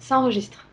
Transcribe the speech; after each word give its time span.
Ça 0.00 0.18
enregistre. 0.18 0.66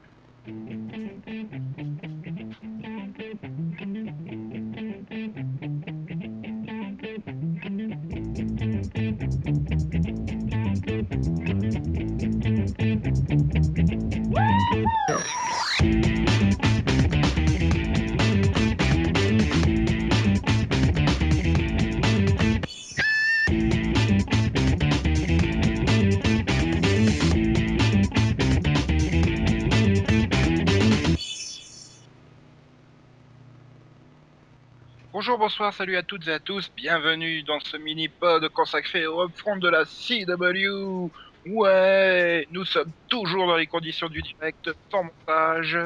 Bonjour, 35.27 35.39
bonsoir, 35.39 35.73
salut 35.73 35.97
à 35.97 36.03
toutes 36.03 36.25
et 36.29 36.31
à 36.31 36.39
tous, 36.39 36.71
bienvenue 36.77 37.43
dans 37.43 37.59
ce 37.59 37.75
mini-pod 37.75 38.47
consacré 38.47 39.07
au 39.07 39.25
upfront 39.25 39.57
de 39.57 39.67
la 39.67 39.83
CW. 39.83 41.11
Ouais, 41.53 42.47
nous 42.51 42.63
sommes 42.63 42.91
toujours 43.09 43.45
dans 43.45 43.57
les 43.57 43.67
conditions 43.67 44.07
du 44.07 44.21
direct, 44.21 44.69
sans 44.89 45.03
montage. 45.03 45.77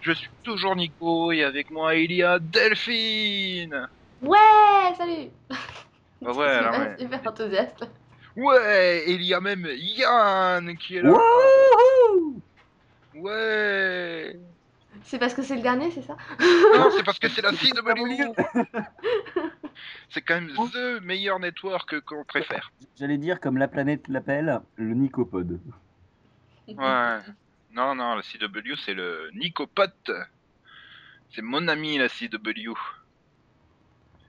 Je 0.00 0.12
suis 0.12 0.30
toujours 0.42 0.74
Nico 0.74 1.30
et 1.32 1.44
avec 1.44 1.70
moi 1.70 1.96
il 1.96 2.12
y 2.12 2.22
a 2.22 2.38
Delphine. 2.38 3.90
Ouais, 4.22 4.38
salut 4.96 5.28
Bah 6.22 6.32
ouais, 6.32 6.46
alors, 6.46 6.72
super, 6.72 6.88
ouais. 6.88 6.96
super 6.98 7.20
enthousiaste. 7.30 7.90
Ouais, 8.36 9.02
et 9.06 9.12
il 9.12 9.22
y 9.22 9.34
a 9.34 9.40
même 9.40 9.68
Yann 9.70 10.74
qui 10.78 10.96
est 10.96 11.02
là. 11.02 11.10
Wouhou 11.10 12.40
Ouais. 13.16 14.34
C'est 15.04 15.18
parce 15.18 15.34
que 15.34 15.42
c'est 15.42 15.56
le 15.56 15.62
dernier, 15.62 15.90
c'est 15.90 16.02
ça 16.02 16.16
Non, 16.76 16.90
c'est 16.96 17.02
parce 17.04 17.18
que 17.18 17.28
c'est 17.28 17.42
la 17.42 17.52
CW. 17.52 18.32
C'est 20.10 20.22
quand 20.22 20.34
même 20.40 20.48
the 20.50 21.00
meilleur 21.02 21.38
network 21.38 22.00
qu'on 22.00 22.24
préfère. 22.24 22.72
J'allais 22.98 23.18
dire, 23.18 23.38
comme 23.40 23.58
la 23.58 23.68
planète 23.68 24.08
l'appelle, 24.08 24.60
le 24.76 24.94
Nicopode. 24.94 25.60
Ouais. 26.66 27.18
Non, 27.72 27.94
non, 27.94 28.14
la 28.16 28.22
CW, 28.22 28.74
c'est 28.84 28.94
le 28.94 29.30
Nicopote. 29.34 30.10
C'est 31.30 31.42
mon 31.42 31.68
ami, 31.68 31.96
la 31.98 32.08
CW. 32.08 32.72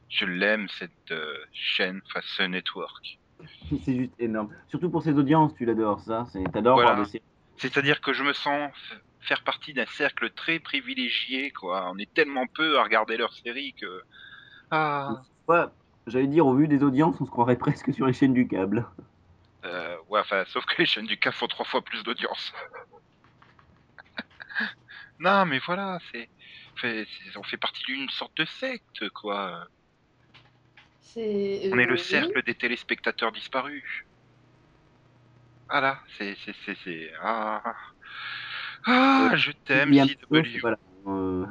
Je 0.10 0.26
l'aime, 0.26 0.68
cette 0.78 0.92
euh, 1.12 1.34
chaîne, 1.52 2.02
enfin, 2.08 2.20
ce 2.24 2.44
network. 2.44 3.18
C'est 3.86 3.96
juste 3.96 4.14
énorme. 4.20 4.54
Surtout 4.68 4.90
pour 4.90 5.02
ses 5.04 5.14
audiences, 5.14 5.54
tu 5.56 5.66
l'adores, 5.66 6.02
ça. 6.02 6.28
C'est- 6.32 6.44
T'adores 6.52 6.76
Voilà. 6.76 6.94
voir 6.94 7.06
des 7.06 7.12
séries. 7.12 7.24
C'est-à-dire 7.58 8.02
que 8.02 8.12
je 8.14 8.24
me 8.24 8.34
sens 8.34 8.72
faire 9.22 9.44
partie 9.44 9.74
d'un 9.74 9.86
cercle 9.86 10.30
très 10.32 10.60
privilégié, 10.60 11.52
quoi. 11.52 11.90
On 11.92 11.98
est 11.98 12.14
tellement 12.14 12.48
peu 12.48 12.80
à 12.80 12.84
regarder 12.84 13.18
leurs 13.18 13.34
séries 13.34 13.74
que... 13.74 14.04
Ah... 14.72 15.22
Ouais, 15.48 15.66
J'allais 16.08 16.28
dire, 16.28 16.48
au 16.48 16.56
vu 16.56 16.68
des 16.68 16.84
audiences, 16.84 17.20
on 17.22 17.26
se 17.26 17.30
croirait 17.32 17.56
presque 17.58 17.94
sur 17.94 18.08
les 18.08 18.14
chaînes 18.14 18.34
du 18.34 18.48
câble. 18.48 18.88
Euh, 19.66 19.98
ouais, 20.08 20.22
enfin, 20.22 20.44
sauf 20.48 20.66
que 20.66 20.76
les 20.80 20.86
chaînes 20.86 21.06
du 21.06 21.18
CAF 21.18 21.36
font 21.36 21.48
trois 21.48 21.66
fois 21.66 21.82
plus 21.82 22.04
d'audience. 22.04 22.54
non, 25.20 25.46
mais 25.46 25.60
voilà, 25.60 26.00
c'est... 26.12 26.30
fait- 26.78 27.08
On 27.36 27.44
fait 27.44 27.58
partie 27.58 27.84
d'une 27.84 28.10
sorte 28.10 28.36
de 28.38 28.46
secte, 28.46 29.10
quoi. 29.10 29.68
C'est. 31.02 31.70
On 31.74 31.78
est 31.78 31.84
euh, 31.84 31.88
le 31.88 31.94
oui. 31.94 32.00
cercle 32.00 32.42
des 32.44 32.56
téléspectateurs 32.56 33.32
disparus. 33.32 34.06
Voilà, 35.70 36.00
c'est, 36.18 36.36
c'est... 36.66 37.12
Ah... 37.22 37.76
Ah, 38.86 39.32
je 39.36 39.52
t'aime, 39.66 39.94
CW. 39.94 40.60
voilà. 40.62 40.78
Euh, 41.08 41.46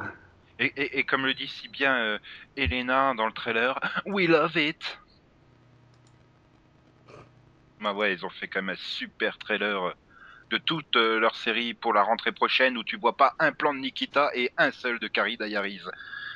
Et, 0.59 0.73
et, 0.77 0.99
et 0.99 1.05
comme 1.05 1.25
le 1.27 1.35
dit 1.35 1.49
si 1.49 1.69
bien 1.69 1.97
euh, 1.97 2.19
Elena 2.57 3.15
dans 3.15 3.27
le 3.27 3.33
trailer, 3.33 3.79
we 4.07 4.27
love 4.29 4.57
it. 4.57 4.99
Bah 7.81 7.93
ouais, 7.93 8.13
ils 8.15 8.25
ont 8.27 8.31
fait 8.31 8.49
quand 8.49 8.61
même 8.63 8.75
un 8.75 8.79
super 8.79 9.39
trailer 9.39 9.83
euh, 9.89 9.93
de 10.51 10.59
toute 10.59 10.97
euh, 10.97 11.21
leur 11.21 11.37
série 11.37 11.75
pour 11.75 11.93
la 11.93 12.03
rentrée 12.03 12.33
prochaine 12.33 12.77
où 12.77 12.85
tu 12.85 12.97
vois 12.99 13.17
pas 13.17 13.35
un 13.39 13.53
plan 13.53 13.73
de 13.75 13.79
Nikita 13.81 14.31
et 14.35 14.51
un 14.57 14.73
seul 14.73 14.99
de 14.99 15.09
Carrie 15.09 15.37
Diaries. 15.37 15.83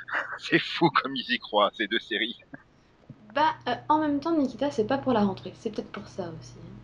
C'est 0.39 0.59
fou 0.61 0.91
comme 0.91 1.17
ils 1.17 1.35
y 1.35 1.39
croient, 1.39 1.71
ces 1.77 1.87
deux 1.89 1.99
séries. 2.01 2.39
Bah, 3.35 3.55
euh, 3.69 3.75
en 3.89 4.01
même 4.01 4.21
temps, 4.21 4.37
Nikita, 4.37 4.71
c'est 4.71 4.87
pas 4.87 4.99
pour 4.99 5.13
la 5.13 5.21
rentrée. 5.25 5.53
C'est 5.59 5.71
peut-être 5.71 5.91
pour 5.93 6.07
ça 6.09 6.29
aussi. 6.29 6.55
hein. 6.59 6.79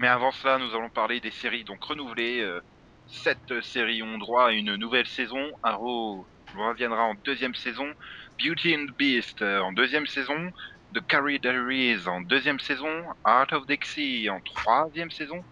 Mais 0.00 0.08
avant 0.08 0.32
cela, 0.32 0.58
nous 0.58 0.74
allons 0.74 0.90
parler 0.90 1.20
des 1.20 1.30
séries 1.32 1.64
donc 1.64 1.84
renouvelées. 1.84 2.40
euh, 2.42 2.60
sept 3.06 3.40
euh, 3.52 3.62
séries 3.62 4.02
ont 4.02 4.18
droit 4.18 4.46
à 4.48 4.52
une 4.52 4.76
nouvelle 4.76 5.06
saison. 5.08 5.52
Arrow 5.62 6.28
reviendra 6.54 7.04
en 7.04 7.14
deuxième 7.24 7.54
saison. 7.56 7.94
Beauty 8.38 8.76
and 8.76 8.86
the 8.88 8.96
Beast 8.98 9.42
euh, 9.42 9.60
en 9.60 9.72
deuxième 9.72 10.06
saison. 10.08 10.50
The 10.94 11.00
Carrie 11.06 11.40
Diaries 11.40 12.08
en 12.08 12.20
deuxième 12.22 12.60
saison. 12.60 13.04
Art 13.24 13.52
of 13.52 13.66
Dixie 13.68 14.28
en 14.30 14.40
troisième 14.42 15.10
saison. 15.12 15.44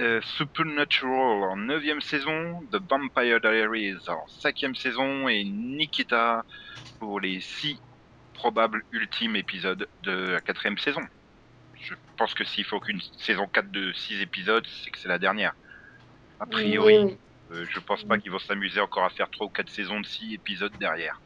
euh, 0.00 0.20
Supernatural 0.22 1.44
en 1.52 1.56
neuvième 1.56 2.00
saison. 2.02 2.60
The 2.72 2.78
Vampire 2.90 3.40
Diaries 3.40 3.96
en 4.08 4.26
cinquième 4.28 4.76
saison. 4.76 5.28
Et 5.28 5.44
Nikita 5.44 6.44
pour 7.00 7.20
les 7.20 7.40
six 7.40 7.82
probables 8.34 8.82
ultimes 8.92 9.36
épisodes 9.36 9.88
de 10.02 10.12
la 10.12 10.42
quatrième 10.42 10.78
saison. 10.78 11.02
Je 11.80 11.94
pense 12.16 12.34
que 12.34 12.44
s'il 12.44 12.64
faut 12.64 12.80
qu'une 12.80 13.00
saison 13.18 13.46
4 13.46 13.70
de 13.70 13.92
6 13.92 14.20
épisodes, 14.20 14.66
c'est 14.82 14.90
que 14.90 14.98
c'est 14.98 15.08
la 15.08 15.18
dernière. 15.18 15.54
A 16.40 16.46
priori, 16.46 16.98
Oui, 16.98 17.18
euh, 17.50 17.64
je 17.68 17.80
pense 17.80 18.04
pas 18.04 18.18
qu'ils 18.18 18.30
vont 18.32 18.38
s'amuser 18.38 18.80
encore 18.80 19.04
à 19.04 19.10
faire 19.10 19.30
3 19.30 19.46
ou 19.46 19.50
4 19.50 19.70
saisons 19.70 20.00
de 20.00 20.06
6 20.06 20.34
épisodes 20.34 20.76
derrière. 20.78 21.22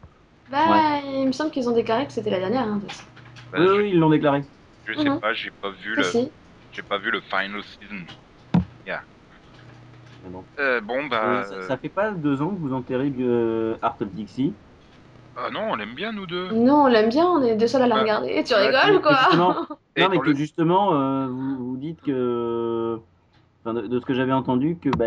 Bah, 0.50 1.00
il 1.04 1.26
me 1.26 1.32
semble 1.32 1.50
qu'ils 1.50 1.68
ont 1.68 1.74
déclaré 1.74 2.06
que 2.06 2.12
c'était 2.12 2.30
la 2.30 2.38
dernière. 2.38 2.62
Hein, 2.62 2.76
de 2.76 2.80
toute 2.82 2.92
façon. 2.92 3.04
Bah, 3.52 3.58
oui, 3.60 3.66
je, 3.68 3.82
oui, 3.82 3.90
ils 3.90 3.98
l'ont 3.98 4.10
déclaré. 4.10 4.42
je 4.86 4.94
sais 4.94 5.10
Mhm. 5.10 5.20
pas, 5.20 5.32
j'ai 5.32 5.50
pas 5.50 5.70
vu 5.70 5.94
le, 5.96 6.04
j'ai 6.72 6.82
pas 6.82 6.98
vu 6.98 7.10
le 7.10 7.20
final 7.20 7.62
season. 7.62 8.04
Bon. 10.24 10.44
Euh, 10.58 10.80
bon 10.80 11.06
bah, 11.06 11.24
Euh, 11.24 11.60
ça, 11.62 11.68
ça 11.68 11.76
fait 11.76 11.88
pas 11.88 12.12
deux 12.12 12.40
ans 12.42 12.50
que 12.54 12.60
vous 12.60 12.72
enterrez 12.72 13.12
euh, 13.18 13.76
Art 13.82 13.96
of 14.00 14.12
Dixie. 14.12 14.54
Ah 15.36 15.50
non, 15.50 15.72
on 15.72 15.74
l'aime 15.76 15.94
bien 15.94 16.12
nous 16.12 16.26
deux. 16.26 16.50
Non, 16.52 16.84
on 16.84 16.86
l'aime 16.86 17.08
bien, 17.08 17.26
on 17.26 17.42
est 17.42 17.56
deux 17.56 17.66
seuls 17.66 17.82
à 17.82 17.86
la 17.86 17.94
Bah, 17.96 18.00
regarder. 18.02 18.44
Tu 18.44 18.52
bah, 18.52 18.60
rigoles 18.60 18.96
ou 18.96 19.00
quoi? 19.00 19.18
justement- 19.22 19.54
non, 19.98 20.08
mais 20.10 20.18
que 20.18 20.28
le- 20.28 20.34
justement, 20.34 20.94
euh, 20.94 21.26
vous, 21.28 21.56
vous 21.70 21.76
dites 21.76 22.00
que. 22.02 22.98
enfin, 23.64 23.74
de, 23.74 23.86
de 23.86 24.00
ce 24.00 24.04
que 24.06 24.14
j'avais 24.14 24.32
entendu, 24.32 24.78
que 24.78 24.90
bah, 24.90 25.06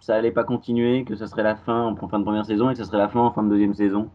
ça 0.00 0.14
allait 0.16 0.32
pas 0.32 0.44
continuer, 0.44 1.04
que 1.04 1.14
ça 1.16 1.26
serait 1.26 1.42
la 1.42 1.56
fin 1.56 1.82
en 1.82 2.08
fin 2.08 2.18
de 2.18 2.24
première 2.24 2.46
saison 2.46 2.70
et 2.70 2.74
que 2.74 2.78
ça 2.78 2.84
serait 2.84 2.98
la 2.98 3.08
fin 3.08 3.20
en 3.20 3.32
fin 3.32 3.42
de 3.42 3.48
deuxième 3.50 3.74
saison. 3.74 4.10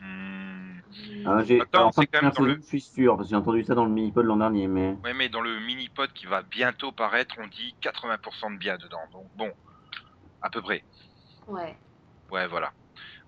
Hmm, 0.00 0.80
Ah, 1.26 1.42
j'ai- 1.42 1.60
Attends, 1.60 1.86
en 1.86 1.92
fin 1.92 2.02
c'est 2.02 2.06
de 2.06 2.10
quand 2.12 2.22
même 2.22 2.32
première 2.32 2.34
dans 2.34 2.42
le- 2.44 2.50
saison, 2.54 2.62
je 2.62 2.66
suis 2.68 2.80
sûr, 2.80 3.16
parce 3.16 3.28
que 3.28 3.30
j'ai 3.30 3.36
entendu 3.36 3.64
ça 3.64 3.74
dans 3.74 3.84
le 3.84 3.90
mini-pod 3.90 4.24
l'an 4.24 4.36
dernier, 4.36 4.68
mais. 4.68 4.96
Ouais, 5.04 5.14
mais 5.14 5.28
dans 5.28 5.40
le 5.40 5.58
mini-pod 5.60 6.12
qui 6.12 6.26
va 6.26 6.42
bientôt 6.42 6.92
paraître, 6.92 7.34
on 7.38 7.46
dit 7.48 7.74
80% 7.80 8.50
de 8.52 8.58
bien 8.58 8.76
dedans. 8.76 9.00
Donc 9.12 9.26
bon, 9.36 9.50
à 10.42 10.50
peu 10.50 10.62
près. 10.62 10.84
Ouais. 11.48 11.76
Ouais, 12.30 12.46
voilà. 12.46 12.72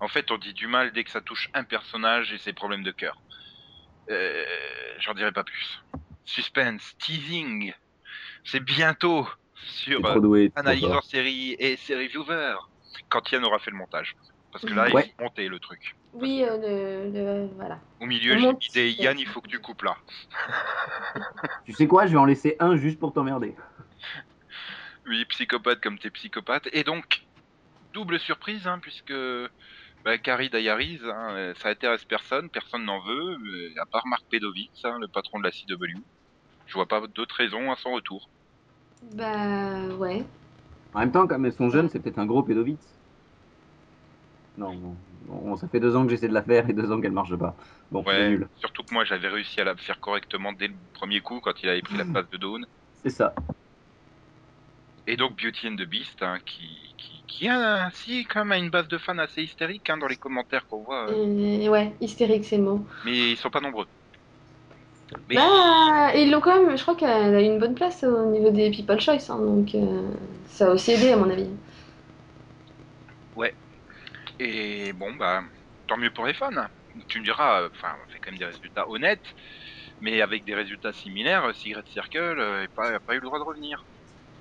En 0.01 0.09
fait, 0.09 0.31
on 0.31 0.39
dit 0.39 0.55
du 0.55 0.67
mal 0.67 0.93
dès 0.93 1.05
que 1.05 1.11
ça 1.11 1.21
touche 1.21 1.49
un 1.55 1.65
personnage 1.65 2.33
et 2.33 2.39
ses 2.39 2.53
problèmes 2.53 2.85
de 2.85 2.93
cœur. 2.93 3.21
Euh, 4.11 4.45
J'en 5.01 5.15
dirai 5.15 5.33
pas 5.33 5.45
plus. 5.45 5.81
Suspense, 6.25 6.95
teasing. 6.99 7.73
C'est 8.45 8.61
bientôt 8.61 9.29
sur 9.55 10.05
euh, 10.07 10.21
doué. 10.21 10.53
Analyse 10.55 10.85
en 10.85 11.01
série 11.03 11.57
et 11.59 11.77
série 11.77 12.09
viewer. 12.09 12.55
Quand 13.09 13.31
Yann 13.33 13.45
aura 13.45 13.59
fait 13.59 13.71
le 13.71 13.77
montage. 13.77 14.15
Parce 14.53 14.65
que 14.65 14.73
là, 14.73 14.89
il 14.89 14.95
Ouais. 14.95 15.15
faut 15.19 15.25
monter 15.25 15.49
le 15.49 15.61
truc. 15.61 15.97
Oui, 16.13 16.43
euh, 16.43 16.57
le, 16.57 17.11
le- 17.13 17.55
Voilà. 17.57 17.81
Au 18.01 18.07
milieu, 18.07 18.39
j'ai 18.61 18.95
dit 18.95 19.03
Yann, 19.03 19.19
il 19.19 19.27
faut 19.27 19.41
que 19.41 19.49
tu 19.49 19.59
coupes 19.59 19.83
là. 19.83 19.97
Tu 21.65 21.73
sais 21.73 21.87
quoi, 21.87 22.07
je 22.07 22.13
vais 22.13 22.19
en 22.19 22.25
laisser 22.25 22.57
un 22.61 22.77
juste 22.77 22.99
pour 22.99 23.13
t'emmerder. 23.13 23.55
Oui, 25.07 25.25
psychopathe 25.27 25.81
comme 25.81 25.99
t'es 25.99 26.11
psychopathe. 26.11 26.69
Et 26.73 26.83
donc, 26.85 27.23
double 27.93 28.19
surprise, 28.19 28.67
hein, 28.67 28.79
puisque 28.81 29.13
bah, 30.05 30.19
Carrie 30.19 30.51
Diaries, 30.51 31.01
hein, 31.05 31.35
euh, 31.37 31.55
ça 31.55 31.69
intéresse 31.71 32.05
personne, 32.05 32.51
personne 32.51 32.85
n'en 32.85 33.01
veut, 33.01 33.37
euh, 33.37 33.81
à 33.81 33.87
part 33.87 34.07
Marc 34.07 34.25
Pedovitz, 34.31 34.85
hein, 34.85 34.99
le 35.01 35.09
patron 35.09 35.39
de 35.39 35.45
la 35.45 35.51
CW. 35.51 36.03
Je 36.67 36.75
vois 36.75 36.87
pas 36.87 37.07
d'autres 37.07 37.37
raisons 37.37 37.71
à 37.73 37.77
son 37.77 37.93
retour. 37.93 38.31
Bah, 39.15 39.87
ouais. 39.99 40.25
En 40.95 41.01
même 41.01 41.13
temps, 41.13 41.27
comme 41.27 41.45
elles 41.47 41.53
sont 41.53 41.71
jeunes, 41.71 41.89
c'est 41.89 42.01
peut-être 42.01 42.19
un 42.19 42.27
gros 42.27 42.43
pédovitz. 42.43 42.79
Non, 44.57 44.75
non. 44.75 44.97
Bon, 45.27 45.57
ça 45.57 45.69
fait 45.69 45.81
deux 45.81 45.95
ans 45.95 46.05
que 46.05 46.11
j'essaie 46.11 46.29
de 46.29 46.35
la 46.35 46.43
faire 46.43 46.69
et 46.69 46.73
deux 46.73 46.91
ans 46.91 47.01
qu'elle 47.01 47.13
marche 47.13 47.37
pas. 47.37 47.55
Bon, 47.91 48.03
c'est 48.11 48.11
Ouais, 48.11 48.29
nul. 48.31 48.49
surtout 48.57 48.83
que 48.83 48.93
moi 48.95 49.05
j'avais 49.05 49.29
réussi 49.29 49.61
à 49.61 49.65
la 49.65 49.77
faire 49.77 50.01
correctement 50.01 50.53
dès 50.53 50.69
le 50.69 50.75
premier 50.95 51.21
coup 51.21 51.41
quand 51.41 51.63
il 51.63 51.69
avait 51.69 51.83
pris 51.83 51.97
la 51.99 52.05
place 52.13 52.29
de 52.31 52.37
Dawn. 52.39 52.67
C'est 53.03 53.11
ça. 53.11 53.35
Et 55.11 55.17
donc 55.17 55.43
Beauty 55.43 55.69
and 55.69 55.77
the 55.77 55.87
Beast, 55.87 56.23
hein, 56.23 56.37
qui, 56.45 56.69
qui, 56.99 57.23
qui 57.27 57.49
a 57.49 57.87
ainsi 57.87 58.27
quand 58.27 58.45
même 58.45 58.65
une 58.65 58.71
base 58.71 58.89
de 58.89 58.99
fans 58.99 59.17
assez 59.17 59.43
hystérique 59.43 59.89
hein, 59.89 59.97
dans 59.97 60.07
les 60.07 60.17
commentaires 60.17 60.67
qu'on 60.67 60.83
voit, 60.83 61.09
euh, 61.11 61.63
Et, 61.63 61.67
ouais, 61.71 61.95
hystérique, 62.03 62.45
c'est 62.45 62.59
le 62.59 62.65
mot. 62.65 62.87
mais 63.07 63.31
ils 63.31 63.37
sont 63.39 63.49
pas 63.49 63.61
nombreux. 63.61 63.87
Mais 65.31 65.37
Bah, 65.37 66.13
ils 66.15 66.31
l'ont 66.31 66.43
quand 66.43 66.63
même, 66.63 66.77
je 66.77 66.83
crois 66.83 66.95
qu'elle 66.95 67.35
a 67.35 67.41
une 67.41 67.59
bonne 67.59 67.75
place 67.75 68.05
au 68.05 68.31
niveau 68.31 68.51
des 68.51 68.71
People 68.71 69.01
Choice, 69.01 69.31
hein, 69.31 69.39
donc 69.39 69.75
euh, 69.75 70.11
ça 70.45 70.67
a 70.67 70.71
aussi 70.73 70.93
aidé 70.93 71.11
à 71.13 71.17
mon 71.17 71.31
avis. 71.31 71.49
et 74.41 74.93
bon 74.93 75.15
bah 75.15 75.43
tant 75.89 75.97
mieux 75.97 76.11
pour 76.11 76.25
les 76.27 76.35
fans. 76.35 76.51
Tu 77.09 77.19
me 77.19 77.25
diras, 77.25 77.63
euh, 77.63 77.69
enfin 77.75 77.95
on 78.07 78.13
fait 78.13 78.19
quand 78.19 78.31
même 78.31 78.39
des 78.39 78.45
résultats 78.45 78.89
honnêtes, 78.89 79.35
mais 80.03 80.21
avec 80.21 80.45
des 80.45 80.55
résultats 80.55 80.93
similaires, 80.93 81.45
euh, 81.47 81.53
Secret 81.55 81.83
Circle 81.91 82.37
n'a 82.37 82.69
pas, 82.69 83.01
pas 83.01 83.15
eu 83.15 83.21
le 83.21 83.27
droit 83.27 83.39
de 83.39 83.45
revenir. 83.45 83.85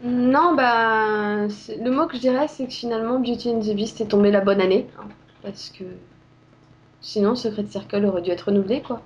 Non, 0.03 0.53
bah, 0.53 1.47
le 1.47 1.89
mot 1.89 2.07
que 2.07 2.15
je 2.17 2.21
dirais, 2.21 2.47
c'est 2.47 2.67
que 2.67 2.73
finalement 2.73 3.19
Beauty 3.19 3.49
and 3.49 3.61
the 3.61 3.75
Beast 3.75 3.99
est 4.01 4.07
tombé 4.07 4.29
la 4.31 4.41
bonne 4.41 4.61
année, 4.61 4.87
hein, 4.99 5.07
parce 5.41 5.69
que 5.69 5.83
sinon 7.01 7.35
Secret 7.35 7.65
Circle 7.65 8.05
aurait 8.05 8.21
dû 8.21 8.29
être 8.29 8.43
renouvelé, 8.49 8.81
quoi. 8.81 9.01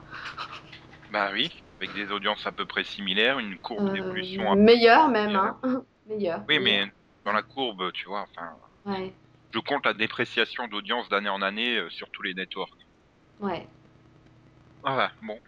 Bah 1.11 1.29
oui, 1.33 1.49
avec 1.79 1.93
des 1.93 2.11
audiences 2.11 2.45
à 2.45 2.51
peu 2.51 2.65
près 2.65 2.83
similaires, 2.83 3.39
une 3.39 3.57
courbe 3.59 3.87
Euh, 3.87 3.93
d'évolution. 3.93 4.51
à- 4.51 4.55
meilleur 4.55 5.07
même, 5.07 5.35
hein. 5.35 5.57
Meilleur. 6.07 6.41
Oui, 6.49 6.59
meilleur. 6.59 6.87
mais 6.87 6.91
dans 7.25 7.33
la 7.33 7.43
courbe, 7.43 7.91
tu 7.93 8.07
vois, 8.09 8.21
enfin, 8.35 8.49
Ouais, 8.85 9.13
je 9.53 9.59
compte 9.59 9.85
la 9.85 9.93
dépréciation 9.93 10.67
d'audience 10.67 11.07
d'année 11.09 11.29
en 11.29 11.41
année 11.41 11.77
euh, 11.77 11.89
sur 11.89 12.09
tous 12.11 12.23
les 12.23 12.33
networks. 12.33 12.69
ouais. 13.39 13.67
Ah 14.83 14.97
ouais, 14.97 15.09
bon, 15.21 15.39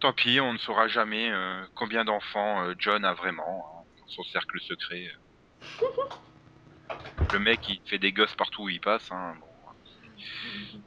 tant 0.00 0.12
pis, 0.12 0.40
on 0.40 0.52
ne 0.52 0.58
saura 0.58 0.86
jamais 0.88 1.30
euh, 1.30 1.64
combien 1.74 2.04
d'enfants 2.04 2.62
euh, 2.64 2.74
John 2.78 3.04
a 3.04 3.14
vraiment 3.14 3.64
hein, 3.80 3.81
son 4.12 4.22
cercle 4.24 4.60
secret. 4.60 5.10
Le 7.32 7.38
mec, 7.38 7.60
il 7.68 7.80
fait 7.86 7.98
des 7.98 8.12
gosses 8.12 8.34
partout 8.34 8.64
où 8.64 8.68
il 8.68 8.80
passe. 8.80 9.10
Hein, 9.10 9.34
bon. 9.40 9.46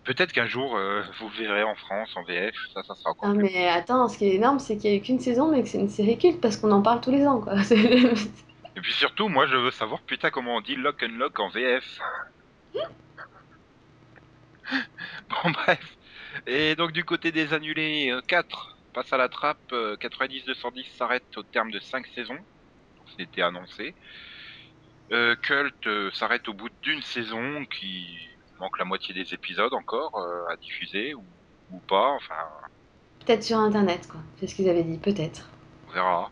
Peut-être 0.03 0.31
qu'un 0.31 0.45
jour, 0.45 0.75
euh, 0.77 1.01
vous 1.19 1.29
le 1.29 1.35
verrez 1.35 1.63
en 1.63 1.75
France, 1.75 2.15
en 2.15 2.23
VF, 2.23 2.53
ça, 2.73 2.83
ça 2.83 2.93
sera 2.95 3.09
encore 3.11 3.29
Ah, 3.29 3.33
plus. 3.33 3.43
mais 3.43 3.67
attends, 3.67 4.07
ce 4.07 4.17
qui 4.19 4.25
est 4.27 4.35
énorme, 4.35 4.59
c'est 4.59 4.77
qu'il 4.77 4.91
n'y 4.91 4.97
a 4.97 4.99
eu 4.99 5.01
qu'une 5.01 5.19
saison, 5.19 5.51
mais 5.51 5.63
que 5.63 5.67
c'est 5.69 5.79
une 5.79 5.89
série 5.89 6.17
culte, 6.17 6.39
parce 6.39 6.57
qu'on 6.57 6.71
en 6.71 6.81
parle 6.81 7.01
tous 7.01 7.11
les 7.11 7.25
ans, 7.25 7.41
quoi. 7.41 7.55
Et 7.71 8.81
puis 8.81 8.93
surtout, 8.93 9.27
moi, 9.29 9.47
je 9.47 9.55
veux 9.57 9.71
savoir, 9.71 10.01
putain, 10.03 10.29
comment 10.29 10.55
on 10.57 10.61
dit 10.61 10.75
lock 10.75 11.01
and 11.03 11.17
lock 11.17 11.39
en 11.39 11.49
VF. 11.49 11.99
bon, 15.29 15.51
bref. 15.51 15.97
Et 16.45 16.75
donc, 16.75 16.91
du 16.91 17.03
côté 17.03 17.31
des 17.31 17.53
annulés, 17.53 18.11
euh, 18.11 18.21
4 18.27 18.77
passe 18.93 19.11
à 19.11 19.17
la 19.17 19.29
trappe. 19.29 19.57
euh, 19.73 19.95
90-210 19.97 20.85
s'arrête 20.97 21.25
au 21.37 21.43
terme 21.43 21.71
de 21.71 21.79
5 21.79 22.05
saisons. 22.07 22.37
C'était 23.17 23.41
annoncé. 23.41 23.95
Euh, 25.11 25.35
Cult 25.35 25.85
euh, 25.87 26.09
s'arrête 26.11 26.47
au 26.47 26.53
bout 26.53 26.69
d'une 26.81 27.01
saison 27.01 27.65
qui 27.65 28.17
manque 28.59 28.77
la 28.79 28.85
moitié 28.85 29.13
des 29.13 29.33
épisodes 29.33 29.73
encore 29.73 30.17
euh, 30.17 30.51
à 30.51 30.55
diffuser 30.55 31.13
ou, 31.13 31.23
ou 31.71 31.79
pas. 31.79 32.11
Enfin, 32.13 32.35
Peut-être 33.25 33.43
sur 33.43 33.57
Internet, 33.57 34.07
quoi. 34.07 34.21
C'est 34.37 34.47
ce 34.47 34.55
qu'ils 34.55 34.69
avaient 34.69 34.83
dit, 34.83 34.97
peut-être. 34.97 35.49
on 35.89 35.91
verra. 35.91 36.31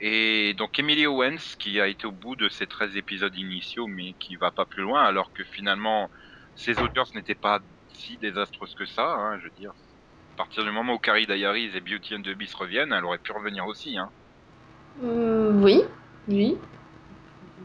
Et 0.00 0.54
donc 0.54 0.78
Emily 0.78 1.06
Owens 1.06 1.56
qui 1.58 1.80
a 1.80 1.86
été 1.86 2.06
au 2.06 2.12
bout 2.12 2.36
de 2.36 2.48
ses 2.48 2.66
13 2.66 2.96
épisodes 2.96 3.34
initiaux 3.36 3.86
mais 3.86 4.12
qui 4.14 4.36
va 4.36 4.50
pas 4.50 4.64
plus 4.66 4.82
loin 4.82 5.02
alors 5.04 5.32
que 5.32 5.44
finalement 5.44 6.10
ses 6.56 6.80
audiences 6.80 7.14
n'étaient 7.14 7.34
pas 7.36 7.60
si 7.88 8.16
désastreuses 8.18 8.74
que 8.74 8.86
ça, 8.86 9.14
hein, 9.14 9.38
je 9.38 9.44
veux 9.44 9.54
dire. 9.56 9.72
À 10.34 10.36
partir 10.36 10.64
du 10.64 10.70
moment 10.72 10.94
où 10.94 10.98
Carrie 10.98 11.26
Diaries 11.26 11.70
et 11.76 11.80
Beauty 11.80 12.16
and 12.16 12.22
the 12.22 12.34
Beast 12.34 12.54
reviennent, 12.54 12.92
elle 12.92 13.04
aurait 13.04 13.18
pu 13.18 13.32
revenir 13.32 13.66
aussi. 13.66 13.96
Hein. 13.96 14.10
Hum, 15.02 15.62
oui, 15.62 15.82
oui. 16.28 16.56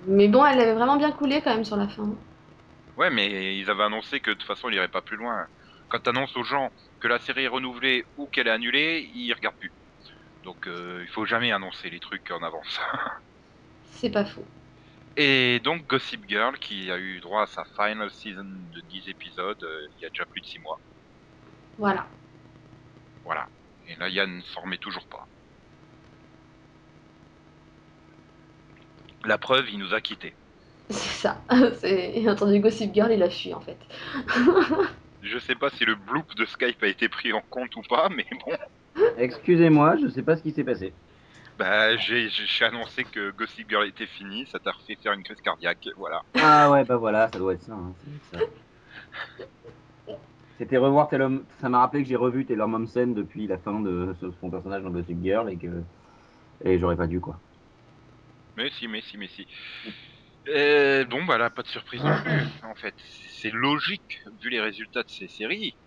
Mais 0.07 0.27
bon, 0.27 0.45
elle 0.45 0.59
avait 0.59 0.73
vraiment 0.73 0.97
bien 0.97 1.11
coulé 1.11 1.41
quand 1.41 1.53
même 1.53 1.65
sur 1.65 1.75
la 1.77 1.87
fin. 1.87 2.09
Ouais 2.97 3.09
mais 3.09 3.57
ils 3.57 3.69
avaient 3.69 3.83
annoncé 3.83 4.19
que 4.19 4.31
de 4.31 4.35
toute 4.35 4.43
façon 4.43 4.67
il 4.67 4.75
irait 4.75 4.89
pas 4.89 5.01
plus 5.01 5.15
loin. 5.15 5.47
Quand 5.87 5.99
t'annonces 5.99 6.35
aux 6.35 6.43
gens 6.43 6.69
que 6.99 7.07
la 7.07 7.17
série 7.19 7.45
est 7.45 7.47
renouvelée 7.47 8.05
ou 8.17 8.25
qu'elle 8.27 8.47
est 8.47 8.51
annulée, 8.51 9.09
ils 9.15 9.31
regardent 9.33 9.55
plus. 9.55 9.71
Donc 10.43 10.67
euh, 10.67 10.99
il 11.01 11.07
faut 11.07 11.25
jamais 11.25 11.51
annoncer 11.53 11.89
les 11.89 11.99
trucs 11.99 12.29
en 12.31 12.43
avance. 12.43 12.79
C'est 13.91 14.09
pas 14.09 14.25
faux. 14.25 14.43
Et 15.15 15.61
donc 15.63 15.87
Gossip 15.87 16.27
Girl 16.27 16.57
qui 16.59 16.91
a 16.91 16.97
eu 16.97 17.19
droit 17.21 17.43
à 17.43 17.47
sa 17.47 17.63
final 17.63 18.11
season 18.11 18.45
de 18.73 18.81
10 18.81 19.09
épisodes 19.09 19.63
euh, 19.63 19.87
il 19.97 20.03
y 20.03 20.05
a 20.05 20.09
déjà 20.09 20.25
plus 20.25 20.41
de 20.41 20.45
6 20.45 20.59
mois. 20.59 20.79
Voilà. 21.77 22.05
Voilà. 23.23 23.47
Et 23.87 23.95
là 23.95 24.09
Yann 24.09 24.41
s'en 24.41 24.61
remet 24.61 24.77
toujours 24.77 25.07
pas. 25.07 25.25
La 29.25 29.37
preuve, 29.37 29.65
il 29.71 29.79
nous 29.79 29.93
a 29.93 30.01
quittés. 30.01 30.33
C'est 30.89 31.27
ça. 31.27 31.37
C'est... 31.79 32.13
Il 32.15 32.27
a 32.27 32.33
entendu 32.33 32.59
Gossip 32.59 32.93
Girl, 32.93 33.11
il 33.11 33.23
a 33.23 33.29
fui 33.29 33.53
en 33.53 33.61
fait. 33.61 33.77
Je 35.21 35.37
sais 35.37 35.55
pas 35.55 35.69
si 35.69 35.85
le 35.85 35.95
bloop 35.95 36.33
de 36.35 36.45
Skype 36.45 36.81
a 36.81 36.87
été 36.87 37.09
pris 37.09 37.33
en 37.33 37.41
compte 37.49 37.75
ou 37.75 37.81
pas, 37.89 38.09
mais 38.09 38.25
bon. 38.45 38.53
Excusez-moi, 39.17 39.97
je 39.97 40.07
sais 40.07 40.23
pas 40.23 40.37
ce 40.37 40.43
qui 40.43 40.51
s'est 40.51 40.63
passé. 40.63 40.93
Bah, 41.57 41.97
j'ai, 41.97 42.29
annoncé 42.61 43.03
que 43.03 43.31
Gossip 43.31 43.69
Girl 43.69 43.85
était 43.85 44.05
fini, 44.05 44.45
ça 44.45 44.59
t'a 44.59 44.71
refait 44.71 44.95
faire 44.95 45.11
une 45.11 45.23
crise 45.23 45.41
cardiaque, 45.41 45.89
voilà. 45.97 46.21
Ah 46.41 46.71
ouais, 46.71 46.85
bah 46.85 46.95
voilà, 46.95 47.29
ça 47.33 47.37
doit 47.37 47.53
être 47.53 47.63
ça. 47.63 47.73
hein, 47.73 47.93
c'est 48.31 48.37
ça. 48.37 48.45
C'était 50.57 50.77
revoir 50.77 51.09
Taylor... 51.09 51.31
Ça 51.59 51.67
m'a 51.67 51.79
rappelé 51.79 52.03
que 52.03 52.09
j'ai 52.09 52.15
revu 52.15 52.45
Taylor 52.45 52.67
Momsen 52.67 53.13
depuis 53.13 53.45
la 53.47 53.57
fin 53.57 53.79
de 53.81 54.15
ce- 54.21 54.31
son 54.39 54.49
personnage 54.49 54.83
dans 54.83 54.89
Gossip 54.89 55.21
Girl 55.21 55.49
et 55.49 55.57
que... 55.57 55.83
Et 56.63 56.79
j'aurais 56.79 56.97
pas 56.97 57.07
dû, 57.07 57.19
quoi. 57.19 57.39
Mais 58.59 58.69
si, 58.71 58.89
mais 58.89 58.99
si, 59.01 59.17
mais 59.17 59.29
si. 59.29 59.47
Euh, 60.49 61.05
bon, 61.05 61.23
bah 61.23 61.37
là, 61.37 61.49
pas 61.49 61.61
de 61.61 61.67
surprise 61.67 62.03
non 62.03 62.21
plus, 62.21 62.41
en 62.63 62.75
fait. 62.75 62.93
C'est 63.41 63.51
logique, 63.51 64.19
vu 64.41 64.49
les 64.49 64.59
résultats 64.59 65.03
de 65.03 65.09
ces 65.09 65.29
séries. 65.29 65.77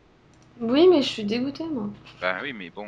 Oui, 0.58 0.88
mais 0.88 1.02
je 1.02 1.08
suis 1.08 1.24
dégoûtée, 1.24 1.68
moi. 1.68 1.90
Bah 2.22 2.38
oui, 2.42 2.54
mais 2.54 2.70
bon, 2.70 2.86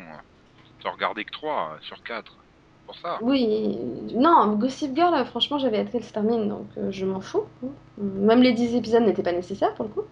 t'as 0.83 0.91
regardé 0.91 1.25
que 1.27 1.33
3 1.33 1.79
sur 1.83 2.03
4. 2.03 2.39
Pour 2.87 2.97
ça. 2.97 3.19
Oui, 3.23 3.77
non, 4.15 4.57
Gossip 4.57 4.95
Girl, 4.95 5.13
euh, 5.15 5.25
franchement, 5.27 5.59
j'avais 5.59 5.81
hâte 5.81 5.91
qu'elle 5.91 6.05
se 6.05 6.13
termine, 6.13 6.49
donc 6.49 6.67
euh, 6.79 6.91
je 6.91 7.05
m'en 7.05 7.21
fous. 7.21 7.45
hein. 7.63 7.69
Même 7.99 8.43
les 8.43 8.53
10 8.53 8.75
épisodes 8.75 9.03
n'étaient 9.03 9.23
pas 9.23 9.33
nécessaires 9.33 9.75
pour 9.75 9.85
le 9.87 9.91
coup. 9.91 10.05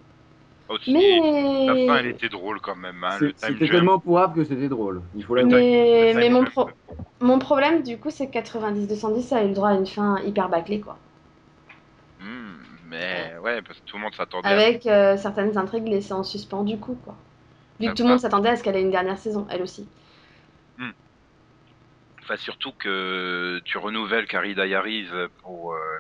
Aussi, 0.69 0.93
Mais, 0.93 1.21
La 1.67 1.77
fin, 1.87 1.99
elle 1.99 2.07
était 2.07 2.29
drôle 2.29 2.61
quand 2.61 2.77
même. 2.77 3.03
Hein, 3.05 3.19
C'était 3.37 3.69
tellement 3.69 3.99
pourrave 3.99 4.35
que 4.35 4.45
c'était 4.45 4.69
drôle. 4.69 5.03
Il 5.15 5.25
faut 5.25 5.35
l'avouer. 5.35 5.61
mais, 5.61 6.15
mais 6.17 6.31
mon, 6.31 6.45
pro- 6.45 6.69
mon 7.21 7.39
problème, 7.39 7.83
du 7.83 7.99
coup, 7.99 8.11
c'est 8.11 8.27
que 8.29 8.33
90-210 8.33 9.33
a 9.33 9.43
eu 9.45 9.49
le 9.49 9.55
droit 9.55 9.71
à 9.71 9.75
une 9.75 9.87
fin 9.87 10.19
hyper 10.21 10.49
bâclée, 10.49 10.81
quoi. 10.81 10.97
Hmm, 12.19 12.59
mais 12.85 13.37
ouais, 13.39 13.63
parce 13.63 13.79
que 13.81 13.85
tout 13.87 13.97
le 13.97 14.03
monde 14.03 14.15
s'attendait 14.15 14.49
à 14.49 14.53
Avec 14.53 14.87
euh, 14.87 15.17
certaines 15.17 15.57
intrigues 15.59 15.89
laissées 15.89 16.13
en 16.13 16.23
suspens, 16.23 16.65
du 16.65 16.79
coup, 16.79 16.97
quoi. 17.05 17.15
Vu 17.81 17.89
que 17.89 17.95
tout 17.95 18.03
le 18.05 18.11
monde 18.11 18.21
s'attendait 18.21 18.51
à 18.51 18.57
ce 18.57 18.63
qu'elle 18.63 18.77
ait 18.77 18.83
une 18.83 18.91
dernière 18.91 19.19
saison, 19.19 19.47
elle 19.51 19.63
aussi. 19.63 19.89
Enfin, 22.23 22.37
surtout 22.37 22.73
que 22.73 23.61
tu 23.65 23.79
renouvelles 23.79 24.27
Carrie 24.27 24.55
Diaries 24.55 25.09
pour, 25.43 25.75
euh, 25.75 25.99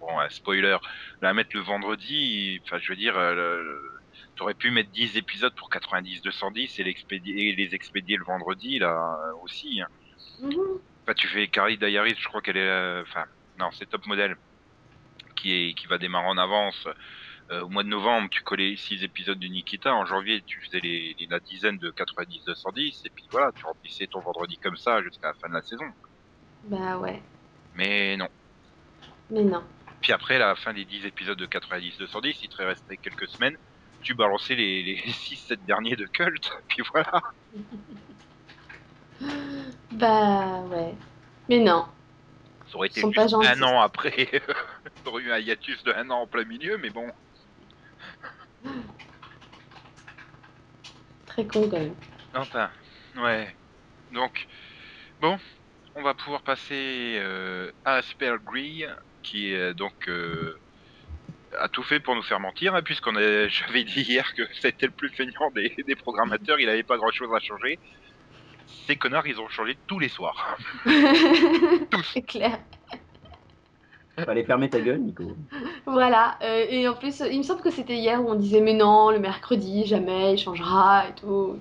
bon, 0.00 0.18
un 0.18 0.28
spoiler, 0.28 0.76
la 1.20 1.32
mettre 1.34 1.50
le 1.54 1.62
vendredi. 1.62 2.60
Enfin, 2.66 2.78
je 2.78 2.92
veux 2.92 2.96
dire, 2.96 3.16
euh, 3.16 3.34
le- 3.34 3.99
t'aurais 4.40 4.54
pu 4.54 4.70
mettre 4.70 4.88
10 4.90 5.18
épisodes 5.18 5.54
pour 5.54 5.68
90-210 5.68 6.78
et, 6.80 6.82
l'expédier- 6.84 7.50
et 7.50 7.54
les 7.54 7.74
expédier 7.74 8.16
le 8.16 8.24
vendredi, 8.24 8.78
là, 8.78 9.18
euh, 9.28 9.32
aussi. 9.42 9.82
hein. 9.82 9.88
Mhm. 10.40 10.80
Enfin, 11.02 11.12
tu 11.14 11.28
fais 11.28 11.46
Carrie 11.48 11.76
Diaries, 11.76 12.14
je 12.18 12.26
crois 12.26 12.40
qu'elle 12.40 12.56
est, 12.56 12.60
euh, 12.66 13.02
enfin, 13.02 13.26
non, 13.58 13.70
c'est 13.72 13.84
Top 13.84 14.06
Model 14.06 14.34
qui 15.36 15.52
est, 15.52 15.74
qui 15.74 15.86
va 15.88 15.98
démarrer 15.98 16.26
en 16.28 16.38
avance. 16.38 16.88
Euh, 17.50 17.60
au 17.62 17.68
mois 17.68 17.82
de 17.82 17.88
novembre, 17.88 18.30
tu 18.30 18.42
collais 18.42 18.76
6 18.76 19.02
épisodes 19.04 19.38
de 19.38 19.46
Nikita. 19.46 19.92
En 19.94 20.06
janvier, 20.06 20.40
tu 20.46 20.58
faisais 20.62 20.80
les, 20.80 21.14
les- 21.18 21.26
la 21.26 21.40
dizaine 21.40 21.76
de 21.76 21.90
90-210. 21.90 23.02
Et 23.04 23.10
puis 23.10 23.26
voilà, 23.30 23.50
tu 23.54 23.62
remplissais 23.66 24.06
ton 24.06 24.20
vendredi 24.20 24.56
comme 24.56 24.76
ça 24.78 25.02
jusqu'à 25.02 25.28
la 25.28 25.34
fin 25.34 25.48
de 25.50 25.54
la 25.54 25.62
saison. 25.62 25.84
Bah 26.64 26.96
ouais, 26.98 27.20
Mais 27.74 28.16
non. 28.16 28.28
mais 29.28 29.44
non. 29.44 29.62
Puis 30.00 30.12
après, 30.12 30.38
la 30.38 30.54
fin 30.56 30.72
des 30.72 30.86
10 30.86 31.04
épisodes 31.04 31.36
de 31.38 31.44
90-210, 31.46 32.38
il 32.42 32.48
te 32.48 32.62
restait 32.62 32.96
quelques 32.96 33.28
semaines. 33.28 33.58
Tu 34.02 34.14
balançais 34.14 34.54
les, 34.54 34.82
les 34.82 34.96
6-7 35.06 35.64
derniers 35.66 35.96
de 35.96 36.06
Cult. 36.06 36.50
Puis 36.68 36.82
voilà. 36.92 37.22
Bah 39.92 40.60
ouais. 40.62 40.94
Mais 41.48 41.58
non. 41.58 41.86
Ça 42.68 42.76
aurait 42.76 42.88
été 42.88 43.00
juste 43.00 43.34
un 43.34 43.62
an 43.62 43.80
après. 43.80 44.30
T'aurais 45.04 45.22
eu 45.22 45.32
un 45.32 45.38
hiatus 45.38 45.82
de 45.82 45.92
un 45.92 46.08
an 46.10 46.22
en 46.22 46.26
plein 46.26 46.44
milieu, 46.44 46.78
mais 46.78 46.90
bon. 46.90 47.10
Très 51.26 51.44
con 51.44 51.68
quand 51.68 51.78
même. 51.78 51.94
Enfin, 52.34 52.70
ouais. 53.16 53.54
Donc, 54.12 54.46
bon, 55.20 55.38
on 55.94 56.02
va 56.02 56.14
pouvoir 56.14 56.42
passer 56.42 57.16
euh, 57.18 57.72
à 57.84 57.94
Aspergree, 57.94 58.84
qui 59.22 59.52
est 59.52 59.74
donc 59.74 60.08
euh, 60.08 60.58
a 61.58 61.68
tout 61.68 61.82
fait 61.82 62.00
pour 62.00 62.14
nous 62.14 62.22
faire 62.22 62.40
mentir, 62.40 62.74
hein, 62.74 62.82
puisqu'on 62.82 63.16
a, 63.16 63.48
j'avais 63.48 63.84
dit 63.84 64.02
hier 64.02 64.34
que 64.34 64.42
c'était 64.60 64.86
le 64.86 64.92
plus 64.92 65.08
feignant 65.10 65.50
des, 65.54 65.74
des 65.86 65.96
programmateurs, 65.96 66.60
il 66.60 66.66
n'avait 66.66 66.82
pas 66.82 66.96
grand-chose 66.96 67.28
à 67.34 67.40
changer. 67.40 67.78
Ces 68.86 68.96
connards, 68.96 69.26
ils 69.26 69.40
ont 69.40 69.48
changé 69.48 69.76
tous 69.86 69.98
les 69.98 70.08
soirs. 70.08 70.56
Tous. 71.90 72.10
C'est 72.12 72.22
clair. 72.22 72.58
Fallait 74.24 74.44
fermer 74.44 74.68
ta 74.68 74.80
gueule, 74.80 75.00
Nico. 75.00 75.36
Voilà. 75.86 76.38
euh, 76.42 76.66
et 76.68 76.86
en 76.86 76.94
plus, 76.94 77.22
il 77.30 77.38
me 77.38 77.42
semble 77.42 77.62
que 77.62 77.70
c'était 77.70 77.96
hier 77.96 78.22
où 78.22 78.28
on 78.30 78.34
disait 78.34 78.60
mais 78.60 78.74
non, 78.74 79.10
le 79.10 79.18
mercredi, 79.18 79.86
jamais, 79.86 80.34
il 80.34 80.38
changera 80.38 81.08
et 81.08 81.14
tout. 81.14 81.58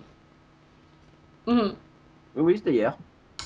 Mhm. 1.47 1.75
Oui, 2.35 2.41
oui, 2.43 2.57
c'était 2.57 2.73
hier. 2.73 2.95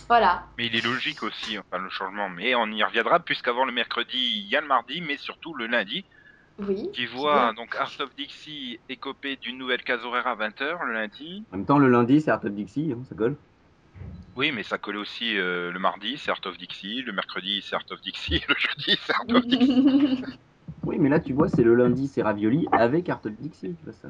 Voilà. 0.08 0.46
Mais 0.58 0.66
il 0.66 0.76
est 0.76 0.84
logique 0.84 1.24
aussi, 1.24 1.58
enfin, 1.58 1.78
le 1.82 1.90
changement. 1.90 2.28
Mais 2.30 2.56
on 2.56 2.68
y 2.68 2.84
reviendra, 2.84 3.20
puisqu'avant 3.20 3.66
le 3.66 3.72
mercredi, 3.72 4.18
il 4.18 4.48
y 4.50 4.56
a 4.56 4.62
le 4.62 4.68
mardi, 4.68 5.00
mais 5.02 5.18
surtout 5.18 5.54
le 5.54 5.68
lundi, 5.68 6.04
Oui. 6.60 6.90
qui 6.94 7.06
voit 7.08 7.52
bien. 7.52 7.54
donc 7.54 7.76
Art 7.76 7.92
of 8.00 8.16
Dixie 8.16 8.80
écopé 8.88 9.38
d'une 9.38 9.58
nouvelle 9.58 9.82
case 9.84 10.06
horaire 10.06 10.28
à 10.28 10.36
20h 10.36 10.86
le 10.86 10.94
lundi. 10.94 11.44
En 11.52 11.58
même 11.58 11.66
temps, 11.66 11.80
le 11.80 11.90
lundi, 11.90 12.22
c'est 12.22 12.32
Art 12.32 12.46
of 12.46 12.52
Dixie, 12.52 12.94
hein, 12.96 13.02
ça 13.10 13.16
colle. 13.16 13.36
Oui, 14.36 14.52
mais 14.52 14.64
ça 14.64 14.78
collait 14.78 15.00
aussi 15.00 15.38
euh, 15.38 15.72
le 15.72 15.80
mardi, 15.80 16.18
c'est 16.18 16.32
Art 16.32 16.42
of 16.46 16.58
Dixie, 16.58 17.02
le 17.02 17.12
mercredi, 17.12 17.62
c'est 17.64 17.76
Art 17.76 17.86
of 17.92 18.02
Dixie, 18.02 18.42
le 18.50 18.56
jeudi, 18.56 19.00
c'est 19.04 19.14
Art 19.14 19.26
of 19.30 19.46
Dixie. 19.48 20.24
Oui, 20.84 20.98
mais 21.00 21.10
là, 21.10 21.20
tu 21.20 21.34
vois, 21.34 21.50
c'est 21.50 21.64
le 21.64 21.76
lundi, 21.76 22.08
c'est 22.08 22.22
Ravioli 22.22 22.68
avec 22.72 23.10
Art 23.10 23.22
of 23.26 23.34
Dixie, 23.34 23.76
tu 23.76 23.84
vois 23.84 23.94
ça. 23.94 24.10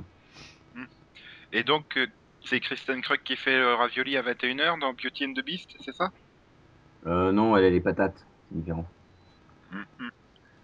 Et 1.56 1.64
donc, 1.64 1.98
euh, 1.98 2.08
c'est 2.44 2.60
Kristen 2.60 3.02
Krug 3.02 3.22
qui 3.24 3.36
fait 3.36 3.58
le 3.60 3.76
ravioli 3.76 4.18
à 4.18 4.24
21h 4.24 4.80
dans 4.80 4.92
Beauty 4.94 5.26
and 5.28 5.34
the 5.34 5.46
Beast, 5.46 5.70
c'est 5.80 5.94
ça? 5.94 6.12
Euh, 7.06 7.32
non, 7.32 7.56
elle 7.56 7.66
a 7.66 7.70
les 7.70 7.80
patates, 7.80 8.26
c'est 8.50 8.58
différent. 8.58 8.88
Mhm. 9.72 10.10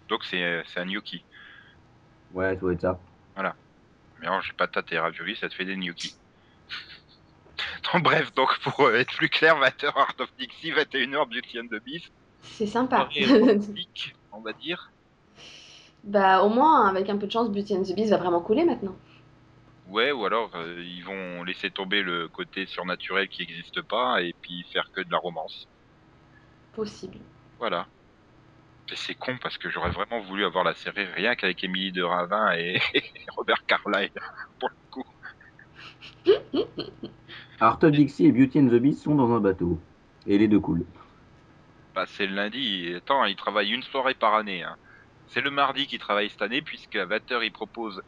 Donc, 0.08 0.24
c'est 0.24 0.64
c'est 0.66 0.80
un 0.80 0.86
gnocchi. 0.86 1.22
Ouais, 2.34 2.54
ça 2.54 2.60
doit 2.60 2.72
être 2.72 2.80
ça. 2.80 2.98
Mélange 4.20 4.52
patate 4.54 4.92
et 4.92 4.98
ravioli, 4.98 5.34
ça 5.34 5.48
te 5.48 5.54
fait 5.54 5.64
des 5.64 5.76
gnocchis. 5.76 6.14
Donc, 7.92 8.02
bref, 8.02 8.32
donc 8.34 8.58
pour 8.60 8.80
euh, 8.82 8.94
être 8.98 9.14
plus 9.16 9.28
clair, 9.30 9.56
20h 9.58 9.86
Art 9.96 10.14
of 10.18 10.30
Dixie, 10.38 10.72
21h 10.72 11.26
Beauty 11.26 11.58
and 11.58 11.66
the 11.68 11.82
Beast. 11.82 12.10
C'est 12.42 12.66
sympa. 12.66 13.08
On 14.32 14.40
va 14.40 14.52
dire. 14.52 14.90
bah, 16.04 16.42
au 16.42 16.50
moins, 16.50 16.86
avec 16.86 17.08
un 17.08 17.16
peu 17.16 17.26
de 17.26 17.32
chance, 17.32 17.50
Beauty 17.50 17.76
and 17.76 17.82
the 17.84 17.94
Beast 17.94 18.10
va 18.10 18.18
vraiment 18.18 18.40
couler 18.40 18.64
maintenant. 18.64 18.94
Ouais, 19.88 20.12
ou 20.12 20.24
alors 20.26 20.50
euh, 20.54 20.82
ils 20.84 21.02
vont 21.02 21.42
laisser 21.42 21.70
tomber 21.70 22.02
le 22.02 22.28
côté 22.28 22.66
surnaturel 22.66 23.28
qui 23.28 23.40
n'existe 23.42 23.80
pas 23.82 24.22
et 24.22 24.34
puis 24.40 24.64
faire 24.72 24.90
que 24.92 25.00
de 25.00 25.10
la 25.10 25.18
romance. 25.18 25.66
Possible. 26.74 27.18
Voilà. 27.58 27.86
Et 28.92 28.96
c'est 28.96 29.14
con 29.14 29.36
parce 29.40 29.56
que 29.56 29.70
j'aurais 29.70 29.90
vraiment 29.90 30.20
voulu 30.20 30.44
avoir 30.44 30.64
la 30.64 30.74
série 30.74 31.04
rien 31.04 31.36
qu'avec 31.36 31.62
Émilie 31.62 31.92
de 31.92 32.02
Ravin 32.02 32.52
et, 32.54 32.80
Robert 33.36 33.64
Carlyle, 33.66 34.10
pour 34.58 34.68
le 34.68 34.76
coup. 34.90 35.04
Art 37.60 37.78
of 37.82 37.92
Dixie 37.92 38.26
et 38.26 38.32
Beauty 38.32 38.58
and 38.60 38.68
the 38.68 38.80
Beast 38.80 39.02
sont 39.04 39.14
dans 39.14 39.32
un 39.32 39.40
bateau. 39.40 39.78
Et 40.26 40.38
les 40.38 40.48
deux 40.48 40.60
coulent. 40.60 40.84
Bah, 41.94 42.04
c'est 42.06 42.26
le 42.26 42.34
lundi. 42.34 42.92
Attends, 42.96 43.24
ils 43.24 43.36
travaillent 43.36 43.72
une 43.72 43.82
soirée 43.82 44.14
par 44.14 44.34
année. 44.34 44.62
hein. 44.62 44.76
C'est 45.28 45.40
le 45.40 45.50
mardi 45.50 45.86
qu'ils 45.86 46.00
travaillent 46.00 46.30
cette 46.30 46.42
année, 46.42 46.62
puisque 46.62 46.96
à 46.96 47.06
20h, 47.06 47.44
ils 47.44 47.52
proposent 47.52 48.02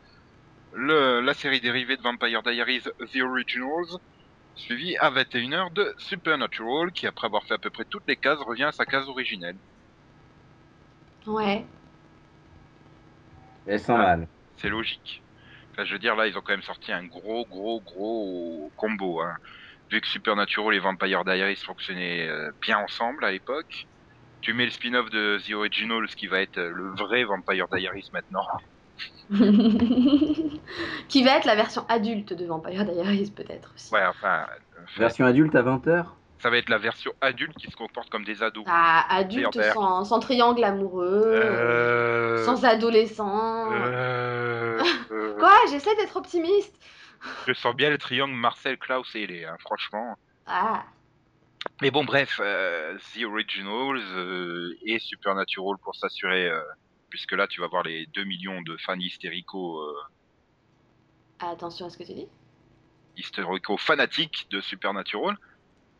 le, 0.72 1.20
la 1.20 1.34
série 1.34 1.60
dérivée 1.60 1.96
de 1.96 2.02
Vampire 2.02 2.42
Diaries 2.42 2.82
The 2.82 3.20
Originals, 3.22 3.98
suivie 4.54 4.96
à 4.96 5.10
21h 5.10 5.72
de 5.72 5.94
Supernatural, 5.98 6.92
qui 6.92 7.06
après 7.06 7.26
avoir 7.26 7.44
fait 7.44 7.54
à 7.54 7.58
peu 7.58 7.70
près 7.70 7.84
toutes 7.84 8.06
les 8.08 8.16
cases, 8.16 8.40
revient 8.40 8.64
à 8.64 8.72
sa 8.72 8.84
case 8.84 9.08
originelle. 9.08 9.56
Ouais. 11.26 11.64
Sent 13.66 13.92
Ah. 13.92 13.96
mal. 13.96 14.28
C'est 14.56 14.68
logique. 14.68 15.22
Enfin, 15.72 15.84
je 15.84 15.92
veux 15.94 15.98
dire, 15.98 16.14
là, 16.16 16.26
ils 16.26 16.36
ont 16.36 16.40
quand 16.42 16.52
même 16.52 16.62
sorti 16.62 16.92
un 16.92 17.04
gros, 17.04 17.46
gros, 17.46 17.80
gros 17.80 18.70
combo. 18.76 19.20
Hein. 19.22 19.36
Vu 19.90 20.00
que 20.00 20.06
Supernatural 20.06 20.74
et 20.74 20.78
Vampire 20.78 21.24
Diaries 21.24 21.56
fonctionnaient 21.56 22.26
euh, 22.28 22.50
bien 22.60 22.78
ensemble 22.78 23.24
à 23.24 23.30
l'époque, 23.30 23.86
tu 24.40 24.52
mets 24.54 24.64
le 24.64 24.70
spin-off 24.70 25.10
de 25.10 25.38
The 25.46 25.52
Originals, 25.52 26.08
qui 26.08 26.26
va 26.26 26.40
être 26.40 26.58
euh, 26.58 26.70
le 26.70 26.90
vrai 26.90 27.24
Vampire 27.24 27.66
Diaries 27.68 28.10
maintenant. 28.12 28.46
Qui 31.08 31.24
va 31.24 31.36
être 31.38 31.44
la 31.46 31.54
version 31.56 31.84
adulte 31.88 32.32
de 32.34 32.44
Vampire 32.46 32.84
Diaries, 32.84 33.32
peut-être 33.34 33.72
aussi. 33.74 33.92
Ouais, 33.92 34.04
enfin, 34.06 34.46
euh, 34.76 34.80
Version 34.98 35.24
adulte 35.26 35.54
à 35.54 35.62
20h 35.62 36.04
ça 36.42 36.50
va 36.50 36.56
être 36.58 36.68
la 36.68 36.78
version 36.78 37.12
adulte 37.20 37.56
qui 37.56 37.70
se 37.70 37.76
comporte 37.76 38.10
comme 38.10 38.24
des 38.24 38.42
ados. 38.42 38.64
Ah, 38.66 39.06
adulte 39.08 39.62
sans, 39.72 40.04
sans 40.04 40.18
triangle 40.18 40.64
amoureux, 40.64 41.22
Euh, 41.40 42.44
sans 42.44 42.64
adolescent. 42.64 43.70
euh, 43.72 44.82
euh, 45.12 45.38
Quoi 45.38 45.54
J'essaie 45.70 45.94
d'être 45.96 46.16
optimiste. 46.16 46.74
je 47.46 47.52
sens 47.52 47.74
bien 47.76 47.90
le 47.90 47.98
triangle 47.98 48.34
Marcel, 48.34 48.76
Klaus 48.76 49.14
et 49.14 49.22
Elé, 49.22 49.44
hein, 49.44 49.56
franchement. 49.60 50.16
Ah, 50.46 50.82
Mais 51.80 51.92
bon, 51.92 52.04
bref, 52.04 52.40
euh, 52.42 52.98
The 53.14 53.22
Originals 53.22 54.02
et 54.84 54.98
Supernatural 54.98 55.76
pour 55.82 55.94
s'assurer, 55.94 56.50
puisque 57.08 57.32
là, 57.32 57.46
tu 57.46 57.60
vas 57.60 57.68
voir 57.68 57.84
les 57.84 58.06
2 58.06 58.24
millions 58.24 58.60
de 58.62 58.76
fans 58.78 58.98
hystéricaux, 58.98 59.80
attention 61.38 61.86
à 61.86 61.90
ce 61.90 61.98
que 61.98 62.04
tu 62.04 62.14
dis. 62.14 62.28
hystéricaux 63.16 63.76
fanatiques 63.76 64.48
de 64.50 64.60
Supernatural. 64.60 65.36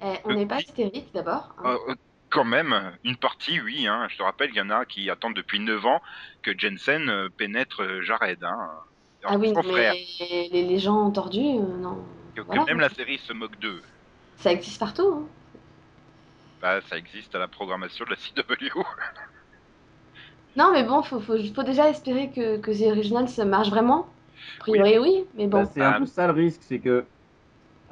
Eh, 0.04 0.18
on 0.24 0.34
n'est 0.34 0.46
pas 0.46 0.58
hystérique 0.60 1.12
d'abord. 1.14 1.54
hein. 1.58 1.62
Euh, 1.66 1.90
euh, 1.90 1.94
quand 2.30 2.44
même, 2.44 2.92
une 3.04 3.16
partie, 3.16 3.60
oui. 3.60 3.86
Hein, 3.86 4.06
je 4.10 4.16
te 4.16 4.22
rappelle, 4.22 4.50
il 4.50 4.56
y 4.56 4.60
en 4.60 4.70
a 4.70 4.84
qui 4.86 5.10
attendent 5.10 5.34
depuis 5.36 5.60
9 5.60 5.84
ans 5.84 6.00
que 6.42 6.56
Jensen 6.58 7.08
euh, 7.08 7.28
pénètre 7.36 7.82
euh, 7.82 8.02
Jared. 8.02 8.42
Hein, 8.42 8.70
ah 9.24 9.36
oui, 9.36 9.52
son 9.54 9.62
mais 9.62 9.72
frère. 9.72 9.92
les, 9.92 10.48
les 10.50 10.78
gens 10.78 11.10
tordus, 11.10 11.38
euh, 11.58 11.76
non. 11.80 11.98
Que, 12.34 12.40
même 12.66 12.80
la 12.80 12.88
série 12.88 13.18
se 13.18 13.32
moque 13.32 13.58
d'eux. 13.58 13.82
Ça 14.38 14.50
existe 14.52 14.80
partout. 14.80 15.06
hein. 15.14 15.26
Bah, 16.60 16.80
ça 16.88 16.96
existe 16.96 17.34
à 17.34 17.38
la 17.38 17.48
programmation 17.48 18.04
de 18.04 18.10
la 18.10 18.16
CW. 18.16 18.82
Non, 20.56 20.70
mais 20.72 20.84
bon, 20.84 21.02
faut, 21.02 21.20
faut, 21.20 21.36
faut 21.54 21.62
déjà 21.62 21.88
espérer 21.88 22.30
que, 22.30 22.58
que 22.58 22.70
The 22.70 22.90
Original 22.92 23.28
ça 23.28 23.44
marche 23.44 23.70
vraiment. 23.70 24.06
A 24.58 24.60
priori, 24.60 24.98
oui, 24.98 25.24
mais 25.34 25.46
bon. 25.46 25.62
Bah, 25.62 25.70
c'est 25.72 25.82
un 25.82 25.92
Ah. 25.92 25.98
peu 25.98 26.06
ça 26.06 26.26
le 26.26 26.32
risque, 26.34 26.62
c'est 26.62 26.78
que 26.80 27.04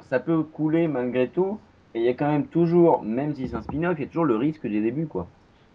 ça 0.09 0.19
peut 0.19 0.43
couler 0.43 0.87
malgré 0.87 1.29
tout. 1.29 1.59
Et 1.93 1.99
il 1.99 2.05
y 2.05 2.09
a 2.09 2.13
quand 2.13 2.31
même 2.31 2.47
toujours, 2.47 3.03
même 3.03 3.35
si 3.35 3.47
c'est 3.47 3.55
un 3.55 3.61
spin-off, 3.61 3.95
il 3.97 4.01
y 4.01 4.05
a 4.05 4.07
toujours 4.07 4.25
le 4.25 4.37
risque 4.37 4.65
des 4.65 4.81
débuts, 4.81 5.07
quoi. 5.07 5.27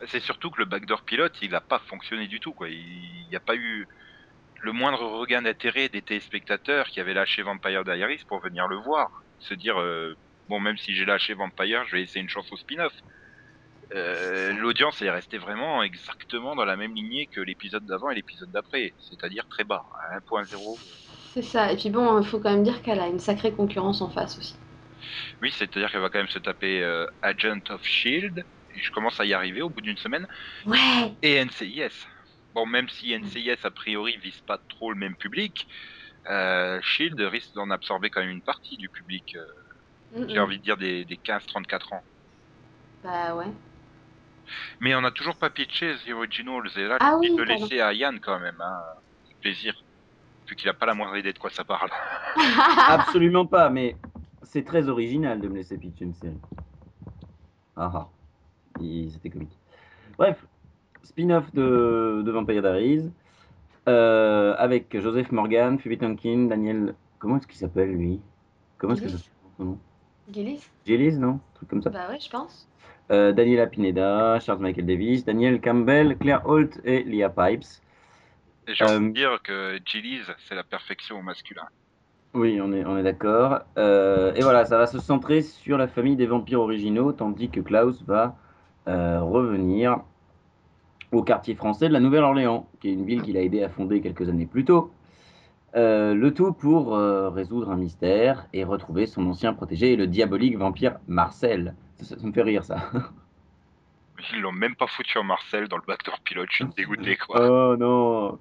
C'est 0.06 0.20
surtout 0.20 0.50
que 0.50 0.58
le 0.58 0.66
backdoor 0.66 1.02
pilote, 1.02 1.34
il 1.42 1.50
n'a 1.50 1.60
pas 1.60 1.78
fonctionné 1.78 2.26
du 2.26 2.40
tout. 2.40 2.52
quoi. 2.52 2.68
Il 2.68 3.26
n'y 3.30 3.36
a 3.36 3.40
pas 3.40 3.56
eu 3.56 3.86
le 4.62 4.72
moindre 4.72 5.04
regain 5.06 5.42
d'intérêt 5.42 5.88
des 5.88 6.02
téléspectateurs 6.02 6.86
qui 6.88 7.00
avaient 7.00 7.14
lâché 7.14 7.42
Vampire 7.42 7.84
Diaries 7.84 8.24
pour 8.28 8.40
venir 8.40 8.68
le 8.68 8.76
voir. 8.76 9.10
Se 9.38 9.54
dire, 9.54 9.80
euh, 9.80 10.16
bon, 10.48 10.60
même 10.60 10.76
si 10.76 10.94
j'ai 10.94 11.04
lâché 11.04 11.34
Vampire, 11.34 11.84
je 11.86 11.92
vais 11.92 12.00
laisser 12.00 12.20
une 12.20 12.28
chance 12.28 12.50
au 12.52 12.56
spin-off. 12.56 12.92
Euh, 13.94 14.52
L'audience 14.54 15.00
est 15.00 15.10
restée 15.10 15.38
vraiment 15.38 15.82
exactement 15.82 16.56
dans 16.56 16.64
la 16.64 16.76
même 16.76 16.94
lignée 16.94 17.26
que 17.26 17.40
l'épisode 17.40 17.86
d'avant 17.86 18.10
et 18.10 18.16
l'épisode 18.16 18.50
d'après, 18.50 18.94
c'est-à-dire 18.98 19.46
très 19.48 19.64
bas, 19.64 19.84
à 20.10 20.18
1.0. 20.18 20.78
C'est 21.32 21.42
ça. 21.42 21.72
Et 21.72 21.76
puis 21.76 21.90
bon, 21.90 22.20
il 22.20 22.26
faut 22.26 22.40
quand 22.40 22.50
même 22.50 22.64
dire 22.64 22.82
qu'elle 22.82 23.00
a 23.00 23.06
une 23.06 23.20
sacrée 23.20 23.52
concurrence 23.52 24.00
en 24.00 24.10
face 24.10 24.38
aussi. 24.38 24.56
Oui, 25.42 25.50
c'est-à-dire 25.52 25.90
qu'elle 25.90 26.00
va 26.00 26.08
quand 26.10 26.18
même 26.18 26.28
se 26.28 26.38
taper 26.38 26.82
euh, 26.82 27.06
Agent 27.22 27.60
of 27.70 27.84
Shield, 27.84 28.44
et 28.74 28.78
je 28.80 28.90
commence 28.90 29.18
à 29.20 29.24
y 29.24 29.34
arriver 29.34 29.62
au 29.62 29.68
bout 29.70 29.80
d'une 29.80 29.96
semaine, 29.96 30.26
Ouais. 30.66 31.12
et 31.22 31.42
NCIS. 31.44 32.06
Bon, 32.54 32.66
même 32.66 32.88
si 32.88 33.12
NCIS 33.18 33.58
a 33.64 33.70
priori 33.70 34.16
vise 34.16 34.40
pas 34.40 34.58
trop 34.68 34.90
le 34.92 34.98
même 34.98 35.14
public, 35.16 35.66
euh, 36.28 36.80
Shield 36.82 37.20
risque 37.20 37.52
d'en 37.54 37.70
absorber 37.70 38.10
quand 38.10 38.20
même 38.20 38.30
une 38.30 38.42
partie 38.42 38.76
du 38.76 38.88
public. 38.88 39.36
euh, 39.36 39.44
Mm, 40.14 40.26
J'ai 40.28 40.38
envie 40.38 40.58
de 40.58 40.62
dire 40.62 40.76
des, 40.76 41.04
des 41.04 41.16
15-34 41.16 41.92
ans. 41.94 42.02
Bah 43.02 43.34
ouais. 43.34 43.46
Mais 44.78 44.94
on 44.94 45.00
n'a 45.00 45.10
toujours 45.10 45.36
pas 45.36 45.50
pitché 45.50 45.94
The 46.06 46.10
Originals, 46.12 46.70
et 46.76 46.84
là, 46.86 46.96
Ah 47.00 47.18
j'ai 47.22 47.30
oui, 47.30 47.36
pardon. 47.36 47.52
laisser 47.52 47.80
à 47.80 47.92
Yann 47.92 48.20
quand 48.20 48.38
même, 48.38 48.60
hein. 48.60 48.78
plaisir. 49.40 49.74
Vu 50.48 50.54
qu'il 50.54 50.68
a 50.68 50.74
pas 50.74 50.86
la 50.86 50.94
moindre 50.94 51.16
idée 51.16 51.32
de 51.32 51.38
quoi 51.40 51.50
ça 51.50 51.64
parle. 51.64 51.90
Absolument 52.88 53.46
pas, 53.46 53.68
mais 53.68 53.96
c'est 54.46 54.64
très 54.64 54.88
original 54.88 55.40
de 55.40 55.48
me 55.48 55.56
laisser 55.56 55.76
pitcher 55.76 56.04
une 56.04 56.14
série. 56.14 56.40
Ah 57.76 57.90
ah. 57.94 58.08
Il- 58.80 59.10
C'était 59.10 59.30
comique. 59.30 59.56
Bref, 60.18 60.44
spin-off 61.02 61.52
de, 61.54 62.22
de 62.24 62.30
Vampire 62.30 62.62
Diaries 62.62 63.10
euh, 63.88 64.54
avec 64.58 64.98
Joseph 64.98 65.30
Morgan, 65.32 65.78
Phoebe 65.78 65.98
Tonkin, 65.98 66.46
Daniel. 66.46 66.94
Comment 67.18 67.36
est-ce 67.38 67.46
qu'il 67.46 67.56
s'appelle 67.56 67.92
lui? 67.92 68.20
Comment 68.78 68.94
est-ce 68.94 69.02
que 69.02 69.08
ça 69.08 69.16
Gillis. 69.16 69.24
s'appelle 69.24 69.52
son 69.56 69.64
nom? 69.64 69.78
Gillis 70.32 70.66
Gillis, 70.86 71.18
non? 71.18 71.34
Un 71.34 71.54
truc 71.54 71.68
comme 71.68 71.82
ça. 71.82 71.90
Bah 71.90 72.08
ouais, 72.10 72.20
je 72.20 72.28
pense. 72.30 72.68
Euh, 73.10 73.32
Daniela 73.32 73.66
Pineda, 73.66 74.40
Charles 74.40 74.60
Michael 74.60 74.86
Davis, 74.86 75.24
Daniel 75.24 75.60
Campbell, 75.60 76.16
Claire 76.18 76.42
Holt 76.46 76.80
et 76.84 77.04
Leah 77.04 77.30
Pipes. 77.30 77.64
Et 78.66 78.74
j'ai 78.74 78.84
envie 78.84 78.94
Euh, 78.94 79.08
de 79.08 79.14
dire 79.14 79.42
que 79.44 79.78
Gillies, 79.84 80.22
c'est 80.48 80.56
la 80.56 80.64
perfection 80.64 81.18
au 81.18 81.22
masculin. 81.22 81.66
Oui, 82.36 82.60
on 82.60 82.70
est, 82.74 82.84
on 82.84 82.98
est 82.98 83.02
d'accord. 83.02 83.60
Euh, 83.78 84.34
et 84.34 84.42
voilà, 84.42 84.66
ça 84.66 84.76
va 84.76 84.86
se 84.86 84.98
centrer 84.98 85.40
sur 85.40 85.78
la 85.78 85.88
famille 85.88 86.16
des 86.16 86.26
vampires 86.26 86.60
originaux, 86.60 87.12
tandis 87.12 87.48
que 87.48 87.60
Klaus 87.60 88.02
va 88.02 88.36
euh, 88.88 89.22
revenir 89.22 90.00
au 91.12 91.22
quartier 91.22 91.54
français 91.54 91.88
de 91.88 91.94
la 91.94 92.00
Nouvelle-Orléans, 92.00 92.68
qui 92.80 92.90
est 92.90 92.92
une 92.92 93.06
ville 93.06 93.22
qu'il 93.22 93.38
a 93.38 93.40
aidé 93.40 93.62
à 93.62 93.70
fonder 93.70 94.02
quelques 94.02 94.28
années 94.28 94.44
plus 94.44 94.66
tôt. 94.66 94.90
Euh, 95.76 96.14
le 96.14 96.34
tout 96.34 96.52
pour 96.52 96.94
résoudre 96.94 97.70
un 97.70 97.76
mystère 97.76 98.46
et 98.52 98.64
retrouver 98.64 99.06
son 99.06 99.26
ancien 99.26 99.54
protégé, 99.54 99.96
le 99.96 100.06
diabolique 100.06 100.58
vampire 100.58 100.98
Marcel. 101.08 101.74
Ça, 102.02 102.18
ça 102.18 102.26
me 102.26 102.32
fait 102.32 102.42
rire, 102.42 102.64
ça. 102.64 102.76
Ils 104.34 104.40
l'ont 104.42 104.52
même 104.52 104.76
pas 104.76 104.86
foutu 104.86 105.16
en 105.16 105.24
Marcel 105.24 105.68
dans 105.68 105.76
le 105.76 105.82
backdoor 105.86 106.20
pilote, 106.20 106.48
je 106.50 106.56
suis 106.56 106.66
dégoûté 106.76 107.16
quoi. 107.16 107.48
Oh 107.48 107.76
non 107.78 108.38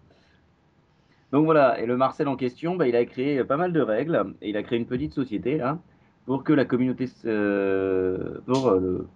Donc 1.36 1.44
voilà, 1.44 1.82
et 1.82 1.86
le 1.86 1.98
Marcel 1.98 2.30
en 2.30 2.38
question, 2.38 2.78
bah, 2.78 2.88
il 2.88 2.96
a 2.96 3.04
créé 3.04 3.44
pas 3.44 3.58
mal 3.58 3.74
de 3.74 3.82
règles, 3.82 4.36
et 4.42 4.52
il 4.52 4.56
a 4.56 4.64
créé 4.64 4.80
une 4.80 4.86
petite 4.86 5.14
société 5.14 5.58
là, 5.58 5.80
pour 6.26 6.46
que 6.46 6.54
la 6.54 6.64
communauté. 6.64 7.10
euh, 7.26 8.40
pour 8.46 8.70
euh, 8.70 8.80
le 8.80 9.08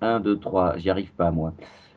1, 0.00 0.20
2, 0.20 0.38
3, 0.38 0.78
j'y 0.78 0.88
arrive 0.88 1.12
pas 1.12 1.30
moi. 1.30 1.52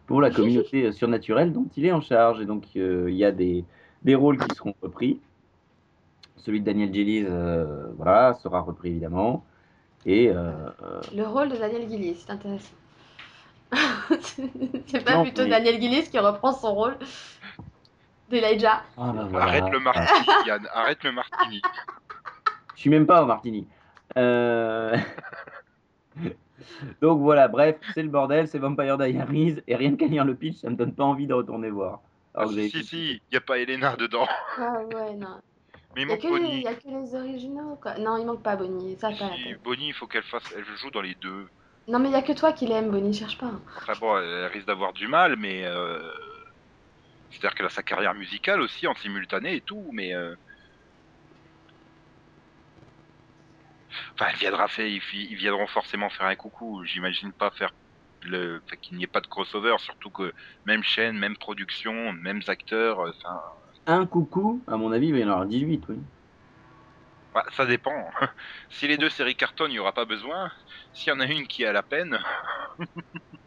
Pour 0.07 0.19
la 0.19 0.29
communauté 0.29 0.91
surnaturelle 0.91 1.53
dont 1.53 1.67
il 1.77 1.85
est 1.85 1.93
en 1.93 2.01
charge. 2.01 2.41
Et 2.41 2.45
donc, 2.45 2.65
euh, 2.75 3.05
il 3.09 3.15
y 3.15 3.23
a 3.23 3.31
des, 3.31 3.63
des 4.03 4.13
rôles 4.13 4.37
qui 4.39 4.53
seront 4.57 4.75
repris. 4.81 5.21
Celui 6.35 6.59
de 6.59 6.65
Daniel 6.65 6.93
Gillies 6.93 7.25
euh, 7.25 7.87
voilà, 7.95 8.33
sera 8.33 8.59
repris 8.59 8.89
évidemment. 8.89 9.45
Et 10.05 10.27
euh, 10.31 10.51
euh, 10.83 10.99
Le 11.15 11.23
rôle 11.23 11.47
de 11.47 11.55
Daniel 11.55 11.89
Gillies, 11.89 12.15
c'est 12.15 12.29
intéressant. 12.29 12.75
c'est 14.85 15.03
pas 15.03 15.15
Non, 15.15 15.23
plutôt 15.23 15.43
mais- 15.43 15.49
Daniel 15.49 15.81
Gillies 15.81 16.03
qui 16.09 16.19
reprend 16.19 16.51
son 16.51 16.75
rôle 16.75 16.97
d'Elijah. 18.29 18.83
ah, 18.97 19.11
ben 19.13 19.25
voilà. 19.27 19.45
Arrête 19.45 19.69
le 19.71 19.79
martini, 19.79 20.25
Yann, 20.47 20.67
arrête 20.73 21.03
le 21.03 21.11
martini. 21.11 21.61
Je 22.75 22.81
suis 22.81 22.89
même 22.89 23.05
pas 23.05 23.23
au 23.23 23.25
martini. 23.25 23.67
Euh, 24.17 24.95
Donc 27.01 27.19
voilà, 27.21 27.47
bref, 27.47 27.75
c'est 27.93 28.03
le 28.03 28.09
bordel, 28.09 28.47
c'est 28.47 28.59
Vampire 28.59 28.97
Diaries, 28.97 29.61
et 29.67 29.75
rien 29.75 29.95
qu'à 29.95 30.07
lire 30.07 30.25
le 30.25 30.35
pitch, 30.35 30.57
ça 30.57 30.69
me 30.69 30.75
donne 30.75 30.93
pas 30.93 31.03
envie 31.03 31.27
de 31.27 31.33
retourner 31.33 31.69
voir. 31.69 31.99
Ah, 32.33 32.39
Alors 32.41 32.51
si, 32.53 32.69
si, 32.69 32.83
si, 32.83 33.21
y 33.31 33.35
a 33.37 33.41
pas 33.41 33.57
Elena 33.59 33.95
dedans. 33.95 34.27
Ah 34.57 34.79
ouais, 34.93 35.13
non. 35.15 35.39
Mais 35.95 36.01
Il 36.03 36.03
il 36.03 36.09
y, 36.09 36.11
a 36.11 36.15
manque 36.15 36.21
que 36.21 36.27
les, 36.27 36.31
Bonnie. 36.31 36.61
y 36.63 36.67
a 36.67 36.73
que 36.73 36.87
les 36.87 37.15
originaux, 37.15 37.77
quoi. 37.81 37.97
Non, 37.99 38.17
il 38.17 38.25
manque 38.25 38.41
pas 38.43 38.55
Bonnie, 38.55 38.97
ça 38.99 39.09
pas 39.09 39.13
la 39.29 39.35
Si, 39.35 39.43
peine. 39.43 39.57
Bonnie, 39.63 39.87
il 39.89 39.93
faut 39.93 40.07
qu'elle 40.07 40.23
fasse. 40.23 40.43
Elle 40.57 40.65
joue 40.65 40.91
dans 40.91 41.01
les 41.01 41.15
deux. 41.15 41.47
Non, 41.87 41.99
mais 41.99 42.09
il 42.09 42.13
y 42.13 42.15
a 42.15 42.21
que 42.21 42.33
toi 42.33 42.51
qui 42.51 42.65
l'aime, 42.67 42.89
Bonnie, 42.89 43.13
cherche 43.13 43.37
pas. 43.37 43.51
Enfin 43.77 43.93
bon, 43.99 44.17
elle 44.17 44.47
risque 44.47 44.67
d'avoir 44.67 44.91
du 44.93 45.07
mal, 45.07 45.35
mais. 45.37 45.63
euh, 45.65 45.99
C'est-à-dire 47.29 47.55
qu'elle 47.55 47.65
a 47.67 47.69
sa 47.69 47.83
carrière 47.83 48.13
musicale 48.15 48.61
aussi 48.61 48.87
en 48.87 48.95
simultané 48.95 49.55
et 49.55 49.61
tout, 49.61 49.89
mais. 49.93 50.13
euh, 50.15 50.35
Enfin, 54.13 54.29
elle 54.31 54.37
viendra 54.37 54.67
faire, 54.67 54.85
ils, 54.87 55.35
viendront 55.35 55.67
forcément 55.67 56.09
faire 56.09 56.25
un 56.27 56.35
coucou. 56.35 56.83
J'imagine 56.85 57.33
pas 57.33 57.51
faire 57.51 57.71
le, 58.21 58.61
enfin, 58.65 58.75
qu'il 58.81 58.97
n'y 58.97 59.03
ait 59.03 59.07
pas 59.07 59.21
de 59.21 59.27
crossover, 59.27 59.75
surtout 59.79 60.11
que 60.11 60.33
même 60.65 60.83
chaîne, 60.83 61.17
même 61.17 61.37
production, 61.37 62.11
mêmes 62.13 62.41
acteurs. 62.47 62.99
euh, 63.01 63.11
Enfin, 63.11 63.41
Un 63.87 64.05
coucou, 64.05 64.63
à 64.67 64.77
mon 64.77 64.91
avis, 64.91 65.07
il 65.07 65.13
va 65.13 65.19
y 65.19 65.23
en 65.23 65.29
avoir 65.31 65.47
18, 65.47 65.87
oui. 65.89 65.97
bah, 67.33 67.43
ça 67.51 67.65
dépend. 67.65 68.09
si 68.69 68.87
les 68.87 68.97
deux 68.97 69.09
séries 69.09 69.35
cartonnent, 69.35 69.71
il 69.71 69.75
n'y 69.75 69.79
aura 69.79 69.93
pas 69.93 70.05
besoin. 70.05 70.51
S'il 70.93 71.09
y 71.11 71.15
en 71.15 71.19
a 71.19 71.25
une 71.25 71.47
qui 71.47 71.65
a 71.65 71.73
la 71.73 71.83
peine. 71.83 72.17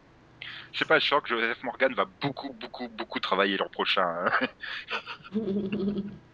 Je 0.79 0.85
sais 0.85 0.87
pas, 0.87 1.01
je 1.01 1.09
sens 1.09 1.21
que 1.25 1.29
Joseph 1.31 1.61
Morgan 1.65 1.93
va 1.93 2.05
beaucoup, 2.05 2.53
beaucoup, 2.55 2.89
beaucoup 2.89 3.19
travailler 3.19 3.57
l'an 3.57 3.69
prochain. 3.69 4.07
hein. 4.07 4.31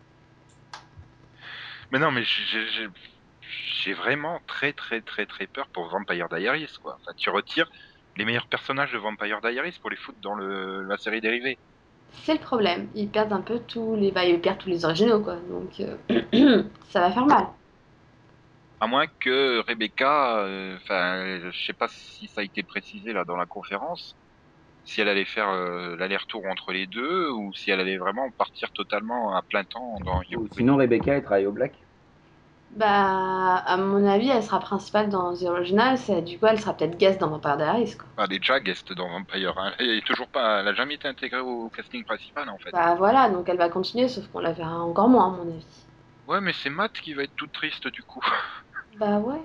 Mais 1.91 1.99
non, 1.99 2.11
mais 2.11 2.25
j'ai- 2.25 2.89
vraiment 3.95 4.41
très, 4.47 4.73
très, 4.73 5.03
très, 5.03 5.27
très 5.27 5.47
peur 5.47 5.69
pour 5.73 5.89
Vampire 5.89 6.29
Diaries, 6.29 6.73
quoi. 6.81 6.97
Enfin, 6.97 7.13
tu 7.17 7.31
retires 7.31 7.69
les 8.17 8.25
meilleurs 8.25 8.49
personnages 8.49 8.93
de 8.93 8.99
Vampire 8.99 9.41
Diaries 9.41 9.77
pour 9.81 9.91
les 9.91 9.97
foutre 9.97 10.19
dans 10.21 10.35
le, 10.35 10.83
la 10.85 10.97
série 10.99 11.21
dérivée. 11.21 11.61
c'est 12.25 12.35
le 12.35 12.41
problème. 12.41 12.89
Ils 12.95 13.11
perdent 13.11 13.33
un 13.33 13.41
peu 13.43 13.59
tous 13.61 13.95
les. 13.97 14.11
Bah, 14.11 14.25
ils 14.25 14.41
perdent 14.41 14.59
tous 14.59 14.69
les 14.69 14.85
originaux, 14.85 15.21
quoi. 15.21 15.37
Donc, 15.37 15.81
euh, 15.81 16.65
ça 16.91 17.01
va 17.01 17.11
faire 17.13 17.27
mal. 17.27 17.47
À 18.81 18.87
moins 18.87 19.07
que 19.21 19.61
Rebecca, 19.67 20.39
euh, 20.41 20.77
enfin, 20.77 21.41
je 21.51 21.65
sais 21.67 21.73
pas 21.73 21.89
si 21.89 22.29
ça 22.29 22.43
a 22.43 22.45
été 22.45 22.63
précisé 22.63 23.13
là 23.13 23.25
dans 23.25 23.37
la 23.37 23.47
conférence, 23.47 24.17
si 24.85 25.01
elle 25.01 25.09
allait 25.09 25.25
faire 25.25 25.49
euh, 25.49 25.97
l'aller-retour 25.97 26.45
entre 26.47 26.73
les 26.73 26.87
deux 26.87 27.31
ou 27.31 27.53
si 27.55 27.71
elle 27.71 27.81
allait 27.81 27.97
vraiment 27.99 28.31
partir 28.33 28.71
totalement 28.73 29.35
à 29.35 29.43
plein 29.43 29.65
temps 29.65 29.97
dans 30.05 30.19
Ou 30.21 30.25
You. 30.31 30.49
sinon, 30.53 30.77
Rebecca, 30.77 31.15
elle 31.15 31.23
travaille 31.25 31.47
au 31.47 31.53
Black. 31.53 31.75
Bah, 32.71 33.57
à 33.59 33.77
mon 33.77 34.05
avis, 34.07 34.29
elle 34.31 34.43
sera 34.43 34.59
principale 34.59 35.09
dans 35.09 35.35
The 35.37 35.43
Original. 35.45 35.97
c'est- 35.97 36.23
Du 36.23 36.39
coup, 36.39 36.47
elle 36.47 36.61
sera 36.61 36.75
peut-être 36.77 36.99
guest 36.99 37.21
dans 37.21 37.29
Vampire 37.29 37.57
Diaries, 37.57 37.97
quoi. 37.97 38.07
Ah, 38.17 38.25
elle 38.29 38.35
est 38.37 38.39
déjà 38.41 38.59
guest 38.61 38.93
dans 38.95 39.09
Vampire. 39.09 39.55
Hein. 39.57 39.73
Elle 39.79 39.91
est 39.91 40.07
toujours 40.07 40.29
pas, 40.29 40.61
elle 40.61 40.69
a 40.69 40.75
jamais 40.75 40.95
été 40.95 41.07
intégrée 41.07 41.41
au 41.41 41.69
casting 41.69 42.05
principal 42.05 42.49
en 42.49 42.59
fait. 42.59 42.71
Bah 42.73 42.95
voilà, 42.97 43.29
donc 43.29 43.49
elle 43.49 43.59
va 43.59 43.69
continuer, 43.69 44.09
sauf 44.09 44.27
qu'on 44.29 44.41
la 44.41 44.53
verra 44.53 44.81
encore 44.81 45.09
moins, 45.09 45.29
à 45.33 45.37
mon 45.37 45.53
avis. 45.53 45.67
Ouais, 46.27 46.41
mais 46.41 46.53
c'est 46.53 46.71
Matt 46.71 46.93
qui 47.01 47.13
va 47.15 47.23
être 47.23 47.35
toute 47.37 47.53
triste 47.53 47.87
du 47.89 48.03
coup. 48.03 48.23
Bah 48.99 49.19
ouais, 49.19 49.41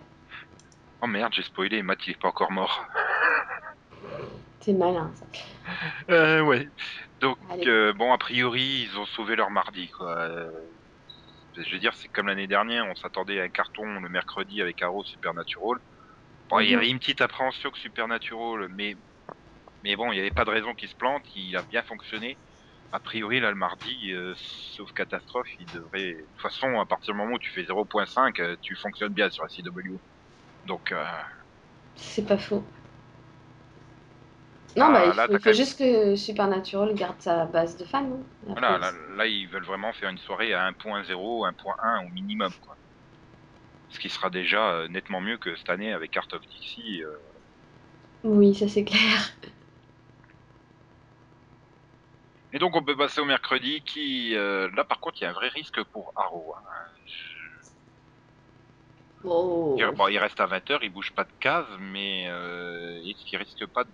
Oh 1.01 1.07
merde, 1.07 1.33
j'ai 1.33 1.43
spoilé. 1.43 1.81
Matt 1.83 1.99
il 2.07 2.11
est 2.11 2.19
pas 2.21 2.27
encore 2.29 2.51
mort. 2.51 2.85
C'est 4.59 4.73
malin, 4.73 5.13
ça. 5.15 5.25
Euh, 6.09 6.41
ouais. 6.41 6.67
Donc, 7.21 7.39
euh, 7.65 7.93
bon, 7.93 8.11
a 8.13 8.17
priori, 8.17 8.87
ils 8.89 8.97
ont 8.99 9.05
sauvé 9.05 9.35
leur 9.35 9.49
mardi, 9.51 9.89
quoi. 9.89 10.17
Euh, 10.19 10.49
je 11.57 11.73
veux 11.73 11.79
dire, 11.79 11.93
c'est 11.95 12.09
comme 12.09 12.27
l'année 12.27 12.47
dernière, 12.47 12.85
on 12.87 12.95
s'attendait 12.95 13.39
à 13.39 13.43
un 13.43 13.49
carton 13.49 13.85
le 13.99 14.09
mercredi 14.09 14.61
avec 14.61 14.81
Arrow 14.81 15.03
Supernatural. 15.03 15.79
Bon, 16.49 16.59
il 16.59 16.69
y 16.69 16.73
Mhm. 16.73 16.77
avait 16.77 16.89
une 16.89 16.99
petite 16.99 17.21
appréhension 17.21 17.71
que 17.71 17.79
Supernatural, 17.79 18.69
mais, 18.69 18.95
mais 19.83 19.95
bon, 19.95 20.11
il 20.11 20.15
n'y 20.15 20.21
avait 20.21 20.31
pas 20.31 20.45
de 20.45 20.51
raison 20.51 20.75
qu'il 20.75 20.89
se 20.89 20.95
plante, 20.95 21.23
il 21.35 21.55
a 21.57 21.63
bien 21.63 21.83
fonctionné. 21.83 22.39
A 22.91 22.99
priori, 23.01 23.39
là, 23.41 23.49
le 23.51 23.55
mardi, 23.57 24.11
euh, 24.13 24.33
sauf 24.37 24.91
catastrophe, 24.93 25.49
il 25.59 25.69
devrait... 25.69 26.13
De 26.13 26.21
toute 26.33 26.41
façon, 26.41 26.79
à 26.79 26.85
partir 26.87 27.13
du 27.15 27.19
moment 27.19 27.35
où 27.35 27.39
tu 27.39 27.51
fais 27.53 27.65
0.5, 27.65 28.39
euh, 28.39 28.57
tu 28.61 28.75
fonctionnes 28.77 29.13
bien 29.13 29.29
sur 29.31 29.43
la 29.43 29.49
CW. 29.49 30.01
Donc, 30.65 30.91
euh, 30.93 31.05
C'est 31.95 32.25
pas 32.25 32.37
faux. 32.39 32.63
Non, 34.77 34.85
Ah, 34.87 34.91
bah 34.91 35.05
il 35.05 35.07
là, 35.07 35.11
faut, 35.11 35.15
t'as 35.15 35.23
il 35.23 35.27
faut 35.27 35.37
quand 35.43 35.45
même- 35.45 35.53
juste 35.55 35.79
que 35.79 36.15
Supernatural 36.15 36.93
garde 36.93 37.19
sa 37.19 37.45
base 37.45 37.75
de 37.77 37.85
fans. 37.85 38.03
hein. 38.03 38.19
Après, 38.51 38.61
Voilà, 38.61 38.77
là, 38.77 38.91
là, 39.15 39.25
ils 39.25 39.47
veulent 39.47 39.63
vraiment 39.65 39.91
faire 39.93 40.09
une 40.09 40.17
soirée 40.19 40.53
à 40.53 40.65
1.0, 40.65 41.45
1.1 41.45 42.05
au 42.05 42.09
minimum, 42.09 42.51
quoi. 42.61 42.75
Ce 43.89 43.99
qui 43.99 44.09
sera 44.09 44.29
déjà 44.29 44.69
euh, 44.71 44.87
nettement 44.87 45.19
mieux 45.21 45.37
que 45.37 45.55
cette 45.55 45.69
année 45.69 45.91
avec 45.91 46.15
Art 46.15 46.27
of 46.33 46.41
Dixie. 46.41 47.01
euh. 47.03 47.17
Oui, 48.23 48.53
ça 48.53 48.67
c'est 48.67 48.83
clair. 48.83 49.31
Et 52.53 52.59
donc 52.59 52.75
on 52.75 52.83
peut 52.83 52.95
passer 52.97 53.21
au 53.21 53.25
mercredi 53.25 53.81
qui, 53.81 54.35
euh, 54.35 54.69
là 54.75 54.83
par 54.83 54.99
contre, 54.99 55.17
il 55.21 55.23
y 55.23 55.27
a 55.27 55.29
un 55.31 55.33
vrai 55.33 55.49
risque 55.49 55.83
pour 55.91 56.11
Arrow. 56.15 56.53
hein. 56.55 56.61
Oh. 59.23 59.75
Il, 59.77 59.85
bon, 59.95 60.07
il 60.07 60.17
reste 60.17 60.39
à 60.39 60.45
20h, 60.47 60.79
il 60.83 60.89
bouge 60.91 61.11
pas 61.15 61.23
de 61.25 61.33
case, 61.39 61.65
mais 61.79 62.27
euh, 62.29 63.01
est-ce 63.05 63.25
qu'il 63.25 63.37
risque 63.37 63.65
pas 63.67 63.83
de- 63.83 63.89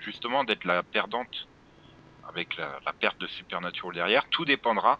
justement 0.00 0.44
d'être 0.44 0.64
la 0.64 0.82
perdante 0.82 1.48
avec 2.28 2.56
la, 2.56 2.92
perte 2.98 3.20
de 3.20 3.26
Supernatural 3.26 3.94
derrière 3.94 4.28
Tout 4.30 4.44
dépendra 4.44 4.98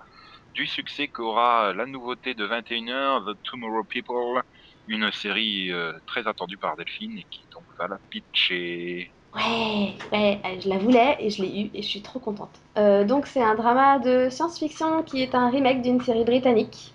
du 0.55 0.67
succès 0.67 1.09
qu'aura 1.09 1.73
la 1.73 1.87
nouveauté 1.87 2.35
de 2.35 2.47
21h, 2.47 3.25
The 3.25 3.39
Tomorrow 3.45 3.85
People, 3.85 4.43
une 4.89 5.11
série 5.13 5.71
euh, 5.71 5.93
très 6.07 6.27
attendue 6.27 6.57
par 6.57 6.77
Delphine 6.77 7.19
et 7.19 7.27
qui 7.31 7.45
donc 7.53 7.63
va 7.79 7.87
la 7.87 7.99
pitcher. 8.11 9.13
Ouais, 9.35 9.95
ouais, 10.11 10.41
je 10.61 10.69
la 10.69 10.79
voulais 10.79 11.17
et 11.21 11.31
je 11.31 11.43
l'ai 11.43 11.63
eu 11.63 11.71
et 11.73 11.83
je 11.83 11.89
suis 11.89 12.03
trop 12.03 12.19
contente. 12.19 12.51
Euh, 12.77 13.05
donc 13.05 13.27
c'est 13.27 13.43
un 13.43 13.55
drama 13.55 14.01
de 14.01 14.29
science-fiction 14.29 15.05
qui 15.05 15.23
est 15.23 15.37
un 15.37 15.51
remake 15.51 15.83
d'une 15.83 16.01
série 16.01 16.25
britannique 16.25 16.93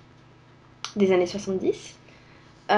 des 0.97 1.13
années 1.13 1.25
70. 1.25 1.97
Euh, 2.71 2.75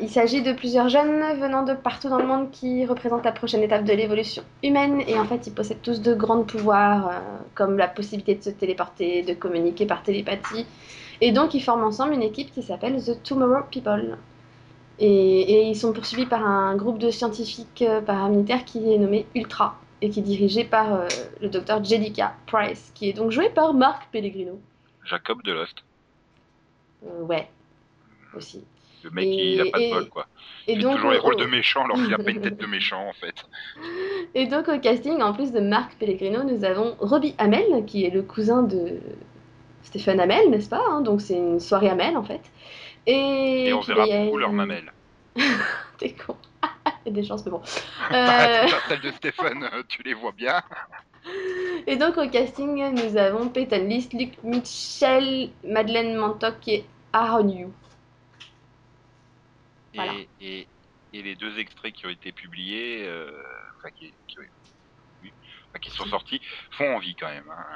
il 0.00 0.08
s'agit 0.08 0.42
de 0.42 0.52
plusieurs 0.52 0.88
jeunes 0.88 1.38
venant 1.40 1.62
de 1.62 1.74
partout 1.74 2.08
dans 2.08 2.18
le 2.18 2.26
monde 2.26 2.50
qui 2.50 2.86
représentent 2.86 3.24
la 3.24 3.32
prochaine 3.32 3.62
étape 3.62 3.84
de 3.84 3.92
l'évolution 3.92 4.42
humaine 4.62 5.02
et 5.06 5.18
en 5.18 5.24
fait 5.24 5.46
ils 5.46 5.52
possèdent 5.52 5.82
tous 5.82 6.00
de 6.00 6.14
grands 6.14 6.42
pouvoirs 6.42 7.08
euh, 7.08 7.12
comme 7.54 7.76
la 7.76 7.88
possibilité 7.88 8.34
de 8.34 8.42
se 8.42 8.50
téléporter, 8.50 9.22
de 9.22 9.34
communiquer 9.34 9.86
par 9.86 10.02
télépathie 10.02 10.66
et 11.20 11.32
donc 11.32 11.54
ils 11.54 11.62
forment 11.62 11.84
ensemble 11.84 12.14
une 12.14 12.22
équipe 12.22 12.52
qui 12.52 12.62
s'appelle 12.62 13.02
The 13.02 13.22
Tomorrow 13.22 13.64
People. 13.70 14.18
Et, 14.98 15.08
et 15.08 15.62
ils 15.68 15.76
sont 15.76 15.92
poursuivis 15.92 16.26
par 16.26 16.46
un 16.46 16.76
groupe 16.76 16.98
de 16.98 17.10
scientifiques 17.10 17.82
euh, 17.82 18.00
paramilitaires 18.00 18.64
qui 18.64 18.92
est 18.92 18.98
nommé 18.98 19.26
Ultra 19.34 19.76
et 20.02 20.10
qui 20.10 20.18
est 20.18 20.22
dirigé 20.22 20.64
par 20.64 20.92
euh, 20.92 21.08
le 21.40 21.48
docteur 21.48 21.82
Jedica 21.82 22.34
Price, 22.46 22.90
qui 22.94 23.08
est 23.08 23.12
donc 23.12 23.30
joué 23.30 23.48
par 23.50 23.72
Marc 23.72 24.10
Pellegrino. 24.10 24.60
Jacob 25.04 25.42
de 25.42 25.52
Lost. 25.52 25.84
Euh, 27.06 27.22
ouais, 27.22 27.48
aussi. 28.36 28.64
Le 29.04 29.10
mec, 29.10 29.24
Et- 29.26 29.54
il 29.54 29.60
a 29.60 29.64
pas 29.70 29.78
de 29.80 29.90
bol, 29.90 30.08
quoi. 30.08 30.26
Et 30.68 30.74
Il 30.74 30.80
donc, 30.82 30.94
toujours 30.96 31.10
les 31.10 31.18
rôles 31.18 31.36
de 31.36 31.44
méchant 31.46 31.84
alors 31.84 31.96
qu'il 31.96 32.12
a 32.14 32.18
pas 32.18 32.30
une 32.30 32.40
tête 32.40 32.56
de 32.58 32.66
méchant, 32.76 33.08
en 33.08 33.12
fait. 33.12 33.34
et 34.34 34.46
donc 34.46 34.68
au 34.68 34.78
casting, 34.78 35.20
en 35.20 35.32
plus 35.32 35.50
de 35.52 35.60
Marc 35.60 35.94
Pellegrino, 35.98 36.44
nous 36.44 36.64
avons 36.64 36.94
Robbie 37.00 37.34
Hamel, 37.38 37.84
qui 37.86 38.04
est 38.04 38.10
le 38.10 38.22
cousin 38.22 38.62
de 38.62 39.00
Stéphane 39.82 40.20
Hamel, 40.20 40.50
n'est-ce 40.50 40.68
pas 40.68 40.82
hein? 40.88 41.00
Donc 41.00 41.20
c'est 41.20 41.34
une 41.36 41.58
soirée 41.60 41.88
Hamel 41.88 42.16
en 42.16 42.22
fait. 42.22 42.40
Et, 43.06 43.68
Et 43.68 43.72
on 43.72 43.80
verra 43.80 44.06
beaucoup 44.06 44.36
leur 44.38 44.50
une- 44.50 44.56
mamelle. 44.56 44.92
T'es 45.98 46.14
con. 46.14 46.36
Il 47.04 47.08
y 47.08 47.10
a 47.10 47.20
des 47.20 47.24
chances, 47.26 47.44
mais 47.44 47.50
bon. 47.50 47.60
Euh, 48.12 48.66
Celle 48.88 49.00
de 49.00 49.10
Stéphane, 49.10 49.64
euh, 49.64 49.82
tu 49.88 50.02
les 50.04 50.14
vois 50.14 50.30
bien. 50.32 50.62
Et 51.88 51.96
donc 51.96 52.16
au 52.18 52.28
casting, 52.28 52.94
nous 52.94 53.16
avons 53.16 53.48
Peyton 53.48 53.84
List, 53.88 54.12
Luc 54.12 54.34
Mitchell, 54.44 55.50
Madeleine 55.64 56.14
Mantock 56.16 56.56
et 56.68 56.84
Aaron 57.12 57.48
Yu. 57.48 57.66
Voilà. 59.94 60.12
Et, 60.12 60.30
et, 60.40 60.68
et 61.12 61.22
les 61.22 61.36
deux 61.36 61.58
extraits 61.58 61.94
qui 61.94 62.06
ont 62.06 62.10
été 62.10 62.32
publiés, 62.32 63.06
euh, 63.06 63.42
enfin, 63.78 63.90
qui, 63.90 64.14
qui, 64.28 64.36
oui, 65.22 65.34
enfin, 65.70 65.80
qui 65.80 65.90
sont 65.90 66.06
sortis, 66.06 66.40
font 66.72 66.96
envie 66.96 67.14
quand 67.16 67.28
même. 67.28 67.48
hein. 67.50 67.66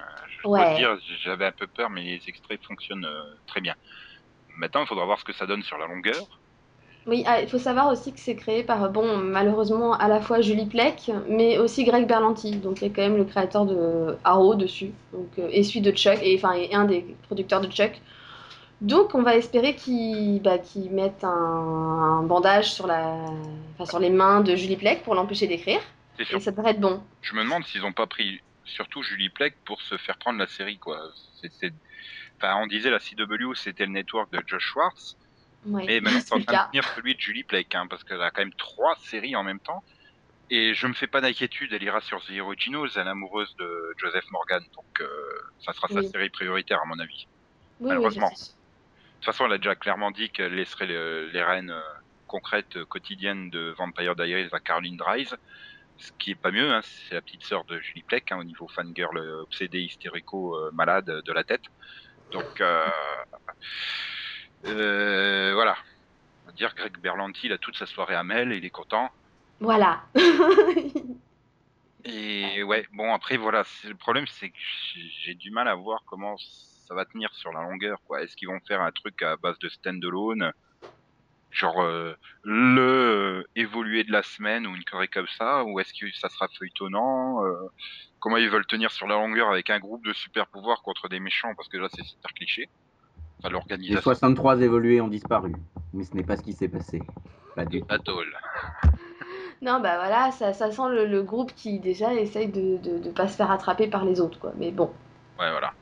Je 0.42 0.48
Ouais. 0.48 0.74
dire, 0.76 0.98
j'avais 1.22 1.46
un 1.46 1.52
peu 1.52 1.66
peur, 1.66 1.90
mais 1.90 2.02
les 2.04 2.22
extraits 2.28 2.62
fonctionnent 2.64 3.04
euh, 3.06 3.34
très 3.46 3.60
bien. 3.60 3.74
Maintenant, 4.56 4.82
il 4.84 4.88
faudra 4.88 5.04
voir 5.04 5.20
ce 5.20 5.24
que 5.24 5.32
ça 5.32 5.46
donne 5.46 5.62
sur 5.62 5.78
la 5.78 5.86
longueur. 5.86 6.40
Oui, 7.06 7.22
ah, 7.26 7.40
il 7.40 7.48
faut 7.48 7.58
savoir 7.58 7.88
aussi 7.92 8.12
que 8.12 8.18
c'est 8.18 8.34
créé 8.34 8.64
par, 8.64 8.90
bon, 8.90 9.16
malheureusement, 9.18 9.92
à 9.94 10.08
la 10.08 10.20
fois 10.20 10.40
Julie 10.40 10.66
Plec, 10.66 11.10
mais 11.28 11.56
aussi 11.58 11.84
Greg 11.84 12.06
Berlanti. 12.08 12.56
Donc, 12.56 12.80
il 12.82 12.88
y 12.88 12.90
a 12.90 12.94
quand 12.94 13.02
même 13.02 13.16
le 13.16 13.24
créateur 13.24 13.64
de 13.64 14.16
Arrow 14.24 14.56
dessus, 14.56 14.92
donc, 15.12 15.38
euh, 15.38 15.48
et 15.52 15.62
celui 15.62 15.82
de 15.82 15.92
Chuck, 15.92 16.18
et 16.22 16.34
enfin, 16.36 16.54
et 16.54 16.74
un 16.74 16.84
des 16.84 17.02
producteurs 17.22 17.60
de 17.60 17.68
Chuck. 17.68 18.02
Donc, 18.80 19.14
on 19.14 19.22
va 19.22 19.36
espérer 19.36 19.74
qu'ils 19.74 20.42
bah, 20.42 20.58
mettent 20.90 21.24
un, 21.24 21.30
un 21.30 22.22
bandage 22.22 22.72
sur, 22.72 22.86
la, 22.86 23.16
enfin, 23.74 23.86
sur 23.86 23.98
les 23.98 24.10
mains 24.10 24.40
de 24.40 24.54
Julie 24.54 24.76
Plec 24.76 25.02
pour 25.02 25.14
l'empêcher 25.14 25.46
d'écrire. 25.46 25.80
Et 26.30 26.40
ça 26.40 26.50
devrait 26.50 26.72
être 26.72 26.80
bon. 26.80 27.02
Je 27.22 27.34
me 27.34 27.42
demande 27.42 27.64
s'ils 27.64 27.84
ont 27.84 27.92
pas 27.92 28.06
pris 28.06 28.40
surtout 28.64 29.02
Julie 29.02 29.30
Plec 29.30 29.56
pour 29.64 29.80
se 29.80 29.96
faire 29.96 30.18
prendre 30.18 30.38
la 30.38 30.46
série, 30.46 30.78
quoi. 30.78 31.00
C'est, 31.40 31.52
c'est- 31.52 31.72
Enfin, 32.38 32.56
on 32.62 32.66
disait 32.66 32.90
la 32.90 32.98
CW, 32.98 33.54
c'était 33.54 33.86
le 33.86 33.92
network 33.92 34.30
de 34.30 34.42
Josh 34.46 34.62
Schwartz, 34.62 35.16
Ouais, 35.64 35.86
mais 35.86 36.00
maintenant 36.00 36.20
c'est 36.20 36.34
en 36.34 36.40
train 36.44 36.52
de 36.52 36.70
tenir 36.70 36.84
celui 36.94 37.14
de 37.14 37.20
Julie 37.20 37.44
Plec, 37.44 37.74
hein, 37.74 37.86
parce 37.88 38.04
qu'elle 38.04 38.20
a 38.20 38.30
quand 38.30 38.42
même 38.42 38.52
trois 38.54 38.94
séries 38.96 39.34
en 39.36 39.42
même 39.42 39.60
temps. 39.60 39.82
Et 40.50 40.74
je 40.74 40.86
me 40.86 40.92
fais 40.92 41.06
pas 41.06 41.20
d'inquiétude, 41.20 41.72
elle 41.72 41.82
ira 41.82 42.00
sur 42.02 42.22
The 42.24 42.38
Originals, 42.40 42.90
elle 42.94 43.06
est 43.06 43.10
amoureuse 43.10 43.54
de 43.58 43.94
Joseph 43.96 44.24
Morgan, 44.30 44.62
donc 44.76 45.00
euh, 45.00 45.08
ça 45.58 45.72
sera 45.72 45.88
sa 45.88 46.02
série 46.02 46.28
prioritaire 46.30 46.80
à 46.82 46.86
mon 46.86 46.98
avis. 46.98 47.26
Oui, 47.80 47.88
malheureusement. 47.88 48.30
Façon, 49.26 49.46
elle 49.46 49.52
a 49.52 49.58
déjà 49.58 49.74
clairement 49.74 50.10
dit 50.10 50.30
qu'elle 50.30 50.54
laisserait 50.54 50.86
le- 50.86 51.26
les 51.26 51.42
rênes 51.42 51.70
euh, 51.70 51.80
concrètes, 52.26 52.76
euh, 52.76 52.84
quotidiennes 52.86 53.50
de 53.50 53.74
Vampire 53.76 54.16
Diaries 54.16 54.48
à 54.52 54.60
Caroline 54.60 54.96
Dries. 54.96 55.30
Ce 55.98 56.12
qui 56.18 56.32
est 56.32 56.40
pas 56.40 56.50
mieux, 56.50 56.72
hein, 56.72 56.80
c'est 56.82 57.14
la 57.14 57.22
petite 57.22 57.44
sœur 57.44 57.64
de 57.64 57.78
Julie 57.80 58.02
Plec, 58.02 58.30
hein, 58.32 58.38
au 58.38 58.44
niveau 58.44 58.68
fangirl 58.68 59.16
euh, 59.18 59.42
obsédé, 59.42 59.80
hystérico, 59.80 60.56
euh, 60.56 60.70
malade 60.72 61.22
de 61.24 61.32
la 61.32 61.44
tête. 61.44 61.64
Donc, 62.32 62.60
euh, 62.60 62.86
euh, 64.66 65.52
voilà. 65.54 65.76
On 66.44 66.46
va 66.48 66.52
dire 66.52 66.74
Greg 66.74 66.98
Berlanti, 66.98 67.46
il 67.46 67.52
a 67.52 67.58
toute 67.58 67.76
sa 67.76 67.86
soirée 67.86 68.14
à 68.14 68.22
Mel, 68.22 68.52
il 68.52 68.64
est 68.64 68.70
content. 68.70 69.10
Voilà. 69.58 70.04
Et 72.04 72.62
ouais, 72.62 72.86
bon 72.92 73.12
après 73.12 73.36
voilà, 73.36 73.64
le 73.82 73.96
problème 73.96 74.26
c'est 74.28 74.50
que 74.50 74.58
j'ai 75.24 75.34
du 75.34 75.50
mal 75.50 75.66
à 75.66 75.74
voir 75.74 76.04
comment 76.06 76.36
ça 76.86 76.94
va 76.94 77.04
tenir 77.04 77.32
sur 77.34 77.52
la 77.52 77.62
longueur 77.62 77.98
quoi. 78.06 78.22
Est-ce 78.22 78.36
qu'ils 78.36 78.48
vont 78.48 78.60
faire 78.66 78.80
un 78.80 78.92
truc 78.92 79.22
à 79.22 79.36
base 79.36 79.58
de 79.58 79.68
stand-alone, 79.68 80.52
genre 81.50 81.82
euh, 81.82 82.14
le 82.42 82.82
euh, 82.82 83.48
évolué 83.56 84.04
de 84.04 84.12
la 84.12 84.22
semaine 84.22 84.66
ou 84.66 84.74
une 84.74 84.84
connerie 84.84 85.08
comme 85.08 85.26
ça, 85.38 85.64
ou 85.64 85.80
est-ce 85.80 85.92
que 85.92 86.10
ça 86.16 86.28
sera 86.28 86.48
feuilletonnant 86.48 87.44
euh, 87.44 87.54
Comment 88.18 88.36
ils 88.38 88.50
veulent 88.50 88.66
tenir 88.66 88.90
sur 88.90 89.06
la 89.06 89.14
longueur 89.14 89.50
avec 89.50 89.70
un 89.70 89.78
groupe 89.78 90.04
de 90.04 90.12
super 90.12 90.46
pouvoirs 90.46 90.82
contre 90.82 91.08
des 91.08 91.20
méchants 91.20 91.54
parce 91.56 91.68
que 91.68 91.76
là 91.76 91.88
c'est 91.94 92.04
super 92.04 92.32
cliché. 92.32 92.68
Enfin 93.38 93.48
Les 93.48 93.52
l'organisation 93.52 94.00
63 94.00 94.62
évolués 94.62 95.00
ont 95.00 95.08
disparu. 95.08 95.52
Mais 95.92 96.04
ce 96.04 96.14
n'est 96.14 96.24
pas 96.24 96.36
ce 96.36 96.42
qui 96.42 96.52
s'est 96.52 96.68
passé. 96.68 97.02
Pas 97.54 97.64
du 97.64 97.80
tout. 97.80 97.86
Atoll. 97.88 98.34
Non, 99.62 99.80
bah 99.80 99.96
voilà, 99.96 100.30
ça, 100.32 100.52
ça 100.52 100.70
sent 100.70 100.88
le, 100.90 101.06
le 101.06 101.22
groupe 101.22 101.54
qui 101.54 101.78
déjà 101.78 102.12
essaye 102.14 102.48
de, 102.48 102.76
de, 102.76 102.98
de 102.98 103.10
pas 103.10 103.28
se 103.28 103.36
faire 103.36 103.50
attraper 103.50 103.88
par 103.88 104.04
les 104.04 104.20
autres, 104.20 104.38
quoi. 104.38 104.52
Mais 104.56 104.70
bon. 104.70 104.92
Ouais 105.38 105.50
voilà. 105.50 105.72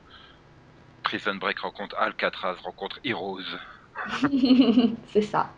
Prison 1.05 1.35
Break 1.35 1.59
rencontre 1.59 1.95
Alcatraz 1.97 2.55
rencontre 2.63 2.99
Heroes. 3.05 3.39
c'est 5.13 5.21
ça. 5.21 5.53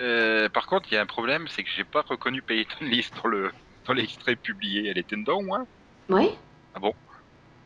Euh, 0.00 0.48
par 0.48 0.66
contre, 0.66 0.90
il 0.90 0.94
y 0.94 0.96
a 0.96 1.02
un 1.02 1.06
problème, 1.06 1.46
c'est 1.48 1.62
que 1.64 1.68
j'ai 1.76 1.84
pas 1.84 2.02
reconnu 2.02 2.40
Peyton 2.40 2.84
List 2.84 3.14
dans 3.22 3.28
le 3.28 3.50
dans 3.86 3.92
l'extrait 3.92 4.36
publié. 4.36 4.88
Elle 4.88 4.98
était 4.98 5.16
dedans, 5.16 5.42
moi 5.42 5.66
Oui, 6.08 6.30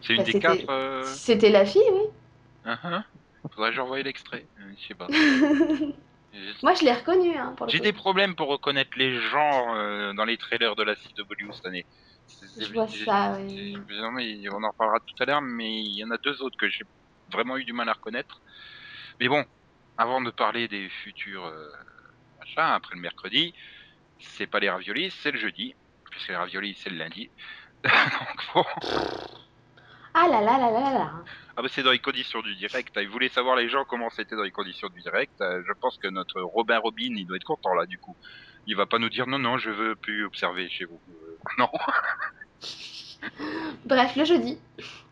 C'est 0.01 0.15
une 0.15 0.23
Bah, 0.23 0.25
des 0.25 0.41
quatre. 0.41 0.71
Euh... 0.71 1.03
c'était 1.05 1.51
la 1.51 1.67
fille, 1.67 1.83
oui. 1.93 2.07
hein, 2.65 2.79
hein 2.83 3.05
Faudrait 3.55 3.71
que 3.71 3.77
j'envoie 3.77 4.01
l'extrait. 4.01 4.47
Euh, 4.59 4.73
Je 4.81 4.89
sais 4.89 4.95
pas. 4.95 5.07
Moi, 6.65 6.75
je 6.75 6.85
l'ai 6.85 6.93
reconnue, 6.93 7.37
hein, 7.37 7.55
J'ai 7.69 7.79
des 7.79 7.93
problèmes 7.93 8.35
pour 8.35 8.49
reconnaître 8.49 8.91
les 8.97 9.17
euh, 9.35 10.13
dans 10.15 10.25
les 10.25 10.37
trailers 10.37 10.75
de 10.75 10.83
la 10.83 10.97
CW 10.97 11.53
cette 11.53 11.67
année. 11.67 11.87
Je 12.59 12.73
vois 12.73 12.89
ça, 12.89 13.37
oui. 13.39 13.77
non, 13.91 14.13
mais 14.13 14.49
on 14.51 14.63
en 14.63 14.71
reparlera 14.71 14.99
tout 15.01 15.23
à 15.23 15.27
l'heure, 15.27 15.43
mais 15.43 15.83
il 15.83 15.97
y 15.99 16.05
en 16.05 16.11
a 16.11 16.19
deux 16.19 16.43
autres 16.43 16.57
que 16.57 16.69
j'ai 16.69 16.85
vraiment 17.33 17.57
eu 17.57 17.65
du 17.65 17.73
mal 17.73 17.89
à 17.89 17.93
reconnaître. 17.95 18.43
Mais 19.21 19.29
bon, 19.29 19.45
avant 19.97 20.21
de 20.21 20.31
parler 20.31 20.69
des 20.69 20.89
futurs 20.89 21.47
euh, 21.47 21.69
machins, 22.39 22.63
après 22.75 22.95
le 22.97 23.01
mercredi, 23.03 23.55
c'est 24.19 24.47
pas 24.47 24.61
les 24.61 24.71
raviolis, 24.71 25.11
c'est 25.11 25.33
le 25.33 25.39
jeudi, 25.39 25.75
puisque 26.11 26.29
les 26.29 26.37
raviolis 26.37 26.77
c'est 26.83 26.91
le 26.91 26.97
lundi. 26.99 27.33
Donc 27.85 28.41
bon, 28.55 28.65
Ah 30.15 30.29
là 30.29 30.41
là 30.41 30.59
là 30.59 30.71
là 30.71 30.81
là 30.81 30.93
là. 30.99 31.25
ah 31.57 31.63
bah 31.63 31.69
c'est 31.69 31.83
dans 31.83 31.91
les 31.93 31.99
conditions 32.01 32.41
du 32.41 32.55
direct. 32.57 32.95
Ils 32.97 33.09
voulaient 33.09 33.29
savoir 33.29 33.57
les 33.57 33.69
gens 33.69 33.85
comment 33.85 34.11
c'était 34.11 34.37
dans 34.37 34.43
les 34.43 34.53
conditions 34.53 34.89
du 34.89 35.01
direct. 35.03 35.33
Euh, 35.41 35.63
Je 35.67 35.73
pense 35.81 35.99
que 35.99 36.09
notre 36.09 36.41
Robin 36.43 36.79
Robin, 36.79 37.15
il 37.17 37.27
doit 37.27 37.37
être 37.37 37.45
content 37.45 37.75
là 37.75 37.87
du 37.87 37.99
coup. 37.99 38.17
Il 38.67 38.77
va 38.77 38.87
pas 38.87 38.99
nous 38.99 39.09
dire 39.09 39.27
non 39.27 39.39
non, 39.39 39.59
je 39.59 39.71
veux 39.71 39.95
plus 39.95 40.25
observer 40.25 40.69
chez 40.69 40.85
vous. 40.85 41.01
Euh, 41.09 41.39
non. 41.59 41.69
Bref, 43.85 44.17
le 44.17 44.25
jeudi. 44.25 44.59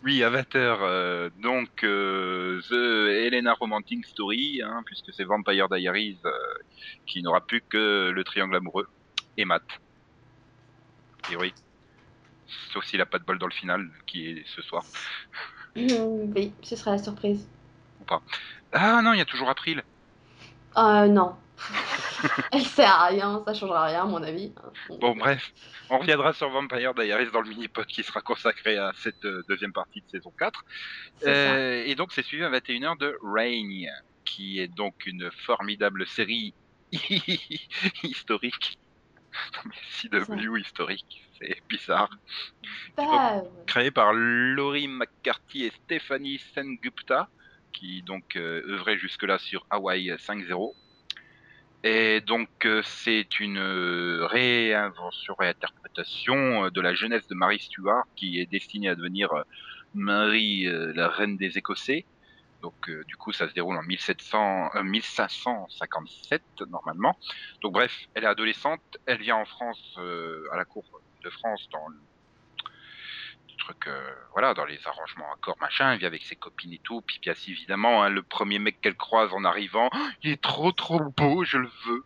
Oui, 0.03 0.23
à 0.23 0.31
20h, 0.31 1.31
donc 1.41 1.85
euh, 1.85 2.61
The 2.69 3.25
Helena 3.25 3.55
Romantic 3.55 4.05
Story, 4.07 4.61
hein, 4.63 4.83
puisque 4.85 5.13
c'est 5.13 5.25
Vampire 5.25 5.69
Diaries 5.69 6.19
euh, 6.25 6.31
qui 7.07 7.23
n'aura 7.23 7.41
plus 7.41 7.63
que 7.63 8.11
le 8.11 8.25
triangle 8.25 8.57
amoureux 8.57 8.89
et 9.37 9.45
Matt. 9.45 9.63
Et 11.31 11.37
oui. 11.37 11.55
Sauf 12.73 12.85
s'il 12.85 13.01
a 13.01 13.07
pas 13.07 13.19
de 13.19 13.25
bol 13.25 13.39
dans 13.39 13.47
le 13.47 13.53
final, 13.53 13.89
qui 14.07 14.27
est 14.27 14.45
ce 14.47 14.63
soir. 14.63 14.85
Oui, 15.75 16.53
ce 16.61 16.77
sera 16.77 16.91
la 16.91 16.99
surprise. 16.99 17.49
Ah 18.73 19.01
non, 19.03 19.15
il 19.15 19.19
y 19.21 19.23
a 19.23 19.25
toujours 19.25 19.49
April. 19.49 19.83
Euh, 20.77 21.07
non. 21.07 21.35
Elle 22.53 22.65
sert 22.65 22.91
à 22.91 23.07
rien, 23.07 23.43
ça 23.47 23.55
changera 23.55 23.87
rien, 23.87 24.03
à 24.03 24.07
mon 24.07 24.23
avis. 24.23 24.53
Bon, 25.01 25.15
bref, 25.17 25.53
on 25.91 25.99
reviendra 25.99 26.33
sur 26.33 26.51
Vampire 26.51 26.95
Diaries 26.95 27.31
dans 27.33 27.41
le 27.41 27.49
mini-pod 27.49 27.87
qui 27.87 28.03
sera 28.03 28.21
consacré 28.21 28.77
à 28.77 28.93
cette 28.97 29.25
euh, 29.25 29.43
deuxième 29.49 29.73
partie 29.73 30.01
de 30.01 30.09
saison 30.11 30.33
4. 30.39 30.65
C'est 31.19 31.25
ça. 31.25 31.31
Euh, 31.31 31.85
et 31.87 31.95
donc, 31.95 32.13
c'est 32.13 32.23
suivi 32.23 32.45
à 32.45 32.51
21h 32.51 32.99
de 32.99 33.19
Reign, 33.23 33.89
qui 34.25 34.61
est 34.61 34.69
donc 34.69 35.07
une 35.07 35.31
formidable 35.31 36.07
série 36.07 36.55
historique. 38.03 38.79
CW 40.01 40.59
historique, 40.59 41.27
c'est 41.39 41.57
bizarre. 41.69 42.11
Bah, 42.97 43.37
ouais. 43.37 43.49
Créé 43.67 43.91
par 43.91 44.13
Laurie 44.13 44.89
McCarthy 44.89 45.65
et 45.65 45.71
Stephanie 45.71 46.39
Sengupta, 46.55 47.29
qui 47.73 48.03
donc 48.03 48.37
euh, 48.37 48.63
œuvraient 48.69 48.99
jusque-là 48.99 49.39
sur 49.39 49.67
Hawaii 49.71 50.11
5.0. 50.11 50.75
Et 51.85 52.21
donc, 52.21 52.49
euh, 52.65 52.83
c'est 52.85 53.41
une 53.41 53.59
euh, 53.59 54.27
réinvention, 54.27 55.35
réinterprétation 55.37 56.67
euh, 56.67 56.71
de 56.71 56.81
la 56.81 56.95
jeunesse 56.95 57.27
de 57.27 57.35
Marie 57.35 57.59
Stuart, 57.59 58.05
qui 58.15 58.39
est 58.41 58.47
destinée 58.47 58.89
à 58.89 58.95
devenir 58.95 59.31
Marie, 59.95 60.65
la 60.95 61.09
reine 61.09 61.37
des 61.37 61.59
Écossais. 61.59 62.07
Donc, 62.63 62.89
euh, 62.89 63.03
du 63.09 63.17
coup, 63.17 63.33
ça 63.33 63.49
se 63.49 63.55
déroule 63.55 63.77
en 63.77 63.83
1700, 63.83 64.71
euh, 64.77 64.83
1557, 64.85 66.43
normalement. 66.71 67.19
Donc, 67.61 67.73
bref, 67.73 67.93
elle 68.15 68.23
est 68.23 68.29
adolescente, 68.29 68.81
elle 69.05 69.19
vient 69.19 69.37
en 69.37 69.45
France, 69.45 69.97
euh, 69.99 70.47
à 70.53 70.57
la 70.57 70.65
cour 70.65 70.85
de 71.25 71.31
France, 71.31 71.69
dans 71.73 71.89
le 73.63 73.75
truc, 73.75 73.87
euh, 73.87 74.15
voilà, 74.33 74.55
dans 74.55 74.65
les 74.65 74.79
arrangements 74.87 75.33
accords, 75.33 75.57
machin, 75.61 75.93
elle 75.93 75.99
vient 75.99 76.09
avec 76.09 76.23
ses 76.25 76.37
copines 76.37 76.73
et 76.73 76.81
tout, 76.83 77.01
puis 77.03 77.19
bien 77.21 77.35
évidemment, 77.47 78.03
hein, 78.03 78.09
le 78.09 78.23
premier 78.23 78.59
mec 78.59 78.81
qu'elle 78.81 78.97
croise 78.97 79.33
en 79.33 79.45
arrivant, 79.45 79.89
Oh, 79.95 79.99
il 80.23 80.31
est 80.33 80.43
trop 80.43 80.73
trop 80.73 80.99
beau, 81.17 81.45
je 81.45 81.59
le 81.59 81.71
veux. 81.87 82.05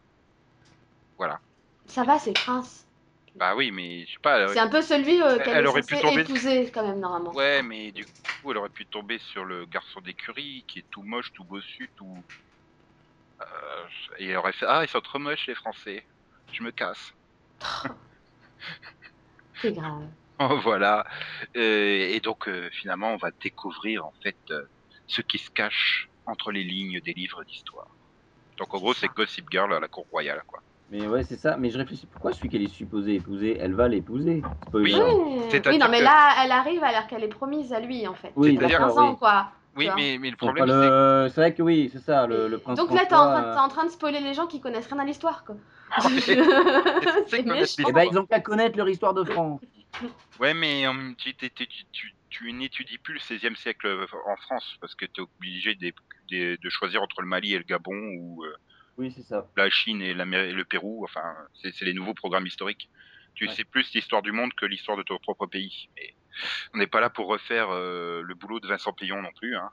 Voilà. 1.18 1.40
Ça 1.86 2.04
va, 2.04 2.18
c'est 2.18 2.32
Prince. 2.34 2.86
Bah 3.34 3.54
oui, 3.54 3.70
mais 3.70 4.04
je 4.06 4.12
sais 4.12 4.18
pas. 4.22 4.38
elle 4.40 4.48
C'est 4.50 4.58
un 4.58 4.68
peu 4.68 4.82
celui 4.82 5.20
euh, 5.20 5.36
Elle 5.38 5.42
qu'elle 5.44 5.64
est 5.64 5.68
aurait 5.68 5.82
pu 5.82 5.98
tomber- 6.00 6.22
épouser, 6.22 6.70
quand 6.72 6.86
même, 6.86 7.00
normalement. 7.00 7.32
Ouais, 7.32 7.62
mais 7.62 7.92
du 7.92 8.04
coup, 8.04 8.50
elle 8.50 8.56
aurait 8.58 8.68
pu 8.70 8.86
tomber 8.86 9.18
sur 9.18 9.44
le 9.44 9.66
garçon 9.66 10.00
d'écurie 10.00 10.64
qui 10.68 10.80
est 10.80 10.86
tout 10.90 11.02
moche, 11.02 11.32
tout 11.32 11.44
bossu, 11.44 11.90
tout. 11.96 12.22
Euh, 13.40 13.44
et 14.18 14.28
elle 14.28 14.36
aurait 14.38 14.52
fait 14.52 14.64
Ah, 14.66 14.82
ils 14.84 14.88
sont 14.88 15.00
trop 15.00 15.18
moches 15.18 15.46
les 15.46 15.54
Français. 15.54 16.06
Je 16.52 16.62
me 16.62 16.70
casse. 16.70 17.12
C'est 19.60 19.72
grave. 19.72 20.06
Voilà. 20.62 21.04
Euh, 21.56 22.08
et 22.14 22.20
donc, 22.20 22.48
euh, 22.48 22.68
finalement, 22.72 23.12
on 23.12 23.16
va 23.16 23.30
découvrir 23.42 24.04
en 24.04 24.12
fait 24.22 24.36
euh, 24.50 24.62
ce 25.06 25.20
qui 25.22 25.38
se 25.38 25.50
cache 25.50 26.08
entre 26.26 26.50
les 26.52 26.64
lignes 26.64 27.00
des 27.00 27.12
livres 27.12 27.42
d'histoire. 27.44 27.96
Donc, 28.58 28.72
en 28.74 28.78
gros, 28.78 28.94
c'est 28.94 29.08
Gossip 29.08 29.46
Girl 29.50 29.72
à 29.72 29.80
la 29.80 29.88
cour 29.88 30.06
royale, 30.10 30.42
quoi. 30.46 30.60
Mais 30.88 31.06
ouais, 31.06 31.24
c'est 31.24 31.36
ça. 31.36 31.56
Mais 31.56 31.70
je 31.70 31.78
réfléchis, 31.78 32.06
pourquoi 32.06 32.32
celui 32.32 32.48
qu'elle 32.48 32.62
est 32.62 32.68
supposée 32.68 33.14
épouser 33.16 33.58
Elle 33.60 33.74
va 33.74 33.88
l'épouser? 33.88 34.42
Oui. 34.72 34.94
Oui, 34.94 35.78
non, 35.78 35.88
mais 35.90 35.98
que- 35.98 36.04
là, 36.04 36.34
elle 36.44 36.52
arrive 36.52 36.82
alors 36.84 37.06
qu'elle 37.06 37.24
est 37.24 37.28
promise 37.28 37.72
à 37.72 37.80
lui, 37.80 38.06
en 38.06 38.14
fait. 38.14 38.32
Oui, 38.36 38.52
Il 38.52 38.56
a 38.58 38.60
c'est-à-dire- 38.60 38.78
15 38.78 38.98
ans, 38.98 39.10
oui. 39.10 39.16
quoi. 39.18 39.50
Oui, 39.76 39.90
mais, 39.94 40.16
mais 40.18 40.30
le 40.30 40.36
problème, 40.36 40.66
c'est. 40.68 40.72
le- 40.72 41.28
C'est 41.34 41.40
vrai 41.40 41.54
que 41.54 41.62
oui, 41.62 41.90
c'est 41.92 41.98
ça, 41.98 42.26
le, 42.26 42.48
le 42.48 42.58
prince 42.58 42.78
Donc 42.78 42.90
là, 42.92 43.04
t'es 43.04 43.14
en, 43.14 43.30
euh, 43.30 43.56
en 43.56 43.68
train 43.68 43.84
de 43.84 43.90
spoiler 43.90 44.20
les 44.20 44.32
gens 44.32 44.46
qui 44.46 44.58
connaissent 44.60 44.86
rien 44.86 44.98
à 45.00 45.04
l'histoire, 45.04 45.44
quoi. 45.44 45.56
c'est 47.28 47.42
méchant. 47.42 47.84
Eh 47.88 47.92
ben, 47.92 48.08
ils 48.10 48.18
ont 48.18 48.24
qu'à 48.26 48.40
connaître 48.40 48.76
leur 48.78 48.88
histoire 48.88 49.12
de 49.12 49.24
France. 49.24 49.60
Ouais, 50.38 50.54
mais 50.54 50.84
tu, 51.18 51.34
t'es- 51.34 51.50
t'es- 51.50 51.66
tu, 51.66 51.84
tu, 51.92 52.14
tu 52.28 52.52
n'étudies 52.52 52.98
plus 52.98 53.14
le 53.14 53.20
16e 53.20 53.56
siècle 53.56 53.86
euh, 53.86 54.06
en 54.26 54.36
France 54.36 54.76
parce 54.80 54.94
que 54.94 55.06
tu 55.06 55.20
es 55.20 55.24
obligé 55.24 55.74
de 55.74 56.70
choisir 56.70 57.02
entre 57.02 57.22
le 57.22 57.28
Mali 57.28 57.54
et 57.54 57.58
le 57.58 57.64
Gabon 57.64 57.96
ou, 58.18 58.44
euh, 58.44 58.54
Oui, 58.98 59.12
c'est 59.12 59.22
ça. 59.22 59.50
La 59.56 59.70
Chine 59.70 60.02
et, 60.02 60.14
le 60.14 60.64
Pérou, 60.64 61.04
enfin, 61.04 61.34
c'est 61.54 61.82
les 61.82 61.94
nouveaux 61.94 62.14
programmes 62.14 62.46
historiques. 62.46 62.90
Tu 63.34 63.46
Ouais. 63.46 63.54
sais 63.54 63.64
plus 63.64 63.92
l'histoire 63.94 64.22
du 64.22 64.32
monde 64.32 64.52
que 64.54 64.66
l'histoire 64.66 64.96
de 64.96 65.02
ton 65.02 65.18
propre 65.18 65.46
pays. 65.46 65.88
Mais 65.96 66.14
on 66.74 66.78
n'est 66.78 66.86
pas 66.86 67.00
là 67.00 67.10
pour 67.10 67.28
refaire 67.28 67.70
euh, 67.70 68.22
le 68.22 68.34
boulot 68.34 68.60
de 68.60 68.66
Vincent 68.68 68.92
Payon 68.92 69.20
non 69.22 69.32
plus, 69.38 69.56
hein. 69.56 69.70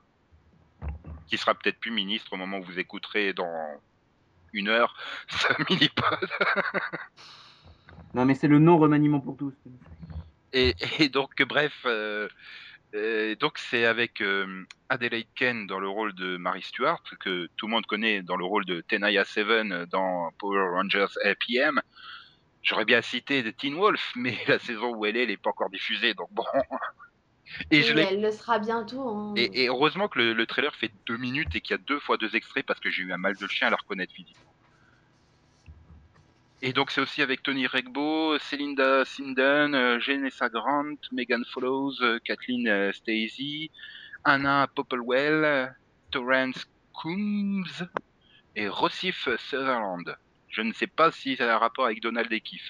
Qui 1.27 1.37
sera 1.37 1.55
peut-être 1.55 1.79
plus 1.79 1.91
ministre 1.91 2.33
au 2.33 2.37
moment 2.37 2.57
où 2.59 2.63
vous 2.63 2.79
écouterez 2.79 3.33
dans 3.33 3.81
une 4.51 4.67
heure 4.67 4.95
ce 5.29 5.47
mini-pod. 5.69 6.29
Non, 8.13 8.25
mais 8.25 8.35
c'est 8.35 8.47
le 8.47 8.59
non-remaniement 8.59 9.19
pour 9.19 9.37
tous. 9.37 9.53
Et, 10.53 10.75
et 10.99 11.09
donc, 11.09 11.41
bref, 11.43 11.73
euh, 11.85 12.27
euh, 12.93 13.35
donc 13.35 13.57
c'est 13.57 13.85
avec 13.85 14.21
euh, 14.21 14.63
Adelaide 14.89 15.25
Ken 15.35 15.65
dans 15.65 15.79
le 15.79 15.87
rôle 15.89 16.13
de 16.13 16.37
Mary 16.37 16.61
Stuart, 16.61 17.01
que 17.19 17.47
tout 17.57 17.65
le 17.67 17.71
monde 17.71 17.85
connaît 17.87 18.21
dans 18.21 18.37
le 18.37 18.45
rôle 18.45 18.65
de 18.65 18.81
Tenaya 18.81 19.25
Seven 19.25 19.85
dans 19.89 20.31
Power 20.37 20.69
Rangers 20.73 21.07
APM. 21.23 21.81
J'aurais 22.61 22.85
bien 22.85 23.01
cité 23.01 23.43
de 23.43 23.51
Teen 23.51 23.75
Wolf, 23.75 24.13
mais 24.15 24.37
la 24.47 24.59
saison 24.59 24.93
où 24.95 25.05
elle 25.05 25.17
est, 25.17 25.23
elle 25.23 25.29
n'est 25.29 25.37
pas 25.37 25.49
encore 25.49 25.69
diffusée, 25.69 26.13
donc 26.13 26.31
bon. 26.31 26.45
Et, 27.71 27.81
Oui, 27.93 28.01
elle 28.09 28.21
le 28.21 28.31
sera 28.31 28.57
bientôt. 28.57 29.07
hein. 29.09 29.33
et, 29.35 29.63
et 29.63 29.67
heureusement 29.67 30.07
que 30.07 30.17
le, 30.19 30.33
le 30.33 30.45
trailer 30.45 30.73
fait 30.75 30.91
deux 31.05 31.17
minutes 31.17 31.55
et 31.55 31.61
qu'il 31.61 31.71
y 31.75 31.79
a 31.79 31.83
deux 31.83 31.99
fois 31.99 32.17
deux 32.17 32.35
extraits 32.35 32.65
parce 32.65 32.79
que 32.79 32.89
j'ai 32.89 33.03
eu 33.03 33.11
un 33.11 33.17
mal 33.17 33.35
de 33.35 33.47
chien 33.47 33.67
à 33.67 33.69
la 33.69 33.75
reconnaître 33.75 34.13
physiquement. 34.13 34.52
Et 36.63 36.73
donc 36.73 36.89
c'est 36.89 37.01
aussi 37.01 37.21
avec 37.21 37.43
Tony 37.43 37.67
Regbo, 37.67 38.39
Celinda 38.39 39.05
Sinden, 39.05 39.75
euh, 39.75 39.99
Janessa 39.99 40.49
Grant, 40.49 40.95
Megan 41.11 41.43
Follows, 41.53 42.01
euh, 42.01 42.19
Kathleen 42.25 42.67
euh, 42.67 42.91
Stacey, 42.93 43.69
Anna 44.23 44.67
Popplewell, 44.75 45.43
euh, 45.45 45.67
Torrance 46.11 46.65
Coombs 46.93 47.85
et 48.55 48.67
Rossif 48.69 49.27
Sutherland. 49.37 50.15
Je 50.49 50.61
ne 50.61 50.73
sais 50.73 50.87
pas 50.87 51.11
si 51.11 51.35
ça 51.35 51.51
a 51.51 51.55
un 51.55 51.59
rapport 51.59 51.85
avec 51.85 52.01
Donald 52.01 52.31
et 52.33 52.41
Keith. 52.41 52.61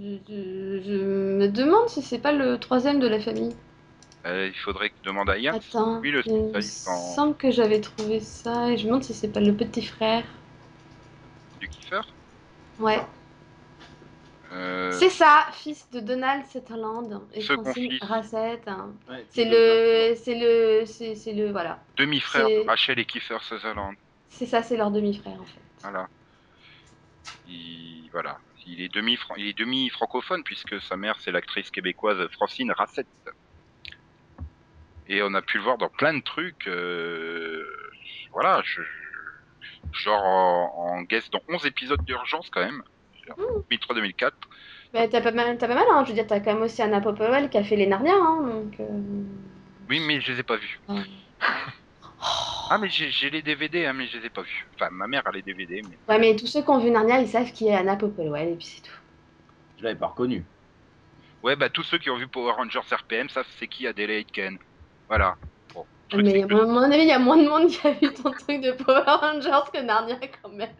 Je, 0.00 0.16
je- 0.28 0.82
je 0.82 0.96
me 1.38 1.48
demande 1.48 1.88
si 1.88 2.02
c'est 2.02 2.18
pas 2.18 2.32
le 2.32 2.58
troisième 2.58 2.98
de 2.98 3.06
la 3.06 3.20
famille. 3.20 3.54
Euh, 4.26 4.48
il 4.48 4.58
faudrait 4.58 4.90
que 4.90 4.96
je 5.04 5.08
demande 5.10 5.30
à 5.30 5.38
Yann. 5.38 5.54
Attends, 5.56 6.00
Oui, 6.00 6.10
le 6.10 6.22
il 6.26 6.32
me 6.34 6.60
en- 6.60 7.14
semble 7.14 7.36
que 7.36 7.50
j'avais 7.52 7.80
trouvé 7.80 8.20
ça 8.20 8.70
et 8.70 8.76
je 8.76 8.82
me 8.84 8.88
demande 8.88 9.04
si 9.04 9.14
c'est 9.14 9.32
pas 9.32 9.40
le 9.40 9.52
petit 9.54 9.82
frère. 9.82 10.24
du 11.60 11.68
Kiefer. 11.68 12.15
Ouais, 12.78 13.00
Euh, 14.52 14.92
c'est 14.92 15.10
ça, 15.10 15.46
fils 15.52 15.88
de 15.90 15.98
Donald 16.00 16.46
Sutherland 16.46 17.20
et 17.34 17.40
Second 17.40 17.64
Francine 17.64 17.90
fils. 17.90 18.02
Rassett. 18.04 18.68
hein. 18.68 18.92
C'est 19.30 19.44
le, 19.44 20.14
c'est 20.14 20.34
le, 20.38 20.84
c'est 20.86 21.32
le, 21.32 21.50
voilà. 21.50 21.82
Demi-frère 21.96 22.46
de 22.48 22.66
Rachel 22.66 22.98
et 22.98 23.04
Kiefer 23.04 23.38
Sutherland. 23.42 23.96
C'est 24.28 24.46
ça, 24.46 24.62
c'est 24.62 24.76
leur 24.76 24.90
demi-frère 24.90 25.40
en 25.40 25.44
fait. 25.44 25.60
Voilà. 25.82 26.08
Il, 27.48 28.08
voilà. 28.12 28.38
Il 28.66 28.80
est 28.80 28.92
demi, 28.92 29.18
il 29.36 29.46
est 29.48 29.58
demi 29.58 29.88
francophone 29.90 30.42
puisque 30.44 30.80
sa 30.80 30.96
mère 30.96 31.16
c'est 31.20 31.32
l'actrice 31.32 31.70
québécoise 31.70 32.26
Francine 32.32 32.72
Rassett. 32.72 33.06
Et 35.08 35.22
on 35.22 35.34
a 35.34 35.42
pu 35.42 35.58
le 35.58 35.64
voir 35.64 35.78
dans 35.78 35.88
plein 35.88 36.14
de 36.14 36.22
trucs. 36.22 36.66
euh, 36.68 37.64
voilà, 38.32 38.62
je, 38.64 38.80
genre 39.92 40.22
en, 40.24 40.72
en 40.98 41.02
guest 41.02 41.32
dans 41.32 41.40
11 41.48 41.66
épisodes 41.66 42.02
d'urgence 42.04 42.50
quand 42.50 42.60
même. 42.64 42.82
2003-2004. 43.70 44.30
Bah, 44.92 45.08
t'as 45.08 45.20
pas 45.20 45.32
mal, 45.32 45.58
t'as 45.58 45.66
pas 45.68 45.74
mal, 45.74 45.84
hein. 45.90 46.04
Je 46.04 46.10
veux 46.10 46.14
dire, 46.14 46.26
t'as 46.26 46.38
quand 46.40 46.54
même 46.54 46.62
aussi 46.62 46.80
Anna 46.80 47.00
Popplewell 47.00 47.50
qui 47.50 47.58
a 47.58 47.64
fait 47.64 47.76
les 47.76 47.86
Narnia, 47.86 48.14
hein, 48.14 48.42
donc. 48.42 48.78
euh, 48.80 48.86
Oui, 49.90 50.00
mais 50.06 50.20
je 50.20 50.32
les 50.32 50.40
ai 50.40 50.42
pas 50.42 50.56
vus. 50.56 50.80
Ah, 52.68 52.78
mais 52.78 52.88
j'ai 52.88 53.10
j'ai 53.10 53.30
les 53.30 53.42
DVD, 53.42 53.86
hein, 53.86 53.92
mais 53.92 54.06
je 54.06 54.18
les 54.18 54.26
ai 54.26 54.30
pas 54.30 54.42
vus. 54.42 54.66
Enfin, 54.74 54.88
ma 54.90 55.06
mère 55.06 55.24
a 55.26 55.30
les 55.30 55.42
DVD, 55.42 55.82
mais. 55.88 55.96
Ouais, 56.08 56.18
mais 56.18 56.34
tous 56.34 56.46
ceux 56.48 56.62
qui 56.62 56.70
ont 56.70 56.78
vu 56.80 56.90
Narnia, 56.90 57.20
ils 57.20 57.28
savent 57.28 57.52
qui 57.52 57.68
est 57.68 57.74
Anna 57.74 57.94
Popplewell 57.94 58.48
et 58.48 58.54
puis 58.56 58.64
c'est 58.66 58.80
tout. 58.82 58.96
Je 59.78 59.84
l'avais 59.84 59.98
pas 59.98 60.08
reconnu. 60.08 60.44
Ouais, 61.44 61.54
bah 61.54 61.68
tous 61.68 61.84
ceux 61.84 61.98
qui 61.98 62.10
ont 62.10 62.16
vu 62.16 62.26
Power 62.26 62.52
Rangers 62.52 62.80
RPM 62.90 63.28
savent 63.28 63.46
c'est 63.60 63.68
qui 63.68 63.86
Adelaide 63.86 64.26
Ken. 64.32 64.58
Voilà. 65.08 65.36
Mais 66.14 66.42
à 66.42 66.46
mon 66.46 66.82
avis, 66.82 67.02
il 67.02 67.08
y 67.08 67.12
a 67.12 67.18
moins 67.18 67.36
de 67.36 67.48
monde 67.48 67.68
qui 67.68 67.86
a 67.86 67.92
vu 67.92 68.12
ton 68.14 68.30
truc 68.30 68.60
de 68.60 68.72
Power 68.72 69.02
Rangers 69.06 69.70
que 69.72 69.80
Narnia 69.80 70.16
quand 70.42 70.50
même. 70.50 70.74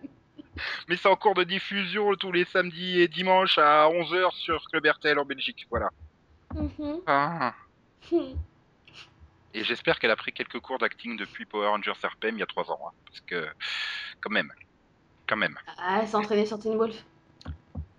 Mais 0.88 0.96
c'est 0.96 1.08
en 1.08 1.16
cours 1.16 1.34
de 1.34 1.44
diffusion 1.44 2.14
tous 2.14 2.32
les 2.32 2.44
samedis 2.44 3.00
et 3.00 3.08
dimanches 3.08 3.58
à 3.58 3.88
11h 3.88 4.32
sur 4.32 4.64
Club 4.70 4.86
RTL 4.86 5.18
en 5.18 5.24
Belgique. 5.24 5.66
Voilà. 5.70 5.90
Mhm. 6.54 7.00
Ah. 7.06 7.54
Et 9.54 9.64
j'espère 9.64 9.98
qu'elle 9.98 10.10
a 10.10 10.16
pris 10.16 10.32
quelques 10.32 10.60
cours 10.60 10.76
d'acting 10.78 11.16
depuis 11.16 11.46
Power 11.46 11.68
Rangers 11.68 11.92
RPM 11.92 12.36
il 12.36 12.40
y 12.40 12.42
a 12.42 12.46
3 12.46 12.70
ans. 12.70 12.78
hein, 12.86 12.90
parce 13.06 13.20
que, 13.22 13.46
quand 14.20 14.28
même. 14.30 14.52
Quand 15.26 15.36
même. 15.36 15.56
Ah, 15.78 16.00
elle 16.02 16.08
s'est 16.08 16.16
entraînée 16.16 16.44
sur 16.44 16.58
Teen 16.58 16.76
Wolf. 16.76 17.04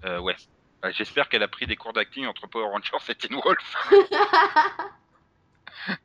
Euh, 0.05 0.19
ouais. 0.19 0.35
Bah, 0.83 0.91
j'espère 0.91 1.27
qu'elle 1.29 1.41
a 1.41 1.47
pris 1.47 1.65
des 1.65 1.75
cours 1.75 1.93
d'acting 1.93 2.27
entre 2.27 2.45
Power 2.47 2.67
Rangers 2.69 2.91
et 3.09 3.15
Teen 3.15 3.39
Wolf. 3.43 3.75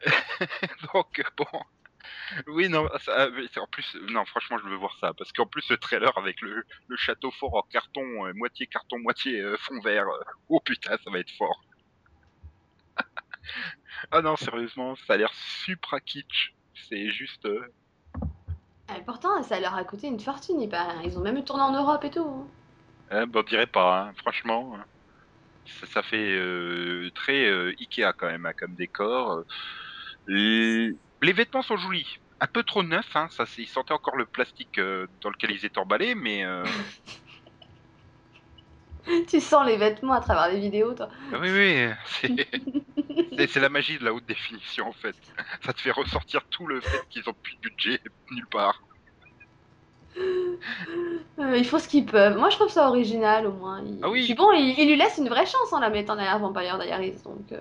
Donc, 0.94 1.22
bon. 1.36 1.46
Oui, 2.46 2.68
non, 2.68 2.88
ça, 3.00 3.28
en 3.56 3.66
plus, 3.66 3.96
non, 4.10 4.24
franchement, 4.26 4.58
je 4.58 4.68
veux 4.68 4.76
voir 4.76 4.96
ça. 5.00 5.12
Parce 5.14 5.32
qu'en 5.32 5.46
plus, 5.46 5.68
le 5.70 5.76
trailer 5.78 6.16
avec 6.18 6.40
le, 6.40 6.64
le 6.88 6.96
château 6.96 7.30
fort 7.32 7.54
en 7.56 7.62
carton, 7.70 8.26
euh, 8.26 8.32
moitié 8.34 8.66
carton, 8.66 8.98
moitié 9.00 9.40
euh, 9.40 9.56
fond 9.58 9.80
vert. 9.80 10.06
euh, 10.08 10.20
oh 10.48 10.60
putain, 10.64 10.96
ça 11.04 11.10
va 11.10 11.18
être 11.18 11.30
fort. 11.36 11.60
ah 14.10 14.22
non, 14.22 14.36
sérieusement, 14.36 14.96
ça 14.96 15.14
a 15.14 15.16
l'air 15.16 15.32
supra 15.34 16.00
kitsch. 16.00 16.54
C'est 16.88 17.10
juste. 17.10 17.48
Et 18.96 19.02
pourtant, 19.04 19.42
ça 19.42 19.60
leur 19.60 19.74
a 19.74 19.84
coûté 19.84 20.06
une 20.06 20.20
fortune, 20.20 20.60
il 20.60 20.68
paraît. 20.68 21.04
Ils 21.04 21.18
ont 21.18 21.22
même 21.22 21.42
tourné 21.44 21.62
en 21.62 21.72
Europe 21.72 22.04
et 22.04 22.10
tout. 22.10 22.50
hein. 23.10 23.26
bah, 23.26 23.40
on 23.40 23.42
dirait 23.42 23.66
pas, 23.66 24.02
hein, 24.08 24.12
franchement. 24.18 24.74
hein. 24.76 24.84
Ça, 25.66 25.86
ça 25.86 26.02
fait 26.02 26.40
très 27.14 27.48
Ikea 27.78 28.12
quand 28.16 28.26
même, 28.28 28.46
hein, 28.46 28.54
comme 28.58 28.74
décor. 28.74 29.44
Les, 30.28 30.92
vêtements 31.32 31.62
sont 31.62 31.76
jolis. 31.76 32.06
Un 32.40 32.46
peu 32.46 32.62
trop 32.62 32.82
neufs, 32.84 33.16
hein, 33.16 33.28
ça, 33.30 33.44
ils 33.56 33.66
sentaient 33.66 33.94
encore 33.94 34.16
le 34.16 34.26
plastique 34.26 34.78
euh, 34.78 35.06
dans 35.22 35.30
lequel 35.30 35.50
ils 35.50 35.64
étaient 35.64 35.78
emballés, 35.78 36.14
mais. 36.14 36.44
euh, 36.44 36.64
tu 39.28 39.40
sens 39.40 39.66
les 39.66 39.76
vêtements 39.76 40.12
à 40.12 40.20
travers 40.20 40.48
les 40.52 40.60
vidéos, 40.60 40.94
toi. 40.94 41.08
Ah 41.32 41.38
Oui, 41.40 41.50
oui, 41.50 41.88
c'est 42.06 42.48
c'est- 43.36 43.46
c'est 43.46 43.60
la 43.60 43.68
magie 43.68 43.98
de 43.98 44.04
la 44.04 44.12
haute 44.12 44.26
définition 44.26 44.86
en 44.88 44.92
fait. 44.92 45.16
Ça 45.64 45.72
te 45.72 45.80
fait 45.80 45.90
ressortir 45.90 46.42
tout 46.50 46.66
le 46.66 46.80
fait 46.80 47.00
qu'ils 47.08 47.28
ont 47.28 47.34
plus 47.42 47.54
de 47.56 47.60
budget 47.68 48.00
nulle 48.30 48.46
part. 48.50 48.82
Euh, 50.16 51.56
ils 51.56 51.64
font 51.64 51.78
ce 51.78 51.88
qu'ils 51.88 52.06
peuvent. 52.06 52.36
Moi, 52.36 52.50
je 52.50 52.56
trouve 52.56 52.70
ça 52.70 52.88
original 52.88 53.46
au 53.46 53.52
moins. 53.52 53.82
Il- 53.84 54.00
Ah 54.02 54.10
oui. 54.10 54.24
Puis 54.24 54.34
bon, 54.34 54.50
il, 54.52 54.74
il 54.78 54.88
lui 54.88 54.96
laisse 54.96 55.18
une 55.18 55.28
vraie 55.28 55.46
chance 55.46 55.72
en 55.72 55.78
la 55.78 55.90
mettant 55.90 56.16
derrière 56.16 56.38
Vampire 56.38 56.78
Diaries. 56.78 57.16
Donc, 57.24 57.52
euh, 57.52 57.60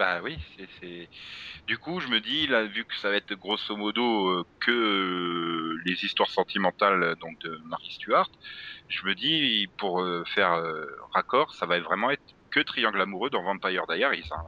Bah 0.00 0.22
oui, 0.22 0.38
c'est-. 0.80 1.10
Du 1.68 1.78
coup, 1.78 2.00
je 2.00 2.08
me 2.08 2.20
dis, 2.20 2.46
là, 2.46 2.64
vu 2.66 2.86
que 2.86 2.96
ça 2.96 3.10
va 3.10 3.16
être 3.16 3.34
grosso 3.34 3.76
modo 3.76 4.28
euh, 4.30 4.44
que 4.60 4.70
euh, 4.72 5.78
les 5.84 6.04
histoires 6.06 6.30
sentimentales 6.30 7.02
euh, 7.02 7.16
donc 7.16 7.38
de 7.40 7.58
Marky 7.66 7.92
Stewart, 7.92 8.30
je 8.88 9.06
me 9.06 9.14
dis, 9.14 9.68
pour 9.78 10.02
faire 10.34 10.62
raccord, 11.14 11.52
ça 11.54 11.66
va 11.66 11.80
vraiment 11.80 12.10
être 12.10 12.24
que 12.50 12.60
triangle 12.60 13.00
amoureux 13.02 13.30
dans 13.30 13.42
Vampire 13.44 13.86
Diaries. 13.88 14.24
hein. 14.32 14.42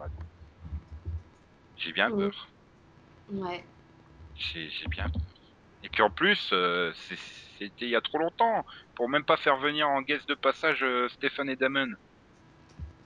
J'ai 1.77 1.93
bien 1.93 2.11
Oui. 2.11 2.31
peur. 2.31 2.49
ouais. 3.29 3.65
J'ai 4.35 4.71
bien 4.89 5.11
peur. 5.11 5.23
Et 5.83 5.91
puis 5.91 6.03
en 6.03 6.11
plus, 6.11 6.51
euh, 6.53 6.93
c'était 6.95 7.87
il 7.87 7.91
y 7.91 7.97
a 7.97 8.01
trop 8.03 8.19
longtemps 8.19 8.65
pour 8.97 9.09
même 9.09 9.25
pas 9.25 9.37
faire 9.39 9.59
venir 9.59 9.89
en 9.89 10.03
guest 10.03 10.29
de 10.29 10.35
passage 10.35 10.83
euh, 10.85 11.09
Stéphane 11.11 11.51
et 11.51 11.57
Damon. 11.57 11.89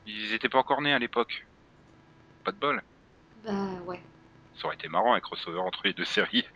Ils 0.06 0.32
étaient 0.32 0.48
pas 0.48 0.58
encore 0.60 0.80
nés 0.82 0.94
à 0.94 0.98
l'époque. 0.98 1.45
Pas 2.46 2.52
de 2.52 2.58
bol. 2.58 2.80
Bah, 3.44 3.52
ouais. 3.86 4.00
Ça 4.54 4.66
aurait 4.68 4.76
été 4.76 4.88
marrant 4.88 5.14
un 5.14 5.20
crossover 5.20 5.58
entre 5.58 5.80
les 5.84 5.92
deux 5.92 6.04
séries. 6.04 6.46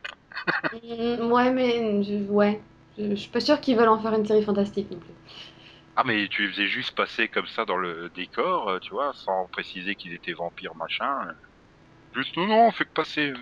Mm, 0.72 1.32
ouais, 1.32 1.50
mais 1.52 2.02
je, 2.04 2.30
ouais. 2.30 2.60
Je, 2.96 3.10
je 3.10 3.14
suis 3.16 3.30
pas 3.30 3.40
sûre 3.40 3.60
qu'ils 3.60 3.76
veulent 3.76 3.88
en 3.88 3.98
faire 3.98 4.14
une 4.14 4.24
série 4.24 4.44
fantastique 4.44 4.88
non 4.92 4.98
plus. 4.98 5.10
Ah 5.96 6.04
mais 6.04 6.28
tu 6.28 6.42
les 6.42 6.52
faisais 6.52 6.68
juste 6.68 6.94
passer 6.94 7.28
comme 7.28 7.48
ça 7.48 7.64
dans 7.64 7.76
le 7.76 8.08
décor, 8.10 8.68
euh, 8.68 8.78
tu 8.78 8.94
vois, 8.94 9.12
sans 9.12 9.48
préciser 9.48 9.96
qu'ils 9.96 10.14
étaient 10.14 10.32
vampires 10.32 10.76
machin. 10.76 11.10
Juste 12.14 12.36
non 12.36 12.46
non, 12.46 12.66
on 12.68 12.70
fait 12.70 12.84
que 12.84 12.92
passer. 12.92 13.32
euh. 13.32 13.36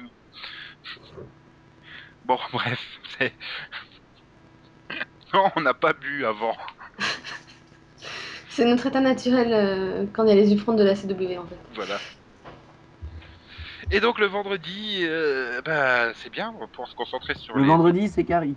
Bon 2.25 2.39
bref, 2.53 2.81
c'est. 3.19 3.35
Non, 5.35 5.51
on 5.57 5.61
n'a 5.61 5.75
pas 5.75 5.93
bu 5.93 6.25
avant. 6.25 6.57
C'est 8.51 8.65
notre 8.65 8.87
état 8.87 9.01
naturel 9.01 9.53
euh, 9.53 10.07
quand 10.13 10.25
il 10.25 10.31
y 10.31 10.33
a 10.33 10.35
les 10.35 10.53
upfronts 10.53 10.75
de 10.75 10.83
la 10.83 10.97
CW 10.97 11.39
en 11.39 11.47
fait. 11.47 11.57
Voilà. 11.75 12.01
Et 13.91 14.01
donc 14.01 14.19
le 14.19 14.27
vendredi, 14.27 15.01
euh, 15.03 15.63
bah 15.63 16.13
c'est 16.15 16.31
bien, 16.31 16.53
on 16.57 16.61
va 16.61 16.67
pouvoir 16.67 16.89
se 16.89 16.95
concentrer 16.95 17.35
sur 17.35 17.57
Le 17.57 17.63
les. 17.63 17.69
vendredi, 17.69 18.09
c'est 18.09 18.25
Carrie. 18.25 18.55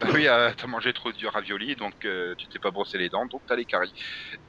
Bah 0.00 0.08
oui, 0.12 0.28
euh, 0.28 0.50
t'as 0.56 0.66
mangé 0.66 0.92
trop 0.92 1.10
du 1.10 1.26
ravioli, 1.26 1.74
donc 1.74 1.94
euh, 2.04 2.34
tu 2.36 2.46
t'es 2.48 2.58
pas 2.58 2.70
brossé 2.70 2.98
les 2.98 3.08
dents, 3.08 3.24
donc 3.26 3.40
t'as 3.46 3.56
les 3.56 3.64
caries. 3.64 3.92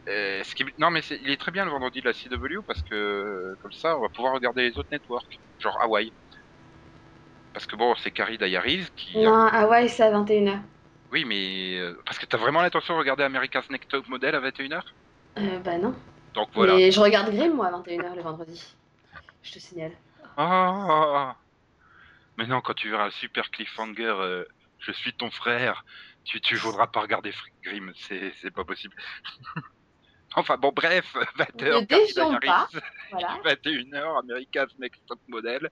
Euh, 0.10 0.43
ce 0.43 0.54
qui... 0.54 0.63
est- 0.63 0.78
Non 0.78 0.91
mais 0.91 1.02
c'est- 1.02 1.20
il 1.24 1.32
est 1.32 1.38
très 1.39 1.52
bien 1.52 1.63
le 1.65 1.72
vendredi 1.72 2.02
de 2.02 2.06
la 2.06 2.13
CW 2.13 2.62
parce 2.67 2.82
que 2.84 2.93
euh, 2.93 3.56
comme 3.62 3.72
ça 3.72 3.98
on 3.98 4.02
va 4.02 4.10
pouvoir 4.10 4.34
regarder 4.34 4.63
les 4.70 4.78
autres 4.78 4.89
networks, 4.91 5.39
genre 5.60 5.78
Hawaii. 5.82 6.12
Parce 7.54 7.65
que 7.65 7.76
bon, 7.76 7.96
c'est 7.96 8.12
Carrie 8.12 8.38
Diaries 8.38 8.88
qui. 8.96 9.17
Non, 9.24 9.34
Hawaii, 9.34 9.89
c'est 9.89 10.04
à 10.04 10.12
21h. 10.12 10.60
Oui, 11.12 11.24
mais. 11.26 11.78
euh, 11.80 11.98
parce 12.06 12.20
que 12.20 12.26
t'as 12.28 12.38
vraiment 12.38 12.62
l'intention 12.62 12.93
de 12.93 13.00
regarder 13.00 13.24
America's 13.24 13.67
Next 13.72 13.89
Top 13.89 14.08
Model 14.10 14.36
à 14.36 14.39
21h 14.41 14.82
Euh, 15.39 15.60
bah 15.63 15.78
non. 15.80 15.96
Donc 16.36 16.50
voilà. 16.54 16.76
Mais 16.76 16.91
je 16.91 17.00
regarde 17.00 17.34
Grimm, 17.34 17.54
moi, 17.54 17.67
à 17.67 17.72
21h 17.72 18.15
le 18.15 18.22
vendredi. 18.22 18.76
Je 19.47 19.53
te 19.53 19.60
signale. 19.60 19.93
Ah 20.36 21.38
Mais 22.38 22.45
non, 22.47 22.60
quand 22.60 22.73
tu 22.73 22.89
verras 22.89 23.05
un 23.05 23.12
super 23.12 23.49
cliffhanger, 23.49 24.03
euh, 24.19 24.43
je 24.79 24.91
suis 24.91 25.13
ton 25.13 25.31
frère, 25.31 25.86
tu, 26.25 26.41
tu 26.41 26.55
voudras 26.57 26.88
pas 26.88 26.99
regarder 26.99 27.33
Grimm, 27.63 27.93
c'est 27.95 28.51
pas 28.53 28.65
possible. 28.65 28.93
enfin 30.36 30.57
bon, 30.57 30.73
bref, 30.75 31.13
20h, 31.38 31.81
Ne 31.81 31.86
défions 31.86 32.31
pas. 32.39 32.39
Diaries, 32.39 32.86
Voilà. 33.12 33.39
21h, 33.45 34.19
America's 34.19 34.69
Next 34.79 35.01
Top 35.07 35.19
Model, 35.29 35.69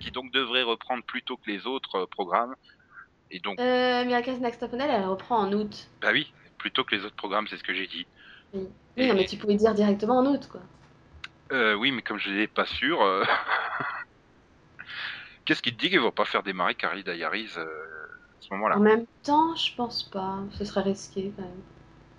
qui 0.00 0.10
donc 0.10 0.32
devrait 0.32 0.64
reprendre 0.64 1.04
plus 1.04 1.22
tôt 1.22 1.36
que 1.36 1.48
les 1.48 1.64
autres 1.66 1.94
euh, 2.00 2.06
programmes. 2.06 2.56
Et 3.30 3.38
donc, 3.38 3.60
Euh, 3.60 4.02
America's 4.02 4.40
Next 4.40 4.58
Top 4.58 4.72
Model, 4.72 4.90
elle 4.90 5.06
reprend 5.06 5.38
en 5.38 5.52
août. 5.52 5.88
bah 6.00 6.10
oui, 6.12 6.32
plus 6.58 6.72
tôt 6.72 6.82
que 6.82 6.96
les 6.96 7.04
autres 7.04 7.16
programmes, 7.16 7.46
c'est 7.48 7.56
ce 7.56 7.62
que 7.62 7.72
j'ai 7.72 7.86
dit. 7.86 8.04
Oui, 8.52 8.66
Et- 8.96 9.06
non, 9.06 9.14
mais 9.14 9.26
tu 9.26 9.36
pouvais 9.36 9.54
dire 9.54 9.74
directement 9.74 10.18
en 10.18 10.26
août, 10.26 10.48
quoi. 10.50 10.60
Euh, 11.50 11.74
oui, 11.74 11.90
mais 11.92 12.02
comme 12.02 12.18
je 12.18 12.30
n'étais 12.30 12.48
pas 12.48 12.64
sûr, 12.66 13.02
euh, 13.02 13.24
qu'est-ce 15.44 15.62
qui 15.62 15.72
te 15.72 15.76
dit 15.80 15.90
qu'ils 15.90 16.00
vont 16.00 16.12
pas 16.12 16.24
faire 16.24 16.42
démarrer 16.42 16.74
Carrie 16.74 17.04
Diaries 17.04 17.50
euh, 17.56 17.64
à 17.64 18.40
ce 18.40 18.54
moment-là? 18.54 18.76
En 18.76 18.80
même 18.80 19.06
temps, 19.22 19.54
je 19.54 19.74
pense 19.76 20.02
pas. 20.02 20.40
Ce 20.58 20.64
serait 20.64 20.82
risqué, 20.82 21.32
quand 21.36 21.42
même. 21.42 21.62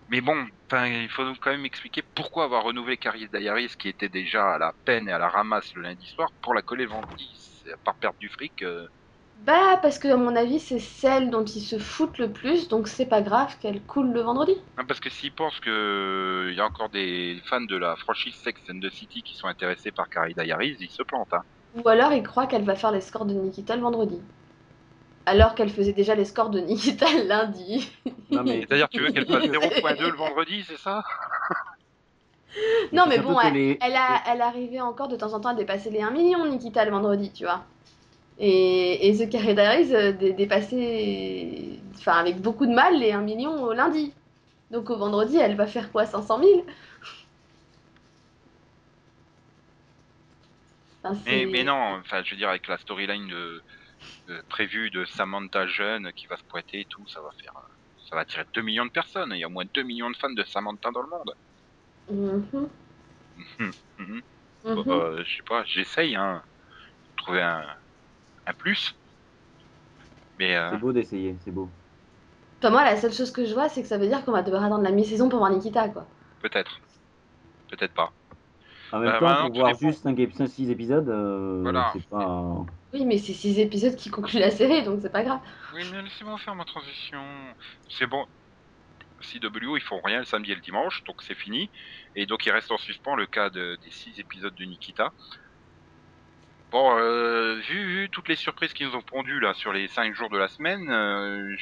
Mais 0.07 0.21
bon, 0.21 0.45
il 0.73 1.09
faut 1.09 1.33
quand 1.41 1.51
même 1.51 1.65
expliquer 1.65 2.03
pourquoi 2.15 2.43
avoir 2.45 2.63
renouvelé 2.63 2.97
Carrie 2.97 3.29
Diaries, 3.29 3.73
qui 3.79 3.87
était 3.89 4.09
déjà 4.09 4.53
à 4.55 4.57
la 4.57 4.73
peine 4.85 5.07
et 5.09 5.11
à 5.13 5.17
la 5.17 5.29
ramasse 5.29 5.73
le 5.75 5.81
lundi 5.81 6.05
soir, 6.07 6.29
pour 6.41 6.53
la 6.53 6.61
coller 6.61 6.83
le 6.83 6.89
vendredi. 6.89 7.29
C'est- 7.35 7.71
À 7.73 7.77
part 7.77 7.97
perdre 7.97 8.17
du 8.19 8.29
fric, 8.29 8.61
euh, 8.63 8.87
Bah, 9.35 9.77
parce 9.83 9.99
que, 9.99 10.07
à 10.07 10.17
mon 10.17 10.35
avis, 10.35 10.59
c'est 10.59 10.79
celle 10.79 11.29
dont 11.29 11.45
ils 11.45 11.61
se 11.61 11.77
foutent 11.77 12.17
le 12.17 12.33
plus, 12.33 12.67
donc 12.67 12.87
c'est 12.87 13.05
pas 13.05 13.21
grave 13.21 13.59
qu'elle 13.59 13.85
coule 13.85 14.11
le 14.11 14.21
vendredi. 14.21 14.55
hein, 14.77 14.85
parce 14.87 14.99
que 14.99 15.09
s'ils 15.09 15.33
pensent 15.33 15.59
que 15.59 16.47
il 16.51 16.55
y 16.55 16.61
a 16.61 16.65
encore 16.65 16.89
des 16.89 17.41
fans 17.45 17.61
de 17.61 17.75
la 17.75 17.95
franchise 17.95 18.35
Sex 18.35 18.61
and 18.69 18.79
the 18.79 18.89
City 18.89 19.23
qui 19.23 19.35
sont 19.35 19.47
intéressés 19.47 19.91
par 19.91 20.09
Carrie 20.09 20.35
Diaries, 20.35 20.77
ils 20.79 20.89
se 20.89 21.03
plantent. 21.03 21.33
Hein. 21.33 21.43
Ou 21.75 21.87
alors 21.87 22.13
ils 22.13 22.23
croient 22.23 22.47
qu'elle 22.47 22.63
va 22.63 22.73
faire 22.73 22.91
les 22.91 23.01
scores 23.01 23.25
de 23.25 23.33
Nikita 23.35 23.75
le 23.75 23.81
vendredi. 23.83 24.23
Alors 25.25 25.53
qu'elle 25.55 25.69
faisait 25.69 25.91
déjà 25.93 26.15
les 26.15 26.23
scores 26.25 26.49
de 26.49 26.59
Nikita 26.61 27.05
le 27.11 27.23
lundi. 27.27 27.89
Non, 28.31 28.43
mais 28.43 28.61
C'est-à-dire, 28.61 28.89
tu 28.89 29.01
veux 29.01 29.09
qu'elle 29.11 29.25
fasse 29.27 29.45
0.2 29.49 30.09
le 30.09 30.17
vendredi, 30.17 30.63
c'est 30.65 30.77
ça? 30.77 31.03
Non, 32.93 33.07
mais 33.07 33.19
bon, 33.19 33.39
que 33.39 33.47
elle, 33.47 33.53
les- 33.53 33.81
elle, 33.81 33.95
a, 33.95 34.21
elle 34.27 34.41
arrivait 34.41 34.79
encore 34.81 35.07
de 35.09 35.15
temps 35.17 35.33
en 35.33 35.39
temps 35.41 35.49
à 35.49 35.53
dépasser 35.53 35.89
les 35.89 36.01
1 36.01 36.11
million, 36.11 36.45
Nikita, 36.45 36.85
le 36.85 36.91
vendredi, 36.91 37.31
tu 37.33 37.43
vois. 37.43 37.65
Et, 38.37 39.07
et 39.09 39.17
The 39.17 39.29
Carrie 39.31 39.55
Diaries 39.55 40.13
dé- 40.17 40.33
dépassait, 40.33 41.79
enfin, 41.95 42.13
avec 42.13 42.41
beaucoup 42.41 42.65
de 42.65 42.73
mal, 42.73 42.99
les 42.99 43.11
1 43.11 43.21
million 43.21 43.63
au 43.63 43.73
lundi. 43.73 44.13
Donc 44.71 44.89
au 44.89 44.97
vendredi, 44.97 45.37
elle 45.37 45.55
va 45.55 45.67
faire 45.67 45.91
quoi 45.91 46.05
500 46.05 46.39
000 46.39 46.65
Enfin, 51.25 51.45
mais, 51.45 51.63
non, 51.63 51.73
enfin, 51.99 52.23
je 52.23 52.31
veux 52.31 52.37
dire, 52.37 52.49
avec 52.49 52.67
la 52.67 52.77
storyline 52.77 53.27
de, 53.27 53.63
de- 54.27 54.43
prévue 54.49 54.91
de 54.91 55.05
Samantha 55.05 55.67
jeune 55.67 56.13
qui 56.13 56.27
va 56.27 56.37
se 56.37 56.43
pointer 56.45 56.81
et 56.81 56.85
tout, 56.85 57.07
ça 57.07 57.21
va 57.21 57.31
faire. 57.41 57.53
euh, 57.57 57.75
Ça 57.97 58.15
va 58.15 58.21
attirer 58.23 58.45
2 58.53 58.61
millions 58.63 58.85
de 58.85 58.91
personnes. 58.91 59.31
Il 59.33 59.39
y 59.39 59.43
a 59.43 59.47
au 59.47 59.51
moins 59.51 59.65
2 59.73 59.83
millions 59.83 60.11
de 60.11 60.17
fans 60.17 60.31
de 60.33 60.43
Samantha 60.45 60.91
dans 60.91 61.01
le 61.03 61.09
monde. 61.09 61.35
Mhm. 63.35 63.73
mhm. 63.97 64.21
Bah, 64.73 64.83
bah, 64.87 65.23
je 65.23 65.35
sais 65.37 65.43
pas, 65.47 65.63
j'essaye, 65.65 66.15
hein, 66.15 66.43
trouver 67.17 67.41
un, 67.41 67.65
un 68.45 68.53
plus. 68.53 68.95
Mais 70.39 70.55
euh, 70.55 70.71
c'est 70.71 70.77
beau 70.77 70.93
d'essayer, 70.93 71.37
c'est 71.43 71.51
beau. 71.51 71.69
Enfin, 72.61 72.71
moi, 72.71 72.83
la 72.83 72.97
seule 72.97 73.13
chose 73.13 73.31
que 73.31 73.45
je 73.45 73.53
vois, 73.53 73.69
c'est 73.69 73.81
que 73.81 73.87
ça 73.87 73.97
veut 73.97 74.07
dire 74.07 74.23
qu'on 74.25 74.31
va 74.31 74.41
devoir 74.41 74.63
attendre 74.63 74.83
la 74.83 74.91
mi-saison 74.91 75.29
pour 75.29 75.39
voir 75.39 75.51
Nikita, 75.51 75.89
quoi. 75.89 76.07
peut-être. 76.39 76.79
Peut-être 77.69 77.93
pas. 77.93 78.13
En 78.91 78.99
même 78.99 79.11
Bah, 79.11 79.19
temps, 79.19 79.25
maintenant, 79.25 79.49
pour 79.49 79.59
voir 79.59 79.79
juste 79.79 80.03
5-6 80.03 80.69
épisodes, 80.69 81.09
euh, 81.09 81.61
Voilà. 81.63 81.91
c'est 81.93 82.07
pas. 82.07 82.65
Oui, 82.93 83.05
mais 83.05 83.17
c'est 83.17 83.33
6 83.33 83.57
épisodes 83.59 83.95
qui 83.95 84.09
concluent 84.09 84.39
la 84.39 84.51
série, 84.51 84.83
donc 84.83 84.99
c'est 85.01 85.11
pas 85.11 85.23
grave. 85.23 85.39
Oui, 85.73 85.81
mais 85.91 86.01
laissez-moi 86.03 86.37
faire 86.37 86.55
ma 86.55 86.65
transition. 86.65 87.21
C'est 87.89 88.07
bon. 88.07 88.25
CW, 89.21 89.77
ils 89.77 89.81
font 89.81 90.01
rien 90.03 90.19
le 90.19 90.25
samedi 90.25 90.51
et 90.51 90.55
le 90.55 90.61
dimanche, 90.61 91.03
donc 91.05 91.21
c'est 91.23 91.35
fini. 91.35 91.71
Et 92.15 92.25
donc 92.25 92.45
il 92.45 92.51
reste 92.51 92.71
en 92.71 92.77
suspens 92.77 93.15
le 93.15 93.25
cas 93.25 93.49
de- 93.49 93.77
des 93.81 93.89
six 93.89 94.19
épisodes 94.19 94.53
de 94.53 94.65
Nikita. 94.65 95.13
Bon, 96.73 96.97
euh, 96.97 97.55
vu, 97.69 97.85
vu 97.85 98.09
toutes 98.11 98.27
les 98.27 98.35
surprises 98.35 98.73
qu'ils 98.73 98.87
nous 98.87 98.95
ont 98.95 99.01
pondues 99.01 99.39
là 99.39 99.53
sur 99.53 99.71
les 99.71 99.87
cinq 99.87 100.13
jours 100.13 100.29
de 100.29 100.37
la 100.37 100.49
semaine, 100.49 100.89
euh, 100.89 101.55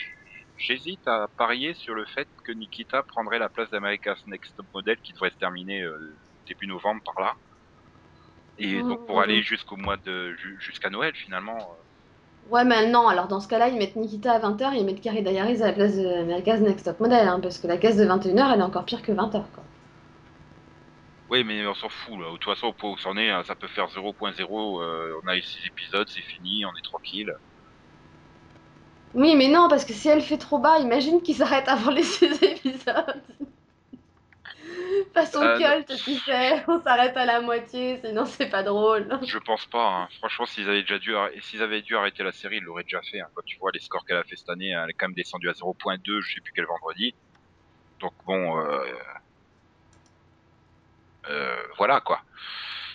j'hésite 0.57 1.07
à 1.07 1.27
parier 1.37 1.75
sur 1.75 1.93
le 1.95 2.05
fait 2.05 2.29
que 2.45 2.51
Nikita 2.53 3.03
prendrait 3.03 3.39
la 3.39 3.49
place 3.49 3.69
d'America's 3.69 4.25
Next 4.27 4.55
Top 4.57 4.67
Model 4.73 4.97
qui 5.03 5.13
devrait 5.13 5.29
se 5.31 5.37
terminer 5.37 5.83
euh, 5.83 6.17
début 6.47 6.67
novembre 6.67 7.01
par 7.05 7.23
là. 7.23 7.35
Et 8.57 8.83
donc 8.83 9.05
pour 9.05 9.17
Mhm. 9.17 9.23
aller 9.23 9.43
jusqu'au 9.43 9.75
mois 9.77 9.97
de 9.97 10.33
ju- 10.35 10.57
jusqu'à 10.61 10.89
Noël 10.89 11.13
finalement. 11.15 11.77
Ouais, 12.43 12.63
mais 12.65 12.87
non, 12.91 13.07
alors 13.07 13.27
dans 13.27 13.39
ce 13.39 13.47
cas-là, 13.47 13.69
ils 13.69 13.77
mettent 13.79 13.95
Nikita 13.95 14.33
à 14.33 14.39
20h 14.39 14.73
et 14.75 14.79
ils 14.79 14.85
mettent 14.85 15.01
Carrie 15.01 15.23
Diaries 15.23 15.63
à 15.63 15.67
la 15.67 15.73
place 15.73 15.95
de 15.97 16.05
America's 16.05 16.61
Next 16.61 16.85
Top 16.85 16.99
Model, 16.99 17.27
hein, 17.27 17.39
parce 17.39 17.57
que 17.59 17.65
la 17.67 17.77
case 17.79 17.97
de 17.97 18.05
21h, 18.05 18.51
elle 18.53 18.59
est 18.59 18.63
encore 18.63 18.85
pire 18.85 19.01
que 19.01 19.11
20h, 19.11 19.51
quoi. 19.51 19.70
Oui, 21.31 21.45
mais 21.45 21.65
on 21.65 21.73
s'en 21.73 21.87
fout, 21.87 22.19
là. 22.19 22.27
De 22.27 22.31
toute 22.33 22.43
façon, 22.43 22.67
au 22.67 22.73
point 22.73 22.91
où 22.91 22.97
c'en 22.97 23.15
est, 23.15 23.29
hein, 23.29 23.43
ça 23.45 23.55
peut 23.55 23.69
faire 23.69 23.87
0.0. 23.87 24.81
euh, 24.81 25.19
on 25.23 25.27
a 25.29 25.37
eu 25.37 25.41
6 25.41 25.65
épisodes, 25.65 26.07
c'est 26.09 26.21
fini, 26.21 26.65
on 26.65 26.69
est 26.77 26.83
tranquille. 26.83 27.33
Oui, 29.13 29.35
mais 29.37 29.47
non, 29.47 29.69
parce 29.69 29.85
que 29.85 29.93
si 29.93 30.09
elle 30.09 30.21
fait 30.21 30.37
trop 30.37 30.59
bas, 30.59 30.79
imagine 30.79 31.21
qu'ils 31.21 31.35
s'arrêtent 31.35 31.69
avant 31.69 31.91
les 31.91 32.03
6 32.17 32.43
épisodes. 32.43 33.23
Façon 35.13 35.41
Euh, 35.41 35.57
culte, 35.57 35.95
tu 36.03 36.15
sais, 36.15 36.63
on 36.67 36.81
s'arrête 36.81 37.15
à 37.15 37.25
la 37.25 37.39
moitié, 37.41 37.99
sinon 38.03 38.25
c'est 38.25 38.49
pas 38.49 38.63
drôle. 38.63 39.07
Je 39.23 39.37
pense 39.39 39.65
pas, 39.67 39.87
hein. 39.87 40.07
Franchement, 40.19 40.45
s'ils 40.45 40.69
avaient 40.69 40.81
déjà 40.81 40.99
dû, 40.99 41.13
s'ils 41.41 41.61
avaient 41.61 41.81
dû 41.81 41.95
arrêter 41.95 42.23
la 42.23 42.31
série, 42.31 42.57
ils 42.57 42.63
l'auraient 42.63 42.83
déjà 42.83 43.01
fait. 43.09 43.19
hein. 43.21 43.27
Quand 43.35 43.41
tu 43.45 43.57
vois 43.59 43.71
les 43.73 43.79
scores 43.79 44.05
qu'elle 44.05 44.17
a 44.17 44.23
fait 44.23 44.35
cette 44.35 44.49
année, 44.49 44.69
elle 44.71 44.89
est 44.89 44.93
quand 44.93 45.07
même 45.07 45.15
descendue 45.15 45.49
à 45.49 45.53
0.2, 45.53 46.21
je 46.21 46.33
sais 46.33 46.41
plus 46.41 46.51
quel 46.53 46.65
vendredi. 46.65 47.13
Donc 47.99 48.13
bon, 48.25 48.59
euh... 48.59 48.83
euh, 51.29 51.55
voilà 51.77 52.01
quoi. 52.01 52.21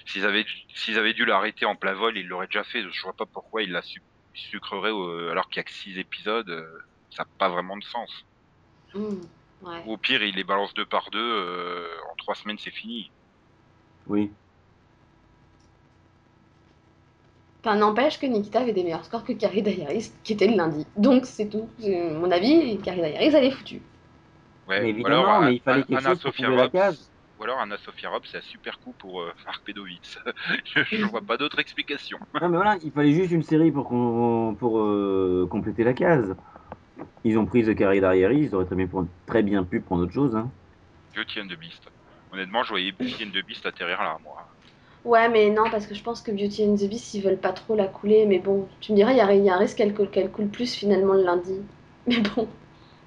S'ils 0.06 0.24
avaient, 0.24 0.44
dû- 0.44 0.62
s'ils 0.74 0.98
avaient 0.98 1.14
dû 1.14 1.24
l'arrêter 1.24 1.66
en 1.66 1.76
plein 1.76 1.94
vol, 1.94 2.16
ils 2.16 2.26
l'auraient 2.26 2.46
déjà 2.46 2.64
fait. 2.64 2.82
Je 2.82 3.02
vois 3.02 3.12
pas 3.14 3.26
pourquoi 3.26 3.62
ils 3.62 3.72
la 3.72 3.82
su- 3.82 4.02
sucreraient 4.34 4.90
euh, 4.92 5.30
alors 5.32 5.48
qu'il 5.48 5.58
y 5.58 5.60
a 5.60 5.64
que 5.64 5.72
6 5.72 5.98
épisodes. 5.98 6.48
euh, 6.48 6.78
ça 7.10 7.24
n'a 7.24 7.28
pas 7.38 7.48
vraiment 7.48 7.76
de 7.76 7.84
sens. 7.84 8.10
Hmm, 8.94 9.16
ouais. 9.62 9.82
Ou 9.86 9.94
au 9.94 9.96
pire, 9.96 10.22
il 10.22 10.34
les 10.34 10.44
balance 10.44 10.72
deux 10.74 10.86
par 10.86 11.10
deux. 11.10 11.18
euh, 11.18 11.88
en 12.12 12.14
trois 12.16 12.34
semaines, 12.34 12.58
c'est 12.58 12.70
fini. 12.70 13.10
Oui. 14.06 14.30
Enfin, 17.64 17.76
n'empêche 17.76 18.20
que 18.20 18.26
Nikita 18.26 18.60
avait 18.60 18.72
des 18.72 18.84
meilleurs 18.84 19.04
scores 19.04 19.24
que 19.24 19.32
Carrie 19.32 19.62
Diaries, 19.62 20.12
qui 20.22 20.34
était 20.34 20.46
le 20.46 20.56
lundi. 20.56 20.86
Donc 20.96 21.26
c'est 21.26 21.48
tout. 21.48 21.68
C'est 21.80 22.10
mon 22.10 22.30
avis, 22.30 22.78
Carrie 22.78 23.00
Diaries, 23.00 23.34
elle 23.34 23.44
est 23.44 23.50
foutue. 23.50 23.80
Ouais, 24.68 24.80
mais 24.82 24.90
évidemment, 24.90 25.26
alors, 25.26 25.42
mais 25.42 25.54
il 25.56 25.60
fallait 25.62 25.76
Anna- 25.78 25.86
quelque 25.86 25.98
Anna 25.98 26.10
chose 26.10 26.22
pour 26.22 26.32
Sophia 26.32 26.48
la 26.50 26.68
case. 26.68 27.10
Ou 27.38 27.44
alors 27.44 27.58
Anna 27.60 27.76
Sophia 27.76 28.08
Robb, 28.10 28.22
c'est 28.26 28.38
un 28.38 28.42
super 28.42 28.78
coup 28.80 28.94
pour 28.98 29.20
euh, 29.20 29.32
Mark 29.46 29.62
Pedowitz. 29.64 30.18
je, 30.64 30.82
je 30.84 31.04
vois 31.04 31.20
pas 31.20 31.36
d'autre 31.36 31.58
explication. 31.58 32.18
Non, 32.40 32.48
mais 32.48 32.56
voilà, 32.56 32.76
il 32.82 32.92
fallait 32.92 33.12
juste 33.12 33.30
une 33.30 33.42
série 33.42 33.70
pour, 33.70 33.88
pour 34.58 34.78
euh, 34.80 35.46
compléter 35.50 35.84
la 35.84 35.92
case. 35.92 36.34
Ils 37.24 37.38
ont 37.38 37.46
pris 37.46 37.64
The 37.64 37.74
Carrie 37.74 38.00
Diaries, 38.00 38.40
ils 38.44 38.54
auraient 38.54 38.64
très 38.66 38.76
bien, 38.76 38.86
pu- 38.86 39.08
très 39.26 39.42
bien 39.42 39.64
pu 39.64 39.80
prendre 39.80 40.04
autre 40.04 40.12
chose. 40.12 40.34
Hein. 40.36 40.50
Beauty 41.14 41.40
and 41.40 41.48
the 41.48 41.56
Beast. 41.58 41.88
Honnêtement, 42.32 42.62
je 42.62 42.70
voyais 42.70 42.92
Beauty 42.92 43.24
and 43.24 43.30
the 43.32 43.44
Beast 43.46 43.66
atterrir 43.66 44.02
là, 44.02 44.18
moi. 44.22 44.36
Ouais, 45.04 45.28
mais 45.28 45.50
non, 45.50 45.70
parce 45.70 45.86
que 45.86 45.94
je 45.94 46.02
pense 46.02 46.20
que 46.22 46.30
Beauty 46.32 46.64
and 46.64 46.76
the 46.76 46.88
Beast, 46.88 47.14
ils 47.14 47.22
veulent 47.22 47.38
pas 47.38 47.52
trop 47.52 47.76
la 47.76 47.86
couler. 47.86 48.26
Mais 48.26 48.38
bon, 48.38 48.68
tu 48.80 48.92
me 48.92 48.96
diras, 48.96 49.12
il 49.12 49.18
y, 49.18 49.20
a- 49.20 49.34
il 49.34 49.44
y 49.44 49.50
a 49.50 49.54
un 49.54 49.58
risque 49.58 49.76
qu'elle 49.76 49.94
coule, 49.94 50.10
qu'elle 50.10 50.30
coule 50.30 50.48
plus 50.48 50.74
finalement 50.74 51.14
le 51.14 51.22
lundi. 51.22 51.60
Mais 52.06 52.20
bon. 52.20 52.48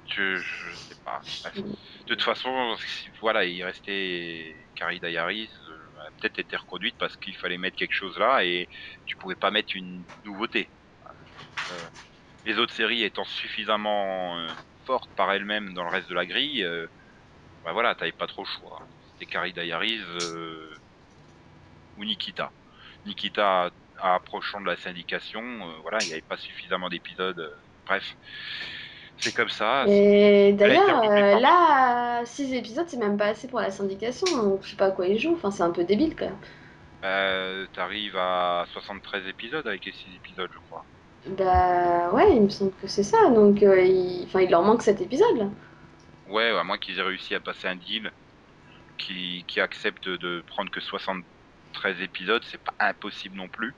Je, 0.06 0.38
je 0.42 0.76
sais 0.76 0.96
Bref. 1.42 1.56
De 1.56 2.16
toute 2.16 2.24
façon, 2.24 2.76
voilà, 3.22 3.46
il 3.46 3.64
restait 3.64 4.56
Carrie 4.76 5.00
Diaries. 5.00 5.50
euh, 5.70 5.90
a 6.00 6.12
peut-être 6.12 6.40
été 6.40 6.56
reconduite 6.56 6.96
parce 6.98 7.16
qu'il 7.18 7.36
fallait 7.36 7.58
mettre 7.58 7.78
quelque 7.78 7.94
chose 7.94 8.18
là 8.18 8.44
et 8.44 8.68
tu 9.06 9.16
pouvais 9.18 9.36
pas 9.36 9.52
mettre 9.52 9.76
une 9.76 10.04
nouveauté. 10.24 10.70
Euh, 11.72 11.88
les 12.46 12.58
autres 12.58 12.74
séries 12.74 13.04
étant 13.04 13.26
suffisamment 13.26 14.38
euh, 14.38 14.48
fortes 14.86 15.10
par 15.16 15.32
elles-mêmes 15.32 15.74
dans 15.74 15.84
le 15.84 15.90
reste 15.90 16.10
de 16.10 16.16
la 16.16 16.26
grille, 16.26 16.64
euh, 16.64 16.88
bah 17.64 17.74
voilà, 17.74 17.96
t'avais 17.96 18.12
pas 18.12 18.28
trop 18.28 18.44
le 18.44 18.48
choix. 18.48 18.82
C'était 19.14 19.32
Carrie 19.32 19.54
Diaries 19.54 20.02
ou 21.98 22.06
Nikita. 22.06 22.52
Nikita 23.06 23.72
approchant 24.02 24.62
de 24.62 24.66
la 24.68 24.78
syndication, 24.78 25.82
voilà, 25.82 26.00
il 26.02 26.08
n'y 26.08 26.14
avait 26.14 26.22
pas 26.22 26.38
suffisamment 26.38 26.88
d'épisodes. 26.88 27.54
bref, 27.86 28.16
c'est 29.20 29.34
comme 29.34 29.50
ça. 29.50 29.86
Et 29.88 30.54
d'ailleurs, 30.54 31.04
euh, 31.04 31.40
là, 31.40 32.22
6 32.26 32.54
épisodes, 32.54 32.86
c'est 32.88 32.98
même 32.98 33.18
pas 33.18 33.28
assez 33.28 33.48
pour 33.48 33.60
la 33.60 33.72
syndication. 33.72 34.28
Donc 34.44 34.64
je 34.64 34.72
sais 34.72 34.76
pas 34.76 34.86
à 34.88 34.92
quoi 34.92 35.08
ils 35.08 35.20
jouent. 35.20 35.34
Enfin, 35.34 35.52
c'est 35.52 35.64
un 35.64 35.72
peu 35.72 35.84
débile 35.84 36.16
quand 36.16 36.26
même. 36.26 36.38
Euh, 37.04 37.66
T'arrives 37.74 38.18
à 38.18 38.66
73 38.72 39.28
épisodes 39.28 39.66
avec 39.68 39.86
les 39.86 39.92
6 39.92 40.08
épisodes, 40.16 40.50
je 40.54 40.60
crois. 40.70 40.86
Bah 41.26 42.12
ouais, 42.12 42.36
il 42.36 42.44
me 42.44 42.50
semble 42.50 42.72
que 42.82 42.88
c'est 42.88 43.04
ça. 43.04 43.30
Donc, 43.30 43.62
euh, 43.62 43.82
il... 43.82 44.24
Enfin, 44.26 44.42
il 44.42 44.50
leur 44.50 44.64
manque 44.64 44.82
cet 44.82 45.02
épisode 45.02 45.38
là. 45.38 45.46
Ouais, 46.30 46.50
à 46.50 46.64
moins 46.64 46.78
qu'ils 46.78 47.00
aient 47.00 47.04
réussi 47.04 47.36
à 47.36 47.40
passer 47.40 47.68
un 47.68 47.76
deal 47.76 48.12
qui, 48.98 49.44
qui 49.48 49.60
accepte 49.60 50.08
de, 50.08 50.18
de 50.18 50.44
prendre 50.48 50.70
que 50.72 50.80
73 50.80 52.02
épisodes, 52.02 52.44
c'est 52.46 52.62
pas 52.62 52.74
impossible 52.80 53.36
non 53.36 53.48
plus. 53.48 53.74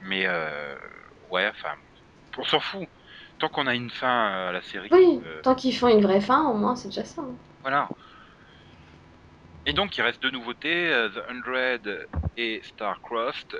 Mais 0.00 0.24
euh, 0.26 0.74
ouais, 1.30 1.48
enfin, 1.48 1.74
on 2.36 2.44
s'en 2.44 2.60
fout. 2.60 2.88
Tant 3.38 3.48
qu'on 3.48 3.66
a 3.66 3.74
une 3.74 3.90
fin 3.90 4.48
à 4.48 4.52
la 4.52 4.62
série. 4.62 4.90
Oui, 4.92 5.20
euh, 5.24 5.40
tant 5.42 5.54
qu'ils 5.54 5.76
font 5.76 5.88
une 5.88 6.02
vraie 6.02 6.20
fin, 6.20 6.48
au 6.50 6.54
moins 6.54 6.76
c'est 6.76 6.88
déjà 6.88 7.04
ça. 7.04 7.22
hein. 7.22 7.36
Voilà. 7.62 7.88
Et 9.66 9.72
donc, 9.72 9.96
il 9.98 10.02
reste 10.02 10.20
deux 10.22 10.30
nouveautés, 10.30 10.88
euh, 10.92 11.08
The 11.10 11.22
Hundred 11.30 12.06
et 12.36 12.60
Starcrossed. 12.64 13.56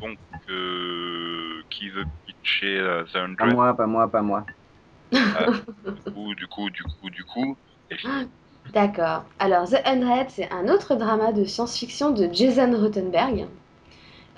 Donc, 0.00 0.18
euh, 0.48 1.62
qui 1.70 1.88
veut 1.90 2.04
pitcher 2.26 2.78
euh, 2.78 3.04
The 3.04 3.16
Pas 3.38 3.46
Hundred? 3.46 3.54
moi, 3.54 3.74
pas 3.76 3.86
moi, 3.86 4.10
pas 4.10 4.22
moi. 4.22 4.44
Du 6.06 6.12
coup, 6.12 6.34
du 6.34 6.46
coup, 6.48 6.70
du 6.70 6.82
coup, 7.00 7.10
du 7.10 7.24
coup. 7.24 7.58
Et 7.90 7.96
puis, 7.96 8.08
D'accord. 8.72 9.24
Alors, 9.40 9.68
The 9.68 9.84
Hundred, 9.86 10.30
c'est 10.30 10.50
un 10.52 10.68
autre 10.68 10.94
drama 10.94 11.32
de 11.32 11.44
science-fiction 11.44 12.10
de 12.12 12.28
Jason 12.32 12.70
Rothenberg. 12.80 13.48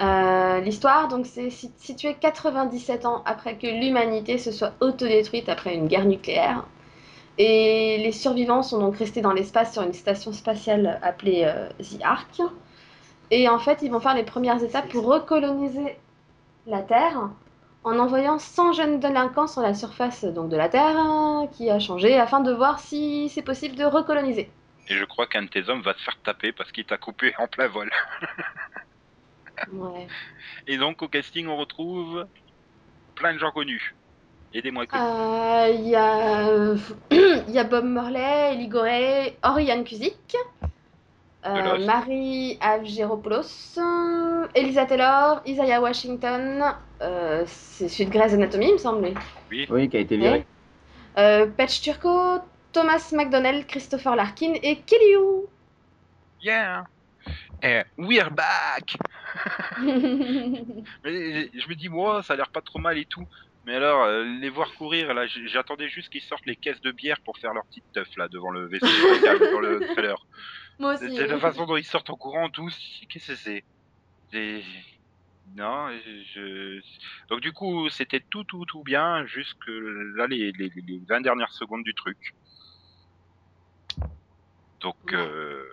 Euh, 0.00 0.60
L'histoire, 0.60 1.08
donc, 1.08 1.26
c'est 1.26 1.50
si- 1.50 1.72
situé 1.76 2.14
97 2.14 3.04
ans 3.06 3.22
après 3.26 3.56
que 3.58 3.66
l'humanité 3.66 4.38
se 4.38 4.52
soit 4.52 4.72
autodétruite 4.80 5.48
après 5.48 5.74
une 5.74 5.88
guerre 5.88 6.04
nucléaire. 6.04 6.64
Et 7.38 7.98
les 7.98 8.12
survivants 8.12 8.62
sont 8.62 8.78
donc 8.80 8.96
restés 8.98 9.22
dans 9.22 9.32
l'espace 9.32 9.72
sur 9.72 9.82
une 9.82 9.92
station 9.94 10.32
spatiale 10.32 10.98
appelée 11.02 11.44
euh, 11.46 11.68
The 11.80 12.02
Ark. 12.04 12.40
Et 13.30 13.48
en 13.48 13.58
fait, 13.58 13.80
ils 13.82 13.90
vont 13.90 14.00
faire 14.00 14.14
les 14.14 14.24
premières 14.24 14.62
étapes 14.62 14.88
pour 14.88 15.04
recoloniser 15.06 15.98
la 16.66 16.82
Terre 16.82 17.30
en 17.84 17.98
envoyant 17.98 18.38
100 18.38 18.72
jeunes 18.74 19.00
délinquants 19.00 19.46
sur 19.48 19.62
la 19.62 19.74
surface 19.74 20.24
donc, 20.24 20.50
de 20.50 20.56
la 20.56 20.68
Terre 20.68 20.96
hein, 20.98 21.48
qui 21.52 21.70
a 21.70 21.78
changé 21.80 22.18
afin 22.18 22.40
de 22.40 22.52
voir 22.52 22.80
si 22.80 23.28
c'est 23.30 23.42
possible 23.42 23.76
de 23.76 23.84
recoloniser. 23.84 24.50
et 24.88 24.94
je 24.96 25.04
crois 25.04 25.26
qu'un 25.26 25.42
de 25.42 25.48
tes 25.48 25.68
hommes 25.68 25.82
va 25.82 25.94
te 25.94 26.00
faire 26.00 26.18
taper 26.24 26.52
parce 26.52 26.72
qu'il 26.72 26.84
t'a 26.86 26.96
coupé 26.98 27.34
en 27.38 27.46
plein 27.48 27.68
vol. 27.68 27.90
Ouais. 29.72 30.06
Et 30.66 30.76
donc, 30.76 31.02
au 31.02 31.08
casting, 31.08 31.46
on 31.48 31.56
retrouve 31.56 32.26
plein 33.14 33.34
de 33.34 33.38
gens 33.38 33.50
connus. 33.50 33.94
Aidez-moi. 34.54 34.84
Euh, 34.94 35.68
Il 35.74 35.88
y, 35.88 35.96
a... 35.96 36.74
il 37.48 37.50
y 37.50 37.58
a 37.58 37.64
Bob 37.64 37.84
Morley, 37.84 38.54
Elie 38.54 38.68
Gorey, 38.68 39.36
Oriane 39.42 39.84
Kuzik, 39.84 40.36
euh. 41.46 41.86
Marie 41.86 42.58
Avgeropoulos, 42.60 43.78
euh, 43.78 44.46
Elisa 44.54 44.86
Taylor, 44.86 45.40
Isaiah 45.46 45.80
Washington, 45.80 46.64
euh, 47.00 47.44
c'est 47.46 47.88
celui 47.88 48.06
de 48.06 48.10
Grey's 48.10 48.34
Anatomy, 48.34 48.66
il 48.66 48.72
me 48.72 48.78
semble. 48.78 49.14
Oui, 49.50 49.88
qui 49.88 49.96
a 49.96 50.00
été 50.00 50.16
viré. 50.16 50.46
Euh, 51.16 51.46
Patch 51.46 51.80
Turco, 51.80 52.40
Thomas 52.72 53.12
McDonnell, 53.14 53.66
Christopher 53.66 54.16
Larkin 54.16 54.54
et 54.62 54.76
Kelly. 54.80 55.14
Yeah! 56.42 56.84
Eh, 57.62 57.82
we're 57.96 58.30
back! 58.30 58.96
Mais 59.82 61.50
je 61.52 61.68
me 61.68 61.74
dis, 61.74 61.88
moi, 61.88 62.22
ça 62.22 62.34
a 62.34 62.36
l'air 62.36 62.50
pas 62.50 62.60
trop 62.60 62.78
mal 62.78 62.98
et 62.98 63.04
tout. 63.04 63.26
Mais 63.66 63.74
alors, 63.74 64.04
euh, 64.04 64.22
les 64.22 64.48
voir 64.48 64.72
courir, 64.74 65.12
là, 65.12 65.26
j'attendais 65.26 65.88
juste 65.88 66.08
qu'ils 66.08 66.22
sortent 66.22 66.46
les 66.46 66.56
caisses 66.56 66.80
de 66.80 66.92
bière 66.92 67.20
pour 67.20 67.36
faire 67.38 67.52
leur 67.52 67.66
petite 67.66 67.84
teuf, 67.92 68.08
là, 68.16 68.28
devant 68.28 68.50
le 68.50 68.66
vaisseau 68.66 68.86
dans 68.86 69.60
le 69.60 69.92
trailer. 69.92 70.24
Moi 70.78 70.94
aussi. 70.94 71.16
C'est 71.16 71.26
la 71.26 71.38
façon 71.38 71.66
dont 71.66 71.76
ils 71.76 71.84
sortent 71.84 72.10
en 72.10 72.16
courant 72.16 72.48
tous. 72.48 73.02
Qu'est-ce 73.08 73.32
que 73.32 73.62
c'est? 74.32 74.64
Non, 75.56 75.88
je... 76.34 76.80
Donc 77.28 77.40
du 77.40 77.52
coup, 77.52 77.88
c'était 77.88 78.20
tout, 78.20 78.44
tout, 78.44 78.64
tout 78.66 78.84
bien, 78.84 79.26
jusque 79.26 79.66
là, 79.66 80.26
les, 80.28 80.52
les, 80.52 80.70
les 80.74 81.00
20 81.08 81.22
dernières 81.22 81.52
secondes 81.52 81.82
du 81.82 81.94
truc. 81.94 82.34
Donc... 84.80 84.96
Ouais. 85.06 85.16
Euh... 85.16 85.64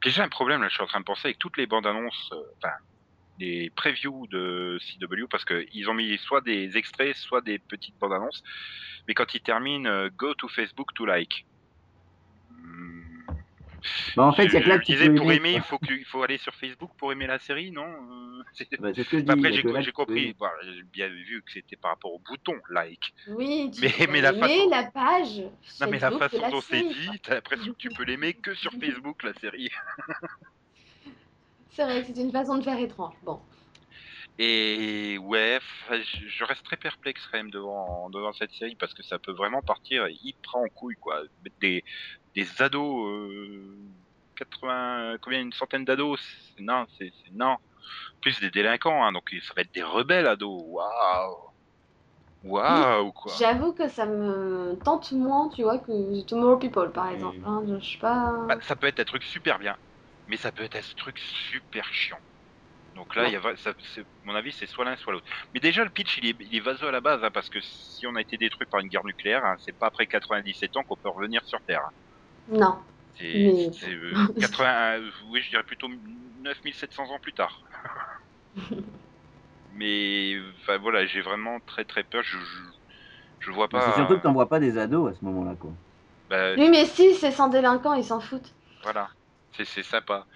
Puis 0.00 0.10
j'ai 0.10 0.22
un 0.22 0.28
problème, 0.28 0.62
là, 0.62 0.68
je 0.68 0.74
suis 0.74 0.82
en 0.82 0.86
train 0.86 1.00
de 1.00 1.04
penser 1.04 1.28
avec 1.28 1.38
toutes 1.38 1.56
les 1.56 1.66
bandes 1.66 1.86
annonces, 1.86 2.30
euh, 2.32 2.42
enfin, 2.58 2.74
les 3.38 3.70
previews 3.70 4.26
de 4.28 4.78
CW, 4.80 5.26
parce 5.30 5.44
qu'ils 5.44 5.88
ont 5.88 5.94
mis 5.94 6.16
soit 6.18 6.40
des 6.40 6.76
extraits, 6.76 7.16
soit 7.16 7.40
des 7.40 7.58
petites 7.58 7.98
bandes 7.98 8.12
annonces, 8.12 8.42
mais 9.08 9.14
quand 9.14 9.34
ils 9.34 9.40
terminent, 9.40 9.88
euh, 9.88 10.08
go 10.16 10.34
to 10.34 10.48
Facebook 10.48 10.94
to 10.94 11.06
like. 11.06 11.46
Hmm, 12.50 13.01
Bah, 14.16 14.24
en 14.24 14.32
fait, 14.32 14.44
il 14.44 14.52
y 14.52 14.56
a 14.56 14.60
que 14.60 14.68
là 14.68 14.74
je 14.76 14.80
que 14.80 14.84
tu 14.86 14.92
disais, 14.92 15.08
peux 15.08 15.14
pour 15.16 15.32
aimer. 15.32 15.50
aimer, 15.50 15.52
il 15.56 15.62
faut, 15.62 15.78
que, 15.78 15.92
il 15.92 16.04
faut 16.04 16.22
aller 16.22 16.38
sur 16.38 16.54
Facebook 16.54 16.90
pour 16.98 17.12
aimer 17.12 17.26
la 17.26 17.38
série, 17.38 17.70
non 17.70 17.86
Euh, 17.86 18.42
Bah, 18.78 18.90
c'est 18.94 19.02
ce 19.04 19.10
que 19.10 19.18
je 19.18 19.22
dis. 19.24 19.30
Après, 19.30 19.52
j'ai 19.82 19.92
compris, 19.92 20.22
aimer. 20.24 20.36
voilà, 20.38 20.54
j'ai 20.62 20.82
bien 20.82 21.08
vu 21.08 21.42
que 21.44 21.52
c'était 21.52 21.76
par 21.76 21.92
rapport 21.92 22.12
au 22.12 22.18
bouton 22.18 22.54
like. 22.70 23.12
Oui, 23.28 23.70
tu 23.74 23.80
Mais- 23.80 23.90
peux 24.06 24.12
mais 24.12 24.20
la 24.20 24.30
aimer 24.32 24.40
façon- 24.40 24.70
la 24.70 24.82
page. 24.84 25.38
Non, 25.80 25.86
mais 25.90 25.98
la 25.98 26.10
façon 26.12 26.50
dont 26.50 26.60
c'est 26.60 26.82
dit, 26.82 27.20
t'as 27.22 27.34
l'impression 27.34 27.72
que 27.72 27.78
tu 27.78 27.88
peux 27.90 28.04
l'aimer 28.04 28.34
que 28.34 28.54
sur 28.54 28.70
Facebook, 28.80 29.22
la 29.22 29.32
série. 29.34 29.70
C'est 31.70 31.84
vrai 31.84 32.02
que 32.02 32.08
c'est 32.14 32.20
une 32.20 32.32
façon 32.32 32.58
de 32.58 32.62
faire 32.64 32.78
étrange. 32.78 33.14
Bon. 33.22 33.40
Et 34.38 35.18
ouais, 35.18 35.58
je 35.90 36.44
reste 36.44 36.64
très 36.64 36.76
perplexe 36.76 37.26
quand 37.30 37.36
même 37.38 37.50
devant, 37.50 38.08
devant 38.10 38.32
cette 38.32 38.52
série 38.52 38.74
parce 38.76 38.94
que 38.94 39.02
ça 39.02 39.18
peut 39.18 39.32
vraiment 39.32 39.60
partir 39.62 40.06
hyper 40.08 40.56
en 40.56 40.68
couille, 40.68 40.96
quoi. 40.96 41.22
Des, 41.60 41.84
des 42.34 42.62
ados, 42.62 43.08
euh, 43.08 43.76
80, 44.36 45.16
combien, 45.22 45.40
une 45.42 45.52
centaine 45.52 45.84
d'ados, 45.84 46.20
non, 46.58 46.86
c'est 46.98 47.10
non. 47.32 47.58
Plus 48.22 48.40
des 48.40 48.50
délinquants, 48.50 49.04
hein, 49.04 49.12
donc 49.12 49.24
ça 49.42 49.54
va 49.56 49.62
être 49.62 49.74
des 49.74 49.82
rebelles 49.84 50.26
ados, 50.28 50.62
waouh! 50.66 51.36
Waouh, 52.42 53.12
quoi! 53.12 53.38
J'avoue 53.38 53.72
que 53.72 53.88
ça 53.88 54.06
me 54.06 54.78
tente 54.84 55.10
moins, 55.12 55.48
tu 55.48 55.62
vois, 55.64 55.78
que 55.80 56.22
Tomorrow 56.24 56.58
People, 56.58 56.92
par 56.92 57.08
Mm. 57.10 57.10
exemple. 57.10 57.40
hein. 57.44 57.64
Je 57.66 57.84
sais 57.84 57.98
pas. 57.98 58.32
Bah, 58.48 58.56
ça 58.62 58.76
peut 58.76 58.86
être 58.86 59.00
un 59.00 59.04
truc 59.04 59.22
super 59.24 59.58
bien, 59.58 59.76
mais 60.26 60.36
ça 60.36 60.52
peut 60.52 60.62
être 60.64 60.76
un 60.76 60.82
truc 60.96 61.18
super 61.18 61.92
chiant. 61.92 62.20
Donc 62.94 63.16
là, 63.16 63.26
Ouais. 63.26 63.28
il 63.28 63.32
y 63.32 63.36
a, 63.36 63.56
ça, 63.56 63.74
mon 64.24 64.34
avis, 64.36 64.52
c'est 64.52 64.66
soit 64.66 64.84
l'un, 64.84 64.96
soit 64.96 65.12
l'autre. 65.14 65.28
Mais 65.54 65.60
déjà, 65.60 65.84
le 65.84 65.90
pitch, 65.90 66.18
il 66.18 66.26
est, 66.26 66.36
il 66.40 66.56
est 66.56 66.60
vaseux 66.60 66.88
à 66.88 66.92
la 66.92 67.00
base, 67.02 67.24
hein, 67.24 67.30
parce 67.32 67.50
que 67.50 67.60
si 67.62 68.06
on 68.06 68.16
a 68.16 68.22
été 68.22 68.38
détruit 68.38 68.66
par 68.70 68.80
une 68.80 68.88
guerre 68.88 69.04
nucléaire, 69.04 69.44
hein, 69.44 69.56
c'est 69.60 69.78
pas 69.78 69.86
après 69.88 70.06
97 70.08 70.76
ans 70.76 70.84
qu'on 70.84 70.96
peut 71.02 71.10
revenir 71.10 71.44
sur 71.46 71.60
Terre. 71.66 71.82
hein. 71.86 71.92
Non. 72.48 72.78
C'est, 73.18 73.32
Mais- 73.34 73.72
c'est, 73.72 73.92
euh, 73.94 74.26
80, 74.40 74.98
euh, 74.98 75.10
oui, 75.30 75.40
je 75.42 75.50
dirais 75.50 75.62
plutôt 75.62 75.88
9700 76.42 77.04
ans 77.10 77.18
plus 77.20 77.32
tard. 77.32 77.60
Mais 79.74 80.36
enfin 80.60 80.76
voilà, 80.78 81.06
j'ai 81.06 81.22
vraiment 81.22 81.58
très 81.60 81.84
très 81.84 82.02
peur. 82.02 82.22
Je, 82.22 82.36
je, 82.38 82.58
je 83.40 83.50
vois 83.50 83.68
pas. 83.68 83.80
C'est 83.90 83.96
surtout 83.96 84.18
que 84.18 84.22
t'envoies 84.22 84.48
pas 84.48 84.60
des 84.60 84.76
ados 84.76 85.12
à 85.12 85.18
ce 85.18 85.24
moment-là, 85.24 85.54
quoi. 85.58 85.70
bah, 86.28 86.54
Oui, 86.56 86.68
mais 86.68 86.84
si, 86.84 87.14
c'est 87.14 87.30
sans 87.30 87.48
délinquant, 87.48 87.94
ils 87.94 88.04
s'en 88.04 88.20
foutent. 88.20 88.52
Voilà, 88.82 89.08
c'est 89.56 89.64
c'est 89.64 89.82
sympa. 89.82 90.26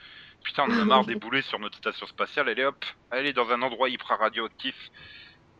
Putain, 0.43 0.65
on 0.69 0.73
en 0.73 0.81
a 0.81 0.85
marre 0.85 1.05
des 1.05 1.17
boulets 1.17 1.43
sur 1.43 1.59
notre 1.59 1.77
station 1.77 2.07
spatiale. 2.07 2.49
Allez 2.49 2.65
hop, 2.65 2.83
allez 3.11 3.33
dans 3.33 3.51
un 3.51 3.61
endroit 3.61 3.89
hyper 3.91 4.19
radioactif. 4.19 4.75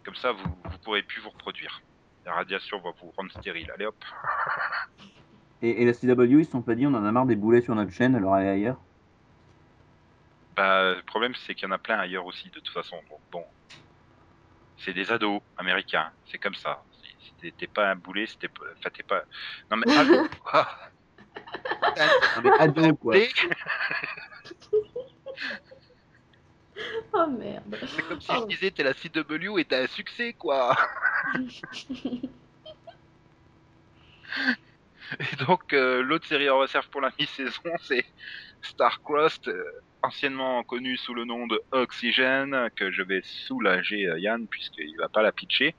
Comme 0.05 0.15
ça, 0.15 0.33
vous 0.33 0.45
vous 0.65 0.79
pourrez 0.79 1.03
plus 1.03 1.21
vous 1.21 1.31
reproduire. 1.31 1.83
La 2.25 2.33
radiation 2.35 2.81
va 2.81 2.91
vous 3.03 3.13
rendre 3.17 3.31
stérile. 3.33 3.71
Allez 3.75 3.87
hop. 3.87 3.97
Et, 5.63 5.83
et 5.83 5.87
la 5.87 5.93
CW, 5.95 6.41
ils 6.41 6.45
se 6.45 6.51
sont 6.53 6.63
pas 6.63 6.75
dit, 6.75 6.87
on 6.87 6.95
en 6.95 7.05
a 7.05 7.13
marre 7.13 7.27
des 7.27 7.37
boulets 7.37 7.63
sur 7.63 7.75
notre 7.75 7.91
chaîne, 7.93 8.15
alors 8.15 8.35
allez 8.35 8.49
ailleurs. 8.49 8.77
Bah, 10.55 10.95
le 10.95 11.03
problème, 11.03 11.35
c'est 11.35 11.55
qu'il 11.55 11.67
y 11.69 11.71
en 11.71 11.75
a 11.75 11.79
plein 11.79 11.99
ailleurs 11.99 12.27
aussi, 12.27 12.49
de 12.49 12.55
toute 12.61 12.69
façon. 12.71 12.97
Donc 13.11 13.21
bon, 13.33 13.45
c'est 14.79 14.93
des 14.93 15.11
ados 15.13 15.41
américains. 15.57 16.11
C'est 16.31 16.39
comme 16.39 16.55
ça. 16.55 16.83
Si 17.41 17.53
t'es- 17.53 17.67
pas 17.67 17.91
un 17.91 17.97
boulet, 17.97 18.27
c'était 18.27 18.49
pas. 18.49 18.65
Enfin, 18.79 18.91
t'es 18.93 19.03
pas. 19.03 19.25
Non 19.71 19.77
mais 19.79 19.97
ado. 19.97 20.27
quoi. 20.45 20.69
Non, 22.37 22.43
mais 22.45 22.51
ados, 22.59 22.93
quoi. 23.01 23.15
Boulet, 23.15 23.29
Oh 27.13 27.27
merde. 27.27 27.77
C'est 27.87 28.03
comme 28.09 28.21
si 28.21 28.29
Oh. 28.31 28.41
je 28.43 28.47
disais, 28.55 28.71
t'es 28.71 28.83
la 28.83 28.93
CW 28.95 29.59
et 29.59 29.65
t'as 29.65 29.83
un 29.85 29.87
succès, 29.87 30.33
quoi. 30.35 30.77
Et 35.21 35.45
donc, 35.45 35.73
euh, 35.73 36.03
l'autre 36.03 36.27
série 36.27 36.51
en 36.51 36.59
réserve 36.59 36.89
pour 36.89 37.01
la 37.01 37.11
mi-saison, 37.19 37.63
c'est 37.81 38.05
Starcrossed, 38.63 39.49
euh, 39.49 39.65
anciennement 40.03 40.63
connu 40.65 40.97
sous 40.97 41.15
le 41.15 41.25
nom 41.25 41.47
de 41.47 41.61
Oxygen, 41.73 42.71
que 42.77 42.91
je 42.91 43.03
vais 43.03 43.21
soulager 43.23 44.07
euh, 44.07 44.19
Yann, 44.19 44.47
puisqu'il 44.47 44.97
va 44.99 45.09
pas 45.09 45.23
la 45.23 45.33
pitcher. 45.33 45.75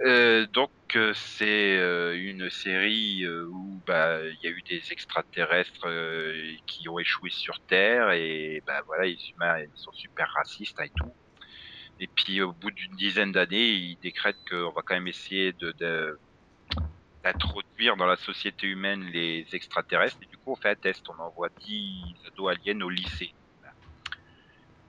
Euh, 0.00 0.46
donc, 0.46 0.70
c'est 1.14 1.76
une 2.16 2.50
série 2.50 3.24
où 3.28 3.80
bah, 3.86 4.18
il 4.24 4.38
y 4.42 4.48
a 4.48 4.50
eu 4.50 4.62
des 4.62 4.82
extraterrestres 4.90 5.86
qui 6.66 6.88
ont 6.88 6.98
échoué 6.98 7.30
sur 7.30 7.60
Terre, 7.60 8.10
et 8.10 8.60
bah, 8.66 8.82
voilà, 8.86 9.04
les 9.04 9.18
humains 9.30 9.60
ils 9.60 9.68
sont 9.74 9.92
super 9.92 10.28
racistes 10.34 10.80
et 10.80 10.90
tout. 10.96 11.12
Et 12.00 12.08
puis, 12.08 12.40
au 12.40 12.52
bout 12.52 12.72
d'une 12.72 12.96
dizaine 12.96 13.30
d'années, 13.30 13.68
ils 13.68 13.98
décrètent 14.02 14.42
qu'on 14.48 14.72
va 14.72 14.82
quand 14.82 14.94
même 14.94 15.06
essayer 15.06 15.52
de 15.52 16.18
d'introduire 17.22 17.96
dans 17.96 18.06
la 18.06 18.16
société 18.16 18.66
humaine 18.66 19.04
les 19.12 19.46
extraterrestres. 19.52 20.18
Et 20.22 20.26
du 20.26 20.36
coup, 20.36 20.52
on 20.52 20.56
fait 20.56 20.70
un 20.70 20.74
test. 20.74 21.04
On 21.08 21.22
envoie 21.22 21.48
10 21.60 22.14
ados 22.28 22.50
aliens 22.50 22.80
au 22.80 22.88
lycée. 22.90 23.32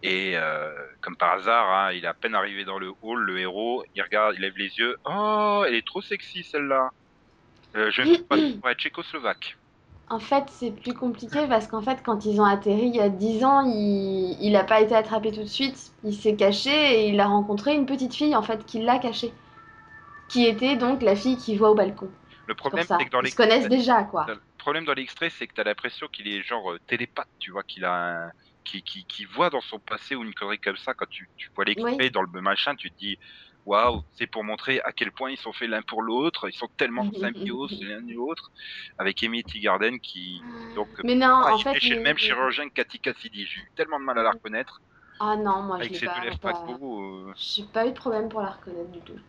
Et 0.03 0.33
euh, 0.35 0.71
comme 1.01 1.15
par 1.15 1.33
hasard, 1.33 1.69
hein, 1.69 1.91
il 1.93 2.03
est 2.03 2.07
à 2.07 2.13
peine 2.13 2.33
arrivé 2.33 2.65
dans 2.65 2.79
le 2.79 2.91
hall, 3.01 3.21
le 3.21 3.39
héros, 3.39 3.83
il 3.95 4.01
regarde, 4.01 4.33
il 4.35 4.41
lève 4.41 4.57
les 4.57 4.79
yeux. 4.79 4.95
Oh, 5.05 5.63
elle 5.67 5.75
est 5.75 5.85
trop 5.85 6.01
sexy 6.01 6.43
celle-là. 6.43 6.89
Euh, 7.75 7.91
je 7.91 8.01
vais 8.01 8.17
pas 8.17 8.35
pour 8.59 8.69
être 8.69 8.79
tchécoslovaque. 8.79 9.57
En 10.09 10.19
fait, 10.19 10.43
c'est 10.47 10.71
plus 10.71 10.93
compliqué 10.93 11.45
parce 11.47 11.67
qu'en 11.67 11.81
fait, 11.81 11.99
quand 12.03 12.25
ils 12.25 12.41
ont 12.41 12.45
atterri 12.45 12.87
il 12.87 12.95
y 12.95 12.99
a 12.99 13.09
10 13.09 13.45
ans, 13.45 13.61
il 13.61 14.37
il 14.41 14.55
a 14.55 14.63
pas 14.63 14.81
été 14.81 14.95
attrapé 14.95 15.31
tout 15.31 15.43
de 15.43 15.45
suite. 15.45 15.91
Il 16.03 16.15
s'est 16.15 16.35
caché 16.35 16.71
et 16.71 17.09
il 17.09 17.19
a 17.19 17.27
rencontré 17.27 17.75
une 17.75 17.85
petite 17.85 18.13
fille 18.13 18.35
en 18.35 18.41
fait 18.41 18.65
qui 18.65 18.81
l'a 18.81 18.97
caché. 18.97 19.31
Qui 20.27 20.47
était 20.47 20.75
donc 20.75 21.01
la 21.03 21.15
fille 21.15 21.37
qui 21.37 21.55
voit 21.55 21.69
au 21.69 21.75
balcon. 21.75 22.09
Le 22.47 22.55
problème, 22.55 22.85
c'est 22.85 23.05
que 23.05 23.09
dans 23.09 23.21
Ils 23.21 23.29
se 23.29 23.35
l'extrait, 23.35 23.59
connaissent 23.59 23.69
déjà 23.69 24.03
quoi. 24.03 24.25
le 24.27 24.39
problème 24.57 24.85
dans 24.85 24.93
l'extrait, 24.93 25.29
c'est 25.29 25.47
que 25.47 25.53
t'as 25.53 25.63
l'impression 25.63 26.07
qu'il 26.11 26.27
est 26.27 26.41
genre 26.43 26.71
euh, 26.73 26.79
télépathe, 26.87 27.29
tu 27.39 27.51
vois, 27.51 27.63
qu'il 27.63 27.85
a 27.85 28.25
un, 28.27 28.31
qui, 28.63 28.83
qui, 28.83 29.05
qui 29.05 29.25
voit 29.25 29.49
dans 29.49 29.61
son 29.61 29.79
passé 29.79 30.15
ou 30.15 30.23
une 30.23 30.33
connerie 30.33 30.59
comme 30.59 30.77
ça. 30.77 30.93
Quand 30.93 31.07
tu, 31.09 31.29
tu 31.37 31.49
vois 31.55 31.65
l'extrait 31.65 31.93
Oui. 31.93 32.11
dans 32.11 32.21
le 32.21 32.41
machin, 32.41 32.75
tu 32.75 32.91
te 32.91 32.97
dis, 32.97 33.17
waouh, 33.65 34.01
c'est 34.11 34.27
pour 34.27 34.43
montrer 34.43 34.81
à 34.81 34.91
quel 34.91 35.11
point 35.11 35.31
ils 35.31 35.37
sont 35.37 35.53
faits 35.53 35.69
l'un 35.69 35.81
pour 35.83 36.01
l'autre. 36.01 36.49
Ils 36.49 36.53
sont 36.57 36.69
tellement 36.77 37.03
en 37.07 37.13
symbiose 37.19 37.77
l'un 37.81 38.05
et 38.07 38.13
l'autre. 38.13 38.51
Avec 38.97 39.23
Amy 39.23 39.43
Garden 39.43 39.99
qui, 39.99 40.43
donc, 40.75 40.89
Mais 41.03 41.15
non, 41.15 41.27
ah, 41.45 41.53
en 41.53 41.57
fait. 41.59 41.79
chez 41.79 41.95
le 41.95 41.95
les- 41.97 42.03
même 42.03 42.17
chirurgien 42.17 42.67
que 42.69 42.73
Cathy 42.73 42.99
Cassidy. 42.99 43.45
J'ai 43.45 43.61
eu 43.61 43.71
tellement 43.75 43.99
de 43.99 44.05
mal 44.05 44.17
à 44.19 44.23
la 44.23 44.31
reconnaître 44.31 44.81
Ah 45.19 45.35
non, 45.35 45.61
moi 45.63 45.77
je 45.77 45.81
avec 45.83 45.93
l'ai 45.93 45.99
ses 45.99 46.05
pas. 46.05 46.13
pas- 46.41 46.53
pas 46.53 46.71
euh, 46.73 47.33
J'ai 47.37 47.63
pas 47.65 47.85
eu 47.87 47.89
de 47.91 47.95
problème 47.95 48.29
pour 48.29 48.41
la 48.41 48.51
reconnaître 48.51 48.91
du 48.91 48.99
tout. 49.01 49.19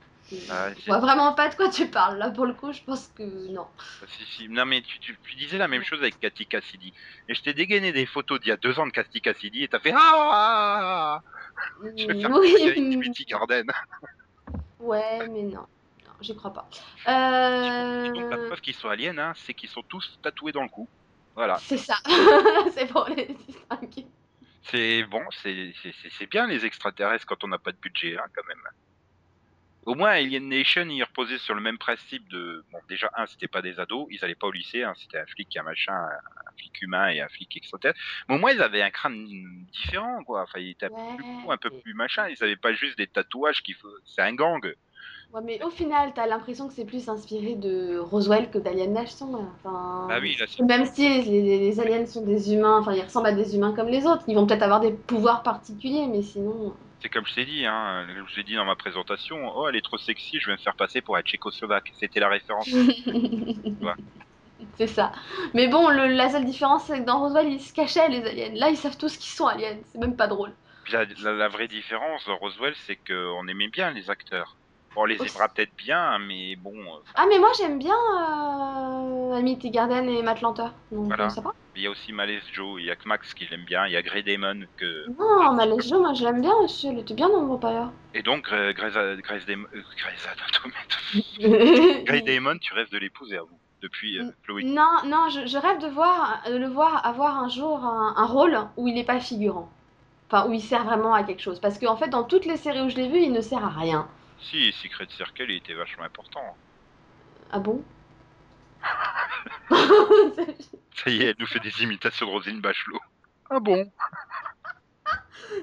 Ah, 0.51 0.69
je 0.79 0.87
vois 0.87 0.99
vraiment 0.99 1.35
pas 1.35 1.49
de 1.49 1.55
quoi 1.55 1.69
tu 1.69 1.87
parles 1.89 2.17
là 2.19 2.31
pour 2.31 2.47
le 2.47 2.55
coup, 2.55 2.73
je 2.73 2.81
pense 2.83 3.09
que 3.15 3.23
non. 3.23 3.67
Ah, 3.79 4.07
Si, 4.09 4.25
si. 4.25 4.49
Non, 4.49 4.65
mais 4.65 4.81
tu, 4.81 4.99
tu, 4.99 5.19
tu 5.23 5.37
disais 5.37 5.59
la 5.59 5.69
même 5.69 5.83
chose 5.85 5.99
avec 6.01 6.19
Cathy 6.21 6.47
Cassidy. 6.47 6.93
Et 7.29 7.35
je 7.35 7.43
t'ai 7.43 7.53
dégainé 7.53 7.93
des 7.93 8.07
photos 8.07 8.41
d'il 8.41 8.49
y 8.49 8.53
a 8.53 8.57
deux 8.57 8.79
ans 8.79 8.87
de 8.87 8.93
Cathy 8.93 9.21
Cassidy 9.21 9.65
et 9.65 9.69
t'as 9.69 9.81
fait 9.81 9.93
Ah 9.95 11.21
Je 11.97 12.07
vais 12.07 12.21
faire 12.21 12.31
oui, 12.31 13.25
Garden. 13.29 13.67
ouais, 14.81 15.29
mais 15.29 15.43
non, 15.43 15.61
non, 16.07 16.13
j'y 16.21 16.35
crois 16.35 16.53
pas. 16.53 16.69
Et 17.07 18.09
donc 18.13 18.31
la 18.31 18.37
Euh... 18.39 18.47
preuve 18.49 18.61
qu'ils 18.61 18.75
sont 18.75 18.89
aliens, 18.89 19.19
hein, 19.19 19.33
c'est 19.37 19.55
qu'ils 19.55 19.69
sont 19.71 19.83
tous 19.83 20.19
tatoués 20.23 20.53
dans 20.53 20.63
le 20.63 20.69
cou. 20.69 20.89
Voilà. 21.35 21.59
C'est 21.59 21.79
ça, 21.79 21.97
c'est 22.75 22.87
pour 22.87 23.09
les 23.09 23.27
distinguer. 23.47 24.07
C'est 24.65 25.03
bon, 25.05 25.23
c'est 25.43 26.27
bien 26.31 26.47
les 26.47 26.65
extraterrestres 26.65 27.27
quand 27.27 27.43
on 27.45 27.49
n'a 27.49 27.59
pas 27.59 27.73
de 27.73 27.79
budget, 27.79 28.17
hein, 28.17 28.25
quand 28.35 28.47
même. 28.47 28.63
Au 29.85 29.95
moins, 29.95 30.11
Alien 30.11 30.49
Nation, 30.49 30.87
il 30.89 31.03
reposait 31.03 31.39
sur 31.39 31.55
le 31.55 31.61
même 31.61 31.79
principe 31.79 32.29
de. 32.29 32.65
Bon, 32.71 32.79
déjà, 32.89 33.11
un, 33.17 33.27
c'était 33.27 33.49
pas 33.49 33.63
des 33.63 33.81
ados, 33.81 34.07
ils 34.11 34.25
allaient 34.25 34.37
pas 34.37 34.47
au 34.47 34.53
lycée, 34.53 34.85
hein, 34.85 34.95
c'était 34.97 35.19
un 35.19 35.27
flic 35.27 35.55
et 35.57 35.59
un 35.59 35.65
machin, 35.65 35.93
un 35.93 36.53
flic 36.57 36.83
humain 36.83 37.09
et 37.09 37.21
un 37.21 37.29
flic 37.29 37.57
extraterrestre. 37.57 37.99
Mais 38.29 38.37
au 38.37 38.39
moins, 38.39 38.53
ils 38.53 38.63
avaient 38.63 38.83
un 38.83 38.91
crâne 38.91 39.27
différent, 39.73 40.23
quoi. 40.25 40.43
Enfin, 40.43 40.61
ils 40.61 40.71
étaient 40.71 40.87
un 40.87 41.17
peu 41.17 41.23
plus 41.23 41.51
un 41.51 41.57
peu 41.57 41.71
machin, 41.95 42.29
ils 42.29 42.43
avaient 42.45 42.57
pas 42.57 42.73
juste 42.73 42.97
des 42.97 43.09
tatouages 43.09 43.63
qui. 43.63 43.75
C'est 44.05 44.23
un 44.23 44.35
gang. 44.35 44.73
Ouais, 45.33 45.41
mais 45.43 45.63
au 45.65 45.71
final, 45.71 46.13
t'as 46.15 46.27
l'impression 46.27 46.69
que 46.69 46.75
c'est 46.75 46.85
plus 46.85 47.09
inspiré 47.09 47.55
de 47.55 47.99
Roswell 47.99 48.51
que 48.51 48.59
d'Alien 48.59 48.93
Nation. 48.93 49.33
là. 49.33 49.45
Enfin, 49.65 50.09
Ah 50.11 50.19
oui, 50.21 50.37
là, 50.39 50.47
même 50.65 50.85
style, 50.85 51.25
les, 51.25 51.59
les 51.59 51.81
aliens 51.81 52.05
sont 52.07 52.25
des 52.25 52.53
humains, 52.53 52.79
enfin 52.79 52.93
ils 52.93 53.03
ressemblent 53.03 53.29
à 53.29 53.33
des 53.33 53.57
humains 53.57 53.75
comme 53.75 53.89
les 53.89 54.07
autres. 54.07 54.25
Ils 54.29 54.35
vont 54.35 54.47
peut-être 54.47 54.63
avoir 54.63 54.81
des 54.81 54.93
pouvoirs 54.93 55.43
particuliers, 55.43 56.07
mais 56.07 56.23
sinon. 56.23 56.75
C'est 57.03 57.11
comme 57.11 57.27
je 57.27 57.35
t'ai 57.35 57.45
dit, 57.45 57.67
hein, 57.67 58.07
comme 58.17 58.29
je 58.29 58.35
t'ai 58.37 58.45
dit 58.45 58.55
dans 58.55 58.65
ma 58.65 58.77
présentation, 58.77 59.37
oh 59.55 59.69
elle 59.69 59.77
est 59.77 59.83
trop 59.83 59.99
sexy, 59.99 60.39
je 60.41 60.47
vais 60.47 60.53
me 60.53 60.59
faire 60.59 60.75
passer 60.77 61.03
pour 61.03 61.19
être 61.19 61.27
tchécoslovaque. 61.27 61.91
C'était 61.99 62.21
la 62.21 62.29
référence. 62.31 62.69
c'est 64.79 64.87
ça. 64.87 65.13
Mais 65.55 65.69
bon, 65.69 65.89
le- 65.89 66.07
la 66.09 66.31
seule 66.31 66.45
différence, 66.45 66.85
c'est 66.87 67.01
que 67.01 67.05
dans 67.05 67.21
Roswell, 67.21 67.49
ils 67.53 67.61
se 67.61 67.73
cachaient 67.73 68.09
les 68.09 68.25
aliens. 68.25 68.53
Là, 68.55 68.71
ils 68.71 68.77
savent 68.77 68.97
tous 68.97 69.17
qu'ils 69.17 69.33
sont 69.33 69.47
aliens. 69.47 69.81
C'est 69.93 69.99
même 69.99 70.17
pas 70.17 70.29
drôle. 70.29 70.57
La- 70.93 71.05
la 71.07 71.49
vraie 71.49 71.67
différence 71.67 72.25
dans 72.27 72.37
Roswell, 72.39 72.77
c'est 72.77 72.95
qu'on 72.95 73.49
aimait 73.49 73.67
bien 73.67 73.91
les 73.91 74.11
acteurs. 74.11 74.61
Bon, 74.95 75.03
on 75.03 75.05
les 75.07 75.17
aimera 75.17 75.49
peut-être 75.49 75.75
bien, 75.77 76.19
mais 76.19 76.57
bon, 76.57 76.75
euh, 76.75 76.99
Ah, 77.15 77.25
mais 77.29 77.39
moi, 77.39 77.49
j'aime 77.57 77.79
bien 77.79 77.95
euh, 77.95 79.33
Amity 79.35 79.71
Garden 79.71 80.09
et 80.09 80.23
Matt 80.23 80.41
Lanter. 80.43 80.69
Donc, 80.91 81.07
Voilà. 81.07 81.31
ça 81.31 81.41
va. 81.41 81.53
il 81.77 81.83
y 81.83 81.87
a 81.87 81.91
aussi 81.91 82.13
Malaise 82.13 82.43
Joe, 82.53 82.81
il 82.81 82.87
y 82.87 82.91
a 82.91 82.97
que 82.97 83.09
Max 83.09 83.33
qui 83.35 83.47
l'aime 83.51 83.65
bien, 83.65 83.87
il 83.87 83.93
y 83.93 83.97
a 83.97 84.03
Grey 84.03 84.23
Damon 84.23 84.61
que... 84.77 85.07
Non, 85.19 85.57
les 85.57 85.83
jeux, 85.83 85.99
moi, 85.99 86.13
je 86.15 86.25
l'aime 86.25 86.43
bien 86.43 86.55
aussi. 86.57 86.89
Elle 86.89 86.99
était 86.99 87.15
bien 87.15 87.29
dans 87.29 87.45
Vampire. 87.47 87.91
Et 88.15 88.23
donc, 88.23 88.49
Grey's- 88.51 88.75
Grey's 88.75 88.97
euh, 88.97 89.17
Grey's 89.17 89.47
Grey 92.05 92.21
non, 92.21 92.27
Damon, 92.27 92.59
tu 92.59 92.75
rêves 92.75 92.91
de 92.91 92.99
l'épouser 92.99 93.37
à 93.39 93.43
vous, 93.43 93.59
depuis 93.81 94.19
euh, 94.19 94.31
Chloé. 94.45 94.65
non, 94.65 95.29
je, 95.31 95.47
je 95.47 95.59
rêve 95.59 95.79
de 95.81 95.89
voir, 95.89 96.43
de 96.47 96.57
le 96.57 96.69
voir 96.69 97.05
avoir 97.07 97.39
un 97.39 97.49
jour 97.49 97.85
un, 97.85 98.15
un 98.17 98.27
rôle 98.27 98.59
où 98.77 98.89
il 98.89 98.95
n'est 98.95 99.05
pas 99.05 99.21
figurant. 99.21 99.71
Enfin, 100.31 100.49
où 100.49 100.53
il 100.53 100.61
sert 100.63 100.85
vraiment 100.85 101.13
à 101.15 101.23
quelque 101.25 101.43
chose. 101.43 101.61
Parce 101.61 101.79
qu'en 101.79 101.97
fait, 101.97 102.09
dans 102.09 102.25
toutes 102.25 102.47
les 102.47 102.57
séries 102.57 102.81
où 102.81 102.89
je 102.89 102.97
l'ai 102.97 103.09
vu, 103.09 103.19
il 103.21 103.33
ne 103.33 103.41
sert 103.43 103.65
à 103.65 103.69
rien. 103.69 104.07
Si, 104.51 104.73
Secret 104.73 105.07
Circle, 105.17 105.47
il 105.51 105.57
était 105.57 105.75
vachement 105.75 106.05
important. 106.05 106.57
Ah 107.51 107.59
bon 107.59 107.83
Ça 109.71 111.11
y 111.11 111.23
est, 111.23 111.27
elle 111.31 111.37
nous 111.39 111.47
fait 111.47 111.61
des 111.61 111.83
imitations 111.83 112.27
de 112.27 112.31
Rosine 112.33 112.61
Bachelot. 112.61 113.01
Ah 113.51 113.61
bon 113.61 113.91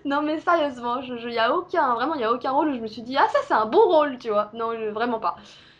Non 0.05 0.21
mais 0.21 0.39
sérieusement, 0.39 1.01
je, 1.01 1.17
je- 1.17 1.29
y 1.29 1.37
a 1.39 1.53
aucun, 1.53 1.93
vraiment, 1.95 2.15
il 2.15 2.21
y 2.21 2.23
a 2.23 2.31
aucun 2.31 2.51
rôle 2.51 2.69
où 2.69 2.75
je 2.75 2.79
me 2.81 2.87
suis 2.87 3.01
dit 3.01 3.17
ah 3.17 3.27
ça 3.29 3.39
c'est 3.47 3.53
un 3.53 3.65
bon 3.65 3.85
rôle, 3.87 4.17
tu 4.17 4.29
vois. 4.29 4.49
Non, 4.53 4.73
je- 4.73 4.89
vraiment 4.89 5.19
pas. 5.19 5.35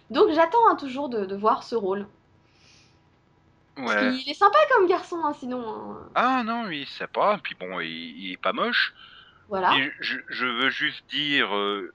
Donc 0.10 0.32
j'attends 0.34 0.68
hein, 0.70 0.76
toujours 0.76 1.10
de, 1.10 1.26
de 1.26 1.36
voir 1.36 1.64
ce 1.64 1.76
rôle. 1.76 2.08
Ouais. 3.78 4.12
qu'il 4.12 4.30
est 4.30 4.34
sympa 4.34 4.58
comme 4.72 4.88
garçon, 4.88 5.22
hein, 5.24 5.34
sinon. 5.34 5.64
hein. 5.94 5.98
Ah 6.16 6.44
non, 6.44 6.66
oui, 6.68 6.86
c'est 6.98 7.08
pas. 7.12 7.38
Puis 7.42 7.56
bon, 7.58 7.80
il, 7.80 7.88
il 7.88 8.32
est 8.34 8.38
pas 8.42 8.52
moche. 8.52 8.94
Voilà. 9.48 9.74
Et 9.78 9.92
je, 10.02 10.18
je 10.28 10.46
veux 10.46 10.70
juste 10.70 11.04
dire, 11.10 11.56
euh, 11.56 11.94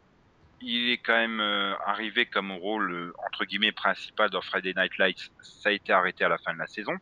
il 0.60 0.90
est 0.90 0.98
quand 0.98 1.14
même 1.14 1.40
euh, 1.40 1.74
arrivé 1.86 2.26
comme 2.26 2.52
rôle 2.52 2.92
euh, 2.92 3.12
entre 3.26 3.44
guillemets 3.44 3.72
principal 3.72 4.30
dans 4.30 4.40
Friday 4.40 4.72
Night 4.76 4.96
Lights. 4.98 5.30
Ça 5.42 5.68
a 5.68 5.72
été 5.72 5.92
arrêté 5.92 6.24
à 6.24 6.28
la 6.28 6.38
fin 6.38 6.54
de 6.54 6.58
la 6.58 6.66
saison. 6.66 6.92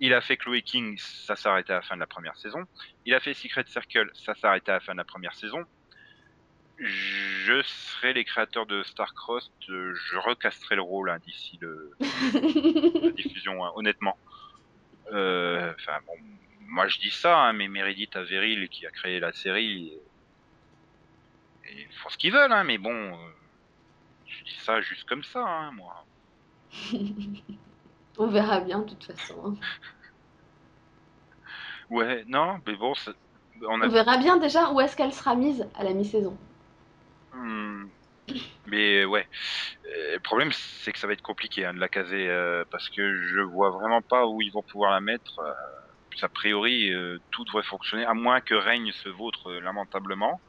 Il 0.00 0.14
a 0.14 0.20
fait 0.20 0.36
Chloe 0.36 0.60
King, 0.60 0.96
ça 0.98 1.34
s'est 1.34 1.48
arrêté 1.48 1.72
à 1.72 1.76
la 1.76 1.82
fin 1.82 1.96
de 1.96 2.00
la 2.00 2.06
première 2.06 2.36
saison. 2.36 2.64
Il 3.04 3.14
a 3.14 3.20
fait 3.20 3.34
Secret 3.34 3.64
Circle, 3.66 4.10
ça 4.14 4.34
s'est 4.34 4.46
arrêté 4.46 4.70
à 4.70 4.74
la 4.74 4.80
fin 4.80 4.92
de 4.92 4.98
la 4.98 5.04
première 5.04 5.34
saison. 5.34 5.64
Je 6.78 7.60
serai 7.62 8.12
les 8.12 8.24
créateurs 8.24 8.66
de 8.66 8.84
Starcrossed, 8.84 9.50
euh, 9.68 9.94
je 9.94 10.16
recasterai 10.16 10.76
le 10.76 10.82
rôle 10.82 11.10
hein, 11.10 11.18
d'ici 11.26 11.58
le, 11.60 11.90
la 13.02 13.10
diffusion, 13.10 13.64
hein, 13.64 13.72
honnêtement. 13.74 14.16
Euh, 15.12 15.72
Enfin 15.74 15.98
bon, 16.06 16.14
moi 16.60 16.86
je 16.86 17.00
dis 17.00 17.10
ça, 17.10 17.36
hein, 17.36 17.52
mais 17.52 17.66
Meredith 17.66 18.14
Averill 18.14 18.68
qui 18.68 18.86
a 18.86 18.90
créé 18.90 19.18
la 19.18 19.32
série, 19.32 19.92
ils 21.72 21.88
font 22.02 22.08
ce 22.10 22.16
qu'ils 22.18 22.32
veulent, 22.32 22.52
hein, 22.52 22.64
mais 22.64 22.78
bon, 22.78 22.90
euh, 22.92 23.32
je 24.26 24.44
dis 24.44 24.58
ça 24.64 24.80
juste 24.80 25.04
comme 25.04 25.22
ça, 25.24 25.40
hein, 25.40 25.72
moi. 25.72 25.94
On 28.18 28.26
verra 28.26 28.60
bien 28.60 28.80
de 28.80 28.90
toute 28.94 29.04
façon. 29.04 29.34
hein. 29.46 29.54
Ouais, 31.90 32.24
non, 32.26 32.58
mais 32.66 32.76
bon, 32.76 32.92
on 33.68 33.80
a, 33.80 33.86
On 33.86 33.88
verra 33.88 34.18
bien 34.18 34.36
déjà 34.36 34.70
où 34.72 34.80
est-ce 34.80 34.96
qu'elle 34.96 35.12
sera 35.12 35.34
mise 35.34 35.66
à 35.74 35.84
la 35.84 35.92
mi-saison. 35.94 36.36
Hmm. 37.32 37.86
mais 38.66 39.04
ouais, 39.04 39.26
Euh, 39.86 40.14
le 40.14 40.20
problème 40.20 40.50
c'est 40.52 40.92
que 40.92 40.98
ça 40.98 41.06
va 41.06 41.12
être 41.14 41.22
compliqué 41.22 41.64
hein, 41.64 41.74
de 41.74 41.78
la 41.80 41.88
caser 41.88 42.28
euh, 42.28 42.64
parce 42.70 42.88
que 42.90 43.02
je 43.28 43.40
vois 43.40 43.70
vraiment 43.70 44.02
pas 44.02 44.26
où 44.26 44.42
ils 44.42 44.50
vont 44.52 44.62
pouvoir 44.70 44.92
la 44.92 45.00
mettre. 45.00 45.38
euh, 45.40 45.52
a 46.22 46.28
priori, 46.28 46.90
tout 47.30 47.44
devrait 47.44 47.62
fonctionner, 47.62 48.04
à 48.04 48.14
moins 48.14 48.40
que 48.40 48.54
règne 48.54 48.92
vautre 49.10 49.50
euh, 49.50 49.60
lamentablement. 49.60 50.40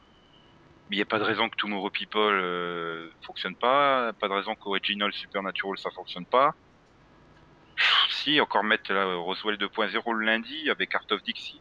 Mais 0.90 0.96
il 0.96 0.98
n'y 0.98 1.02
a 1.02 1.06
pas 1.06 1.20
de 1.20 1.24
raison 1.24 1.48
que 1.48 1.54
Tomorrow 1.56 1.88
People 1.90 2.20
euh, 2.20 3.08
fonctionne 3.22 3.54
pas, 3.54 4.12
pas 4.12 4.26
de 4.28 4.32
raison 4.34 4.56
qu'Original 4.56 5.12
Supernatural 5.12 5.78
ça 5.78 5.90
fonctionne 5.90 6.26
pas. 6.26 6.54
Pff, 7.76 8.06
Si, 8.10 8.40
encore 8.40 8.64
mettre 8.64 8.92
là, 8.92 9.14
Roswell 9.14 9.56
2.0 9.56 10.12
le 10.14 10.26
lundi 10.26 10.68
avec 10.68 10.92
Art 10.94 11.06
of 11.12 11.22
Dixie. 11.22 11.60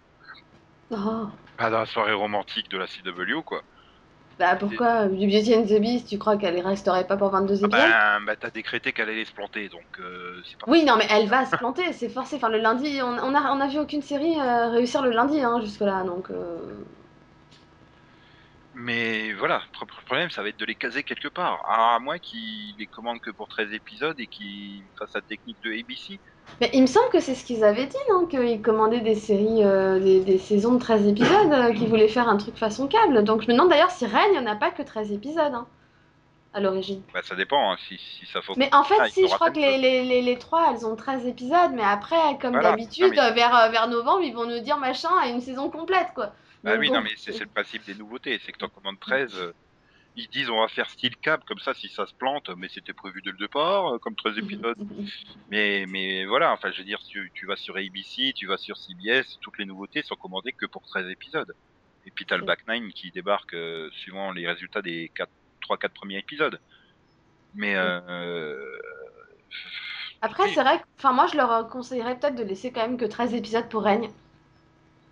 Oh. 0.91 1.27
Pas 1.57 1.69
dans 1.69 1.79
la 1.79 1.85
soirée 1.85 2.13
romantique 2.13 2.69
de 2.71 2.77
la 2.79 2.87
CW, 2.87 3.41
quoi. 3.45 3.61
Bah 4.39 4.55
pourquoi 4.55 5.07
Du 5.07 5.27
Beauty 5.27 5.53
and 5.53 5.65
the 5.65 5.79
Beast, 5.81 6.07
tu 6.07 6.17
crois 6.17 6.37
qu'elle 6.37 6.65
resterait 6.65 7.05
pas 7.05 7.17
pour 7.17 7.29
22 7.29 7.53
Ah 7.53 7.57
épisodes 7.57 7.69
ben, 7.71 8.21
bah, 8.25 8.35
t'as 8.37 8.49
décrété 8.49 8.93
qu'elle 8.93 9.09
allait 9.09 9.25
se 9.25 9.33
planter, 9.33 9.67
donc 9.67 9.83
euh, 9.99 10.41
c'est 10.45 10.57
pas... 10.57 10.65
Oui, 10.71 10.85
non, 10.85 10.95
mais 10.97 11.05
elle 11.09 11.27
va 11.27 11.45
se 11.45 11.57
planter, 11.57 11.91
c'est 11.93 12.07
forcé. 12.09 12.37
Enfin, 12.37 12.47
le 12.49 12.57
lundi, 12.57 12.99
on, 13.03 13.17
on, 13.19 13.35
a, 13.35 13.51
on 13.51 13.59
a 13.59 13.67
vu 13.67 13.79
aucune 13.79 14.01
série 14.01 14.39
euh, 14.39 14.69
réussir 14.69 15.01
le 15.03 15.11
lundi 15.11 15.41
hein, 15.41 15.59
jusque-là, 15.61 16.03
donc. 16.03 16.31
euh, 16.31 16.57
Mais 18.73 19.33
voilà, 19.33 19.57
le 19.65 19.71
pro- 19.71 19.85
problème, 20.05 20.29
ça 20.29 20.43
va 20.43 20.49
être 20.49 20.59
de 20.59 20.65
les 20.65 20.75
caser 20.75 21.03
quelque 21.03 21.27
part. 21.27 21.59
À 21.67 21.97
moins 21.99 22.19
qu'ils 22.19 22.75
les 22.77 22.85
commandent 22.87 23.19
que 23.19 23.31
pour 23.31 23.47
13 23.47 23.73
épisodes 23.73 24.19
et 24.19 24.27
qu'ils 24.27 24.83
fassent 24.97 25.15
la 25.15 25.21
technique 25.21 25.57
de 25.63 25.71
ABC. 25.71 26.19
Mais 26.61 26.69
il 26.73 26.81
me 26.81 26.87
semble 26.87 27.09
que 27.09 27.19
c'est 27.19 27.33
ce 27.35 27.43
qu'ils 27.43 27.63
avaient 27.63 27.87
dit, 27.87 27.97
non? 28.11 28.27
Qu'ils 28.27 28.61
commandaient 28.61 29.01
des 29.01 29.15
séries, 29.15 29.63
euh, 29.63 29.99
des, 29.99 30.19
des 30.21 30.37
saisons 30.37 30.73
de 30.75 30.79
13 30.79 31.07
épisodes, 31.07 31.51
euh, 31.51 31.73
qu'ils 31.73 31.87
voulaient 31.87 32.07
faire 32.07 32.29
un 32.29 32.37
truc 32.37 32.57
façon 32.57 32.87
câble. 32.87 33.23
Donc 33.23 33.41
je 33.41 33.47
me 33.47 33.53
demande 33.53 33.69
d'ailleurs 33.69 33.91
si 33.91 34.05
Règne 34.05 34.39
n'a 34.41 34.55
pas 34.55 34.69
que 34.71 34.83
13 34.83 35.11
épisodes. 35.13 35.53
hein. 35.53 35.67
à 36.53 36.59
l'origine. 36.59 37.01
Bah, 37.13 37.21
ça 37.23 37.35
dépend, 37.35 37.71
hein, 37.71 37.77
si, 37.87 37.97
si 37.97 38.25
ça 38.27 38.41
faut. 38.41 38.53
Mais 38.57 38.73
en 38.73 38.83
fait, 38.83 38.97
Ah, 38.99 39.07
il 39.07 39.11
si, 39.11 39.27
je 39.27 39.33
crois 39.33 39.49
que 39.51 39.59
les, 39.59 39.77
les, 39.77 40.03
les, 40.03 40.21
les 40.23 40.37
trois, 40.39 40.71
elles 40.73 40.85
ont 40.85 40.95
13 40.95 41.25
épisodes, 41.27 41.71
mais 41.73 41.83
après, 41.83 42.17
comme 42.41 42.53
Voilà. 42.53 42.71
d'habitude, 42.71 43.13
Non, 43.15 43.23
mais- 43.23 43.33
vers, 43.33 43.55
euh, 43.55 43.69
vers 43.69 43.87
novembre, 43.87 44.21
ils 44.23 44.33
vont 44.33 44.45
nous 44.47 44.59
dire 44.59 44.77
machin 44.77 45.09
à 45.21 45.27
une 45.27 45.41
saison 45.41 45.69
complète, 45.69 46.09
quoi. 46.15 46.33
Bah 46.63 46.75
oui, 46.77 46.91
non, 46.91 47.01
mais 47.01 47.11
c'est 47.15 47.37
le 47.39 47.45
principe 47.45 47.85
des 47.85 47.95
nouveautés. 47.95 48.39
C'est 48.45 48.51
que 48.51 48.57
t'en 48.57 48.69
commandes 48.69 48.99
13, 48.99 49.33
euh, 49.35 49.53
ils 50.15 50.27
disent 50.27 50.49
on 50.49 50.59
va 50.59 50.67
faire 50.67 50.89
style 50.89 51.15
cap, 51.17 51.43
comme 51.45 51.59
ça, 51.59 51.73
si 51.73 51.87
ça 51.89 52.05
se 52.05 52.13
plante, 52.13 52.49
mais 52.57 52.67
c'était 52.67 52.93
prévu 52.93 53.21
dès 53.21 53.31
le 53.31 53.37
départ, 53.37 53.93
euh, 53.93 53.97
comme 53.97 54.15
13 54.15 54.37
épisodes. 54.37 54.77
Mais, 55.49 55.85
mais 55.87 56.25
voilà, 56.25 56.51
enfin, 56.51 56.71
je 56.71 56.79
veux 56.79 56.83
dire, 56.83 56.99
tu, 57.07 57.31
tu 57.33 57.45
vas 57.45 57.55
sur 57.55 57.77
ABC, 57.77 58.33
tu 58.35 58.47
vas 58.47 58.57
sur 58.57 58.77
CBS, 58.77 59.39
toutes 59.41 59.57
les 59.57 59.65
nouveautés 59.65 60.01
sont 60.03 60.15
commandées 60.15 60.51
que 60.51 60.65
pour 60.65 60.81
13 60.85 61.09
épisodes. 61.09 61.55
Et 62.05 62.11
puis 62.11 62.25
t'as 62.25 62.37
le 62.37 62.45
Back 62.45 62.67
Nine 62.67 62.91
qui 62.91 63.11
débarque 63.11 63.53
euh, 63.53 63.89
suivant 63.91 64.31
les 64.31 64.47
résultats 64.47 64.81
des 64.81 65.11
3-4 65.61 65.89
premiers 65.89 66.17
épisodes. 66.17 66.59
Mais 67.53 67.75
Après, 70.21 70.43
Oui. 70.43 70.51
c'est 70.53 70.61
vrai 70.61 70.79
que, 70.79 70.83
enfin, 70.97 71.13
moi, 71.13 71.27
je 71.27 71.37
leur 71.37 71.69
conseillerais 71.69 72.19
peut-être 72.19 72.35
de 72.35 72.43
laisser 72.43 72.71
quand 72.73 72.81
même 72.81 72.97
que 72.97 73.05
13 73.05 73.33
épisodes 73.33 73.69
pour 73.69 73.83
Règne. 73.83 74.09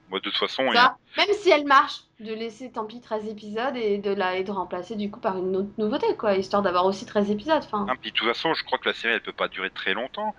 Moi, 0.10 0.20
de 0.20 0.24
toute 0.24 0.38
façon, 0.38 0.64
il 0.64 0.74
même 1.18 1.34
si 1.34 1.50
elle 1.50 1.66
marche, 1.66 2.02
de 2.20 2.34
laisser 2.34 2.72
tant 2.72 2.86
pis 2.86 3.02
13 3.02 3.28
épisodes 3.28 3.76
et 3.76 3.98
de 3.98 4.12
la 4.12 4.38
et 4.38 4.44
de 4.44 4.52
remplacer 4.52 4.96
du 4.96 5.12
coup 5.12 5.20
par 5.20 5.38
une 5.38 5.56
autre 5.56 5.70
nouveauté, 5.78 6.08
quoi, 6.18 6.36
histoire 6.36 6.62
d'avoir 6.62 6.86
aussi 6.86 7.06
13 7.06 7.30
épisodes. 7.32 7.58
Enfin, 7.64 7.86
Ah, 7.90 7.94
puis 8.00 8.12
de 8.12 8.16
toute 8.16 8.28
façon, 8.28 8.54
je 8.54 8.64
crois 8.64 8.78
que 8.78 8.88
la 8.88 8.94
série 8.96 9.14
elle 9.16 9.22
peut 9.22 9.32
pas 9.34 9.48
durer 9.48 9.70
très 9.70 9.94
longtemps. 9.94 10.34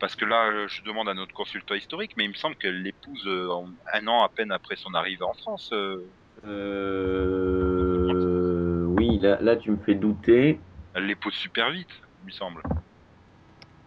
Parce 0.00 0.16
que 0.16 0.24
là, 0.24 0.66
je 0.66 0.82
demande 0.82 1.08
à 1.08 1.14
notre 1.14 1.32
consultant 1.32 1.74
historique, 1.74 2.10
mais 2.16 2.24
il 2.24 2.30
me 2.30 2.34
semble 2.34 2.56
qu'elle 2.56 2.82
l'épouse 2.82 3.22
euh, 3.26 3.48
un 3.94 4.06
an 4.08 4.22
à 4.24 4.28
peine 4.28 4.50
après 4.52 4.76
son 4.76 4.92
arrivée 4.92 5.22
en 5.22 5.32
France. 5.34 5.70
euh. 5.72 6.04
Euh, 7.54 8.84
oui, 8.86 9.18
là, 9.20 9.38
là, 9.40 9.56
tu 9.56 9.70
me 9.70 9.76
fais 9.78 9.94
douter. 9.94 10.60
Elle 10.94 11.06
l'épouse 11.06 11.34
super 11.34 11.70
vite, 11.70 11.88
il 12.22 12.26
me 12.26 12.32
semble. 12.32 12.62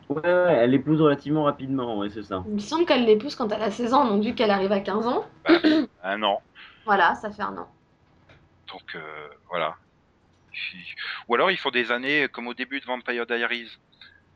Ouais, 0.09 0.21
ouais, 0.21 0.53
elle 0.61 0.73
épouse 0.73 1.01
relativement 1.01 1.43
rapidement, 1.43 1.97
ouais, 1.97 2.09
c'est 2.09 2.23
ça. 2.23 2.41
il 2.47 2.53
me 2.53 2.59
semble 2.59 2.85
qu'elle 2.85 3.05
l'épouse 3.05 3.35
quand 3.35 3.51
elle 3.51 3.61
a 3.61 3.71
16 3.71 3.93
ans, 3.93 4.05
donc 4.05 4.23
vu 4.23 4.33
qu'elle 4.33 4.51
arrive 4.51 4.71
à 4.71 4.79
15 4.79 5.05
ans, 5.05 5.25
Un 6.03 6.23
an. 6.23 6.41
voilà, 6.85 7.13
ça 7.15 7.29
fait 7.29 7.41
un 7.41 7.57
an. 7.57 7.67
Donc 8.71 8.95
euh, 8.95 9.27
voilà. 9.49 9.75
Ou 11.27 11.35
alors 11.35 11.51
ils 11.51 11.57
font 11.57 11.71
des 11.71 11.91
années 11.91 12.27
comme 12.31 12.47
au 12.47 12.53
début 12.53 12.79
de 12.79 12.85
Vampire 12.85 13.25
Diaries, 13.25 13.77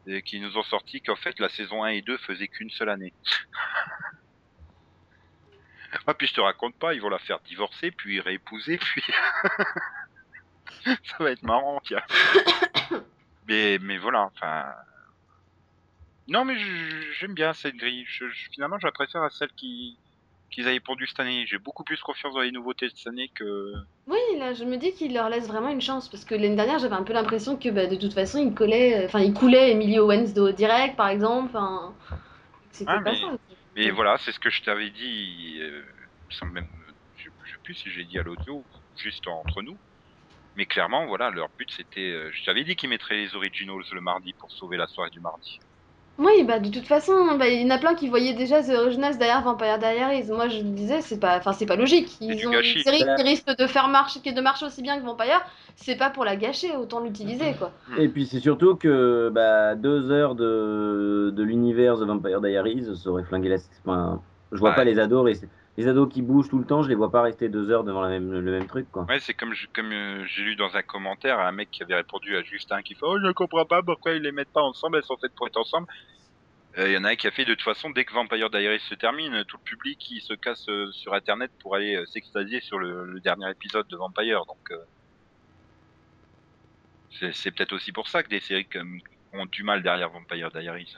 et 0.08 0.22
qui 0.22 0.42
nous 0.42 0.58
ont 0.58 0.64
sorti 0.64 1.02
qu'en 1.02 1.16
fait 1.16 1.40
la 1.40 1.48
saison 1.48 1.84
1 1.84 1.90
et 1.90 2.02
2 2.02 2.18
faisaient 2.18 2.50
qu'une 2.50 2.70
seule 2.70 2.90
année. 2.90 3.14
ah 6.06 6.14
puis 6.14 6.28
je 6.28 6.34
te 6.34 6.42
raconte 6.42 6.76
pas, 6.76 6.94
ils 6.94 7.02
vont 7.02 7.10
la 7.10 7.20
faire 7.20 7.40
divorcer, 7.40 7.92
puis 7.92 8.20
réépouser, 8.20 8.78
puis 8.78 9.04
ça 10.86 11.16
va 11.20 11.32
être 11.32 11.44
marrant, 11.44 11.80
tiens. 11.86 12.02
mais 13.48 13.78
mais 13.80 13.98
voilà, 13.98 14.24
enfin. 14.24 14.66
Non 16.32 16.46
mais 16.46 16.56
j'aime 17.20 17.34
bien 17.34 17.52
cette 17.54 17.76
grille. 17.76 18.06
Je, 18.08 18.30
je- 18.30 18.48
finalement, 18.54 18.80
je 18.80 18.88
la 18.88 18.94
préfère 18.94 19.22
à 19.22 19.30
celle 19.30 19.52
qui 19.58 20.00
qu'ils 20.50 20.66
avaient 20.68 20.80
pondu 20.80 21.06
cette 21.08 21.20
année. 21.20 21.46
J'ai 21.46 21.60
beaucoup 21.60 21.84
plus 21.84 22.00
confiance 22.02 22.34
dans 22.34 22.40
les 22.42 22.52
nouveautés 22.52 22.88
de 22.88 22.94
cette 22.96 23.08
année 23.08 23.30
que 23.36 23.74
Oui, 24.08 24.20
là, 24.38 24.54
je 24.54 24.64
me 24.64 24.78
dis 24.78 24.94
qu'il 24.94 25.14
leur 25.14 25.30
laisse 25.30 25.48
vraiment 25.48 25.70
une 25.70 25.82
chance 25.82 26.10
parce 26.10 26.24
que 26.26 26.34
l'année 26.36 26.56
dernière, 26.56 26.80
j'avais 26.80 26.96
un 26.96 27.04
peu 27.04 27.14
l'impression 27.14 27.58
que 27.58 27.68
bah, 27.70 27.86
de 27.88 27.96
toute 27.98 28.14
façon, 28.14 28.40
il 28.40 28.54
collait, 28.54 29.06
enfin, 29.06 29.20
il 29.20 29.34
coulait 29.34 29.72
Emilio 29.72 30.06
Owens 30.06 30.34
de 30.34 30.52
direct, 30.52 30.96
par 30.96 31.10
exemple. 31.10 31.58
C'était 32.72 32.92
Ah, 32.92 33.02
pas 33.04 33.12
mais- 33.12 33.20
ça. 33.20 33.38
Mais 33.76 33.86
Ouais. 33.86 33.92
voilà, 33.92 34.18
c'est 34.20 34.32
ce 34.32 34.40
que 34.40 34.50
je 34.50 34.62
t'avais 34.64 34.90
dit. 34.90 35.58
euh, 35.62 35.86
sans 36.30 36.46
même, 36.48 36.68
je, 37.16 37.30
je 37.44 37.52
sais 37.52 37.58
plus 37.64 37.76
si 37.76 37.90
j'ai 37.92 38.06
dit 38.06 38.18
à 38.20 38.24
l'audio, 38.24 38.66
juste 38.96 39.28
entre 39.28 39.62
nous. 39.62 39.80
Mais 40.56 40.66
clairement, 40.66 41.06
voilà, 41.08 41.30
leur 41.30 41.48
but 41.58 41.70
c'était. 41.72 42.10
euh, 42.12 42.30
je 42.34 42.44
t'avais 42.46 42.64
dit 42.66 42.76
qu'ils 42.76 42.90
mettraient 42.90 43.18
les 43.18 43.36
originals 43.36 43.84
le 43.92 44.02
mardi 44.02 44.34
pour 44.40 44.52
sauver 44.52 44.78
la 44.78 44.88
soirée 44.88 45.10
du 45.12 45.20
mardi. 45.22 45.60
Oui, 46.18 46.44
bah 46.44 46.60
de 46.60 46.70
toute 46.70 46.86
façon, 46.86 47.36
bah, 47.40 47.48
il 47.48 47.62
y 47.62 47.66
en 47.66 47.70
a 47.72 47.80
plein 47.80 47.96
qui 47.96 48.08
voyaient 48.08 48.36
déjà 48.36 48.62
The 48.62 48.70
Originals 48.78 49.18
derrière 49.18 49.42
Vampire 49.42 49.80
Diaries. 49.80 50.26
Moi, 50.30 50.50
je 50.50 50.60
disais, 50.60 51.02
c'est 51.02 51.20
pas, 51.20 51.38
enfin, 51.38 51.52
c'est 51.54 51.66
pas 51.66 51.76
logique. 51.76 52.16
Ils 52.22 52.48
ont 52.48 52.52
gâchis. 52.52 52.78
une 52.78 52.84
série 52.84 53.04
qui 53.18 53.24
risque 53.24 53.58
de 53.58 53.66
faire 53.66 53.88
marcher, 53.88 54.20
qui 54.20 54.32
de 54.32 54.42
marcher 54.42 54.66
aussi 54.68 54.84
bien 54.84 55.00
que 55.00 55.06
Vampire. 55.06 55.42
C'est 55.76 55.96
pas 55.96 56.12
pour 56.12 56.24
la 56.24 56.36
gâcher, 56.36 56.76
autant 56.76 57.00
l'utiliser, 57.00 57.54
quoi. 57.58 57.72
Et 57.98 58.08
puis 58.08 58.28
c'est 58.28 58.40
surtout 58.40 58.76
que 58.76 59.32
bah, 59.34 59.74
deux 59.74 60.12
heures 60.12 60.36
de, 60.36 61.32
de 61.36 61.44
l'univers 61.44 61.96
The 61.98 62.04
Vampire 62.04 62.40
Diaries, 62.42 62.86
ça 63.02 63.10
aurait 63.10 63.24
flingué 63.24 63.50
la. 63.50 63.58
Enfin, 63.84 64.22
je 64.52 64.58
vois 64.60 64.72
Ouais. 64.72 64.76
pas 64.76 64.84
les 64.84 65.00
ados, 65.00 65.24
rester- 65.26 65.48
les 65.78 65.88
ados 65.88 66.12
qui 66.12 66.22
bougent 66.22 66.50
tout 66.50 66.60
le 66.60 66.66
temps, 66.66 66.84
je 66.84 66.90
les 66.90 66.96
vois 66.96 67.12
pas 67.12 67.22
rester 67.22 67.48
deux 67.50 67.70
heures 67.72 67.84
devant 67.84 68.02
la 68.02 68.10
même, 68.10 68.32
le 68.32 68.52
même 68.52 68.68
truc, 68.68 68.92
quoi. 68.92 69.06
Ouais, 69.06 69.20
c'est 69.20 69.34
comme 69.34 69.54
euh, 69.54 70.26
j'ai 70.26 70.44
lu 70.44 70.56
dans 70.56 70.76
un 70.76 70.82
commentaire 70.82 71.40
un 71.40 71.52
mec 71.52 71.70
qui 71.72 71.82
avait 71.82 71.96
répondu 71.96 72.36
à 72.36 72.44
Justin 72.44 72.82
qui 72.82 72.94
fait 72.94 73.06
Oh, 73.06 73.18
je 73.24 73.32
comprends 73.32 73.66
pas 73.66 73.82
pourquoi 73.82 74.14
ils 74.14 74.22
les 74.22 74.32
mettent 74.32 74.52
pas 74.52 74.62
ensemble, 74.62 74.98
elles 74.98 75.04
sont 75.04 75.18
faites 75.18 75.34
pour 75.34 75.48
être 75.48 75.58
ensemble. 75.58 75.88
Euh, 76.78 76.88
Il 76.88 76.94
y 76.94 76.98
en 76.98 77.04
a 77.04 77.10
un 77.10 77.16
qui 77.16 77.28
a 77.28 77.32
fait 77.32 77.46
de 77.46 77.54
toute 77.54 77.64
façon, 77.64 77.90
dès 77.90 78.06
que 78.06 78.14
Vampire 78.14 78.50
Diaries 78.50 78.80
se 78.80 78.96
termine, 78.96 79.44
tout 79.46 79.58
le 79.58 79.64
public 79.64 79.98
qui 80.00 80.22
se 80.22 80.34
casse 80.34 80.68
euh, 80.70 80.92
sur 80.92 81.14
internet 81.14 81.52
pour 81.60 81.76
aller 81.76 81.96
euh, 81.96 82.06
s'extasier 82.06 82.62
sur 82.62 82.78
le, 82.80 83.06
le 83.06 83.20
dernier 83.20 83.50
épisode 83.50 83.88
de 83.88 83.98
Vampire. 83.98 84.46
Donc, 84.46 84.72
euh, 84.72 84.78
c'est 87.12 87.34
c'est 87.34 87.52
peut-être 87.52 87.74
aussi 87.74 87.92
pour 87.92 88.08
ça 88.08 88.24
que 88.24 88.30
des 88.30 88.40
séries 88.40 88.66
comme, 88.66 89.00
ont 89.34 89.46
du 89.46 89.64
mal 89.64 89.84
derrière 89.84 90.10
Vampire 90.10 90.50
Diaries. 90.52 90.98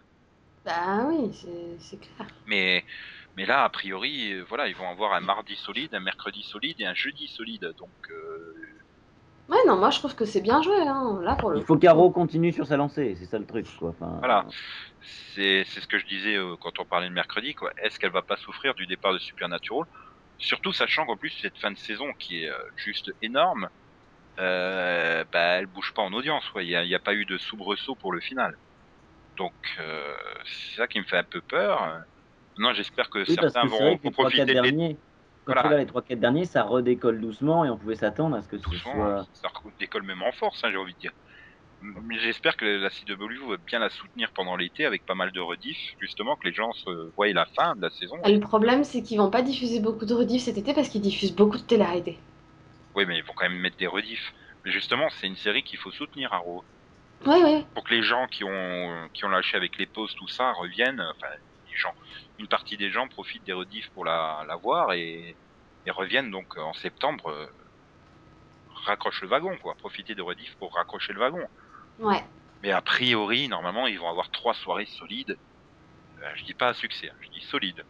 Bah 0.65 1.05
oui, 1.07 1.31
c'est 1.33 1.79
c'est 1.79 1.99
clair. 1.99 2.27
Mais, 2.45 2.85
mais 3.35 3.45
là, 3.45 3.63
a 3.63 3.69
priori, 3.69 4.33
euh, 4.33 4.43
voilà, 4.47 4.67
ils 4.67 4.75
vont 4.75 4.89
avoir 4.89 5.13
un 5.13 5.21
mardi 5.21 5.55
solide, 5.55 5.93
un 5.95 5.99
mercredi 5.99 6.43
solide 6.43 6.79
et 6.79 6.85
un 6.85 6.93
jeudi 6.93 7.27
solide. 7.27 7.73
Donc, 7.77 7.91
euh, 8.09 8.53
Ouais, 9.49 9.57
non, 9.67 9.75
moi 9.75 9.89
je 9.89 9.99
trouve 9.99 10.15
que 10.15 10.23
c'est 10.23 10.39
bien 10.41 10.61
joué, 10.61 10.77
hein. 10.87 11.19
Là, 11.21 11.35
pour 11.35 11.49
le 11.49 11.59
Il 11.59 11.65
faut 11.65 11.77
qu'Arrow 11.77 12.11
continue 12.11 12.53
sur 12.53 12.65
sa 12.65 12.77
lancée, 12.77 13.15
c'est 13.19 13.25
ça 13.25 13.37
le 13.37 13.45
truc, 13.45 13.67
quoi. 13.77 13.89
Enfin, 13.89 14.15
Voilà. 14.19 14.45
c'est 15.01 15.65
c'est 15.65 15.81
ce 15.81 15.87
que 15.87 15.97
je 15.97 16.05
disais 16.05 16.35
euh, 16.37 16.55
quand 16.61 16.79
on 16.79 16.85
parlait 16.85 17.09
de 17.09 17.13
mercredi. 17.13 17.53
quoi. 17.53 17.71
Est-ce 17.77 17.99
qu'elle 17.99 18.11
va 18.11 18.21
pas 18.21 18.37
souffrir 18.37 18.73
du 18.73 18.87
départ 18.87 19.11
de 19.13 19.19
Supernatural? 19.19 19.85
Surtout 20.37 20.71
sachant 20.71 21.05
qu'en 21.05 21.17
plus, 21.17 21.29
cette 21.41 21.57
fin 21.57 21.71
de 21.71 21.77
saison 21.77 22.13
qui 22.19 22.43
est 22.43 22.49
euh, 22.49 22.57
juste 22.77 23.11
énorme, 23.21 23.69
euh, 24.39 25.25
bah, 25.31 25.57
elle 25.59 25.67
bouge 25.67 25.93
pas 25.93 26.01
en 26.03 26.13
audience. 26.13 26.47
quoi. 26.49 26.63
Il 26.63 26.69
n'y 26.69 26.75
a, 26.75 26.85
y 26.85 26.95
a 26.95 26.99
pas 26.99 27.13
eu 27.13 27.25
de 27.25 27.37
soubresaut 27.37 27.95
pour 27.95 28.13
le 28.13 28.21
final. 28.21 28.57
Donc, 29.37 29.53
euh, 29.79 30.15
c'est 30.45 30.77
ça 30.77 30.87
qui 30.87 30.99
me 30.99 31.05
fait 31.05 31.17
un 31.17 31.23
peu 31.25 31.41
peur. 31.41 31.99
Non, 32.57 32.73
j'espère 32.73 33.09
que 33.09 33.19
Oui, 33.19 33.25
certains 33.33 33.63
que 33.63 33.67
vont, 33.67 33.77
vrai 33.79 33.97
que 33.97 34.03
vont 34.03 34.09
les 34.09 34.11
3 34.11 34.23
profiter 34.23 34.37
quatre 34.39 34.47
de 34.47 34.53
l'été 34.53 34.71
derniers, 34.77 34.95
quand 35.45 35.53
Voilà. 35.53 35.61
tu 35.61 35.67
regardes 35.67 35.81
les 35.81 35.87
3 35.87 36.01
4 36.03 36.19
derniers, 36.19 36.45
ça 36.45 36.63
redécolle 36.63 37.19
doucement 37.21 37.65
et 37.65 37.69
on 37.69 37.77
pouvait 37.77 37.95
s'attendre 37.95 38.35
à 38.35 38.41
ce 38.41 38.47
que 38.47 38.57
ce 38.57 38.63
doucement. 38.63 38.93
soit. 38.93 39.27
Ça 39.33 39.49
décolle 39.79 40.03
même 40.03 40.21
en 40.21 40.31
force, 40.31 40.63
hein, 40.63 40.69
j'ai 40.71 40.77
envie 40.77 40.93
de 40.93 40.99
dire. 40.99 41.11
Mais 41.81 42.17
j'espère 42.19 42.55
que 42.55 42.63
la 42.63 42.89
CW 42.89 43.49
va 43.49 43.57
bien 43.57 43.79
la 43.79 43.89
soutenir 43.89 44.31
pendant 44.31 44.55
l'été 44.55 44.85
avec 44.85 45.05
pas 45.05 45.15
mal 45.15 45.33
de 45.33 45.41
rediffs, 45.41 45.95
justement, 45.99 46.37
que 46.37 46.47
les 46.47 46.53
gens 46.53 46.71
se 46.71 47.11
voient 47.17 47.27
la 47.33 47.45
fin 47.45 47.75
de 47.75 47.81
la 47.81 47.89
saison. 47.89 48.15
Et 48.23 48.31
Le 48.33 48.39
problème, 48.39 48.85
c'est 48.85 49.01
qu'ils 49.01 49.17
vont 49.17 49.29
pas 49.29 49.41
diffuser 49.41 49.81
beaucoup 49.81 50.05
de 50.05 50.13
rediffs 50.13 50.43
cet 50.43 50.57
été 50.57 50.73
parce 50.73 50.87
qu'ils 50.87 51.01
diffusent 51.01 51.35
beaucoup 51.35 51.57
de 51.57 51.63
télé-réalité. 51.63 52.17
Oui, 52.95 53.03
mais 53.05 53.17
ils 53.17 53.23
vont 53.23 53.33
quand 53.35 53.49
même 53.49 53.59
mettre 53.59 53.75
des 53.75 53.87
rediffs. 53.87 54.33
Mais 54.63 54.71
justement, 54.71 55.09
c'est 55.09 55.27
une 55.27 55.35
série 55.35 55.61
qu'il 55.63 55.77
faut 55.77 55.91
soutenir, 55.91 56.31
Arrow. 56.31 56.63
Ouais, 57.25 57.43
ouais. 57.43 57.65
Pour 57.73 57.83
que 57.83 57.93
les 57.93 58.01
gens 58.03 58.27
qui 58.27 58.45
ont, 58.45 59.09
qui 59.13 59.25
ont 59.25 59.29
lâché 59.29 59.57
avec 59.57 59.77
les 59.77 59.85
pauses, 59.85 60.15
tout 60.15 60.29
ça, 60.29 60.53
reviennent. 60.53 61.01
Enfin, 61.01 61.33
les 61.69 61.77
gens, 61.77 61.93
une 62.39 62.47
partie 62.47 62.77
des 62.77 62.89
gens 62.89 63.07
profitent 63.07 63.43
des 63.45 63.53
rediffs 63.53 63.89
pour 63.91 64.05
la, 64.05 64.43
la 64.47 64.55
voir 64.55 64.93
et, 64.93 65.35
et 65.85 65.91
reviennent 65.91 66.31
donc 66.31 66.57
en 66.57 66.73
septembre. 66.73 67.29
euh, 67.29 67.47
raccroche 68.85 69.21
le 69.21 69.27
wagon, 69.29 69.55
quoi. 69.57 69.75
Profiter 69.75 70.13
des 70.13 70.21
rediffs 70.21 70.55
pour 70.57 70.73
raccrocher 70.75 71.13
le 71.13 71.19
wagon. 71.19 71.47
Ouais. 71.99 72.21
Mais 72.63 72.71
a 72.71 72.81
priori, 72.81 73.47
normalement, 73.47 73.87
ils 73.87 73.97
vont 73.99 74.09
avoir 74.09 74.29
trois 74.31 74.53
soirées 74.55 74.85
solides. 74.87 75.37
Euh, 76.21 76.31
je 76.35 76.43
dis 76.43 76.53
pas 76.53 76.69
à 76.69 76.73
succès, 76.73 77.09
hein, 77.09 77.15
je 77.21 77.29
dis 77.29 77.41
solide. 77.45 77.85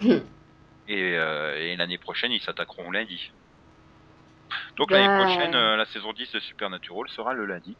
et 0.00 0.16
euh, 1.16 1.58
et 1.58 1.76
l'année 1.76 1.98
prochaine, 1.98 2.32
ils 2.32 2.40
s'attaqueront 2.40 2.90
lundi. 2.90 3.32
Donc 4.76 4.90
l'année 4.90 5.24
prochaine, 5.24 5.54
euh, 5.54 5.76
la 5.76 5.84
saison 5.86 6.12
10 6.12 6.32
de 6.32 6.40
Supernatural 6.40 7.08
sera 7.10 7.32
le 7.34 7.44
lundi. 7.46 7.76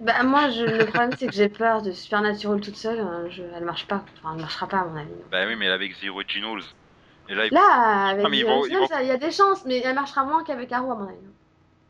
Bah 0.00 0.22
moi, 0.24 0.50
je, 0.50 0.64
le 0.64 0.86
problème, 0.86 1.12
c'est 1.16 1.28
que 1.28 1.34
j'ai 1.34 1.48
peur 1.48 1.82
de 1.82 1.92
Supernatural 1.92 2.60
toute 2.60 2.76
seule. 2.76 3.00
euh, 3.00 3.30
Je, 3.30 3.42
elle 3.42 3.64
marche 3.64 3.86
pas. 3.86 4.04
Enfin, 4.18 4.34
elle 4.34 4.40
marchera 4.40 4.66
pas, 4.66 4.80
à 4.80 4.84
mon 4.84 4.96
avis. 4.96 5.10
Bah 5.30 5.46
oui, 5.46 5.56
mais 5.56 5.68
avec 5.68 5.98
The 6.00 6.08
Originals. 6.08 6.62
Et 7.28 7.34
là, 7.34 7.48
Là, 7.50 8.08
avec 8.08 8.26
Ah, 8.26 8.28
mais 8.28 8.38
ils 8.38 8.44
The 8.44 8.48
vont- 8.48 8.58
Originals, 8.58 8.86
ils 8.90 8.94
vont- 8.96 9.00
il 9.02 9.06
y 9.06 9.10
a 9.10 9.16
des 9.16 9.30
chances, 9.30 9.64
mais 9.64 9.78
elle 9.78 9.94
marchera 9.94 10.24
moins 10.24 10.44
qu'avec 10.44 10.70
Arrow, 10.72 10.92
à 10.92 10.96
mon 10.96 11.08
avis. 11.08 11.16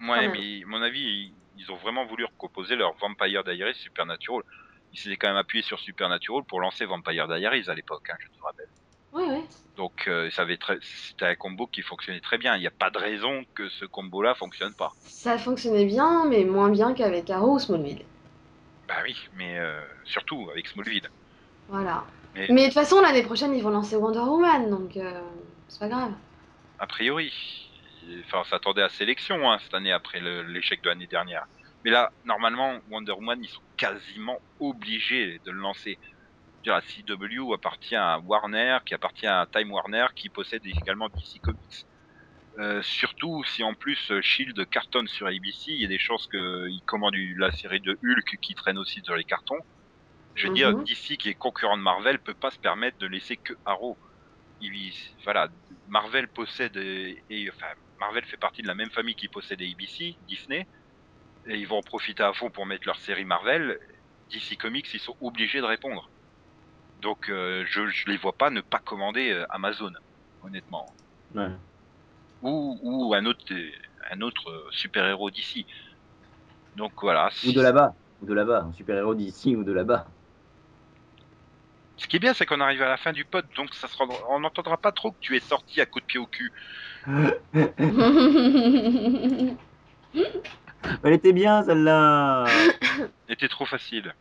ouais, 0.00 0.20
même. 0.28 0.32
mais 0.32 0.62
à 0.62 0.66
mon 0.66 0.82
avis, 0.82 1.00
ils, 1.00 1.34
ils 1.56 1.72
ont 1.72 1.76
vraiment 1.76 2.04
voulu 2.04 2.24
recomposer 2.24 2.76
leur 2.76 2.94
Vampire 3.00 3.42
Diaries 3.42 3.74
Supernatural. 3.74 4.42
Ils 4.92 4.98
s'étaient 4.98 5.16
quand 5.16 5.28
même 5.28 5.36
appuyés 5.36 5.64
sur 5.64 5.80
Supernatural 5.80 6.44
pour 6.46 6.60
lancer 6.60 6.84
Vampire 6.84 7.26
Diaries 7.26 7.68
à 7.68 7.74
l'époque, 7.74 8.08
hein, 8.10 8.16
je 8.20 8.28
te 8.28 8.42
rappelle. 8.44 8.68
Ouais, 9.14 9.26
ouais. 9.26 9.44
Donc 9.76 10.06
euh, 10.06 10.30
ça 10.30 10.42
avait 10.42 10.56
très, 10.56 10.78
c'était 10.82 11.26
un 11.26 11.34
combo 11.34 11.66
qui 11.66 11.82
fonctionnait 11.82 12.20
très 12.20 12.38
bien. 12.38 12.56
Il 12.56 12.60
n'y 12.60 12.66
a 12.66 12.72
pas 12.72 12.90
de 12.90 12.98
raison 12.98 13.44
que 13.54 13.68
ce 13.68 13.84
combo-là 13.84 14.34
fonctionne 14.34 14.74
pas. 14.74 14.92
Ça 15.00 15.38
fonctionnait 15.38 15.84
bien, 15.84 16.26
mais 16.26 16.44
moins 16.44 16.70
bien 16.70 16.94
qu'avec 16.94 17.30
Arrow 17.30 17.54
ou 17.54 17.58
Smallville. 17.58 18.02
Bah 18.88 18.96
oui, 19.04 19.16
mais 19.36 19.58
euh, 19.58 19.80
surtout 20.04 20.48
avec 20.50 20.68
Smallville. 20.68 21.08
Voilà. 21.68 22.04
Mais- 22.34 22.46
de 22.48 22.64
toute 22.64 22.74
façon, 22.74 23.00
l'année 23.00 23.22
prochaine, 23.22 23.54
ils 23.54 23.62
vont 23.62 23.70
lancer 23.70 23.96
Wonder 23.96 24.18
Woman, 24.18 24.68
donc 24.70 24.96
euh, 24.96 25.20
c'est 25.68 25.80
pas 25.80 25.88
grave. 25.88 26.12
A 26.78 26.86
priori, 26.86 27.32
enfin, 28.24 28.40
on 28.40 28.44
s'attendait 28.44 28.82
à 28.82 28.88
sélection 28.88 29.50
hein, 29.50 29.58
cette 29.62 29.74
année 29.74 29.92
après 29.92 30.20
l'échec 30.20 30.82
de 30.82 30.88
l'année 30.88 31.06
dernière. 31.06 31.44
Mais 31.84 31.90
là, 31.90 32.10
normalement, 32.24 32.80
Wonder 32.88 33.12
Woman, 33.12 33.38
ils 33.42 33.48
sont 33.48 33.62
quasiment 33.76 34.38
obligés 34.58 35.38
de 35.44 35.50
le 35.50 35.58
lancer. 35.58 35.98
Dire, 36.64 36.74
La 36.74 36.82
CW 36.82 37.52
appartient 37.54 37.96
à 37.96 38.18
Warner, 38.20 38.78
qui 38.86 38.94
appartient 38.94 39.26
à 39.26 39.46
Time 39.52 39.72
Warner, 39.72 40.06
qui 40.16 40.30
possède 40.30 40.64
également 40.66 41.08
DC 41.08 41.40
Comics. 41.40 41.86
Euh, 42.58 42.82
surtout 42.82 43.44
si 43.44 43.64
en 43.64 43.74
plus 43.74 44.12
Shield 44.22 44.68
cartonne 44.70 45.08
sur 45.08 45.26
ABC, 45.28 45.72
il 45.72 45.80
y 45.82 45.84
a 45.84 45.88
des 45.88 45.98
chances 45.98 46.26
qu'ils 46.28 46.82
commandent 46.86 47.16
la 47.38 47.50
série 47.52 47.80
de 47.80 47.98
Hulk 48.02 48.36
qui 48.42 48.54
traîne 48.54 48.78
aussi 48.78 49.00
sur 49.04 49.16
les 49.16 49.24
cartons. 49.24 49.58
Je 50.34 50.46
veux 50.46 50.50
Mhm. 50.50 50.54
dire, 50.54 50.74
DC 50.86 51.16
qui 51.16 51.28
est 51.30 51.34
concurrent 51.34 51.76
de 51.76 51.82
Marvel 51.82 52.20
peut 52.20 52.34
pas 52.34 52.50
se 52.50 52.58
permettre 52.58 52.98
de 52.98 53.06
laisser 53.06 53.36
que 53.38 53.54
Arrow. 53.64 53.98
Il, 54.60 54.92
voilà, 55.24 55.48
Marvel 55.86 56.28
possède 56.30 56.76
et, 56.78 57.24
et- 57.30 57.50
enfin 57.50 57.68
Marvel 58.00 58.24
fait 58.26 58.38
partie 58.38 58.62
de 58.62 58.68
la 58.68 58.74
même 58.76 58.90
famille 58.90 59.16
qui 59.16 59.28
possède 59.28 59.62
ABC, 59.62 60.16
Disney, 60.22 60.66
et 61.48 61.58
ils 61.58 61.66
vont 61.68 61.78
en 61.78 61.82
profiter 61.82 62.22
à 62.22 62.32
fond 62.34 62.50
pour 62.50 62.66
mettre 62.66 62.86
leur 62.88 62.98
série 63.00 63.24
Marvel. 63.26 63.78
DC 64.30 64.56
Comics, 64.56 64.88
ils 64.94 65.00
sont 65.00 65.16
obligés 65.20 65.60
de 65.60 65.66
répondre. 65.66 66.12
Donc 67.00 67.28
euh, 67.28 67.64
je, 67.66 67.86
je 67.88 68.10
les 68.10 68.16
vois 68.16 68.36
pas 68.36 68.50
ne 68.50 68.60
pas 68.60 68.78
commander 68.78 69.30
euh, 69.30 69.44
Amazon, 69.50 69.92
honnêtement 70.42 70.86
Ouais. 71.34 71.48
ou, 72.42 72.78
ou 72.82 73.14
un 73.14 73.24
autre, 73.26 73.44
euh, 73.52 73.70
un 74.12 74.20
autre 74.20 74.68
super-héros 74.70 75.30
d'ici. 75.30 75.66
Donc 76.76 76.92
voilà. 77.02 77.30
Ou 77.46 77.52
de 77.52 77.60
là-bas. 77.60 77.94
Ou 78.22 78.26
de 78.26 78.34
là-bas. 78.34 78.66
Un 78.68 78.72
super-héros 78.72 79.14
d'ici 79.14 79.54
ou 79.56 79.64
de 79.64 79.72
là-bas. 79.72 80.06
Ce 81.96 82.08
qui 82.08 82.16
est 82.16 82.20
bien, 82.20 82.34
c'est 82.34 82.44
qu'on 82.46 82.60
arrive 82.60 82.82
à 82.82 82.88
la 82.88 82.96
fin 82.96 83.12
du 83.12 83.24
pod, 83.24 83.46
donc 83.56 83.72
ça 83.74 83.86
se 83.86 83.96
rendra- 83.96 84.18
on 84.28 84.40
n'entendra 84.40 84.76
pas 84.76 84.90
trop 84.90 85.12
que 85.12 85.18
tu 85.20 85.36
es 85.36 85.40
sorti 85.40 85.80
à 85.80 85.86
coup 85.86 86.00
de 86.00 86.04
pied 86.04 86.18
au 86.18 86.26
cul. 86.26 86.52
Elle 91.02 91.12
était 91.12 91.32
bien 91.32 91.62
celle-là. 91.62 92.46
C'était 93.28 93.48
trop 93.48 93.64
facile. 93.64 94.14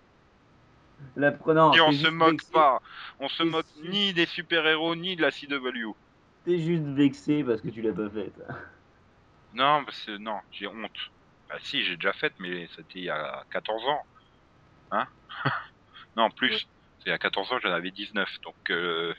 La 1.16 1.32
prenant. 1.32 1.74
Et 1.74 1.82
on 1.82 1.92
se 1.92 2.08
moque 2.08 2.32
vexé. 2.32 2.52
pas. 2.52 2.82
On 3.20 3.28
se 3.28 3.44
moque 3.44 3.68
ni 3.84 4.14
des 4.14 4.26
super-héros 4.26 4.96
ni 4.96 5.16
de 5.16 5.22
la 5.22 5.32
CW. 5.32 5.94
T'es 6.46 6.60
juste 6.60 6.84
vexé 6.84 7.44
parce 7.44 7.62
que 7.62 7.70
tu 7.70 7.82
l'as 7.82 7.94
pas 7.94 8.10
faite. 8.10 8.34
Non, 9.56 9.84
parce 9.86 10.04
que 10.06 10.18
non, 10.18 10.38
j'ai 10.52 10.66
honte. 10.66 11.12
Bah 11.48 11.58
si, 11.62 11.84
j'ai 11.84 11.96
déjà 11.96 12.12
fait, 12.14 12.34
mais 12.40 12.68
c'était 12.76 12.98
il 13.00 13.04
y 13.04 13.10
a 13.12 13.44
14 13.52 13.84
ans. 13.86 14.02
Hein? 14.92 15.08
Non, 16.18 16.32
plus. 16.32 16.68
C'est 17.00 17.08
il 17.08 17.10
y 17.10 17.12
a 17.12 17.20
14 17.20 17.52
ans, 17.52 17.60
j'en 17.62 17.72
avais 17.72 17.92
19. 17.92 18.42
Donc, 18.42 18.56
euh... 18.72 19.14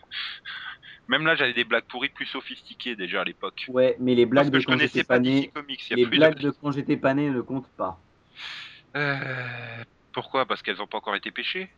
même 1.09 1.25
là, 1.25 1.37
j'avais 1.37 1.53
des 1.53 1.63
blagues 1.63 1.85
pourries 1.85 2.09
plus 2.09 2.27
sophistiquées 2.27 2.97
déjà 2.97 3.21
à 3.21 3.25
l'époque. 3.25 3.67
Ouais, 3.69 3.97
mais 4.01 4.17
les 4.17 4.27
Parce 4.27 4.31
blagues 4.31 4.51
que 4.51 4.57
de 4.57 4.61
je 4.61 4.67
quand 4.67 4.73
connaissais 4.73 4.99
j'étais 4.99 5.05
pas 5.05 5.15
pas 5.15 5.21
DC 5.21 5.35
né, 5.35 5.49
Comics. 5.55 5.89
les 5.91 6.07
blagues 6.07 6.39
de... 6.39 6.49
de 6.49 6.51
quand 6.51 6.73
j'étais 6.73 6.97
pas 6.97 7.15
né 7.15 7.31
ne 7.31 7.41
comptent 7.41 7.71
pas. 7.77 8.01
Euh, 8.97 9.85
Pourquoi? 10.13 10.47
Parce 10.47 10.63
qu'elles 10.63 10.79
n'ont 10.79 10.87
pas 10.89 10.99
encore 10.99 11.15
été 11.15 11.31
pêchées? 11.31 11.71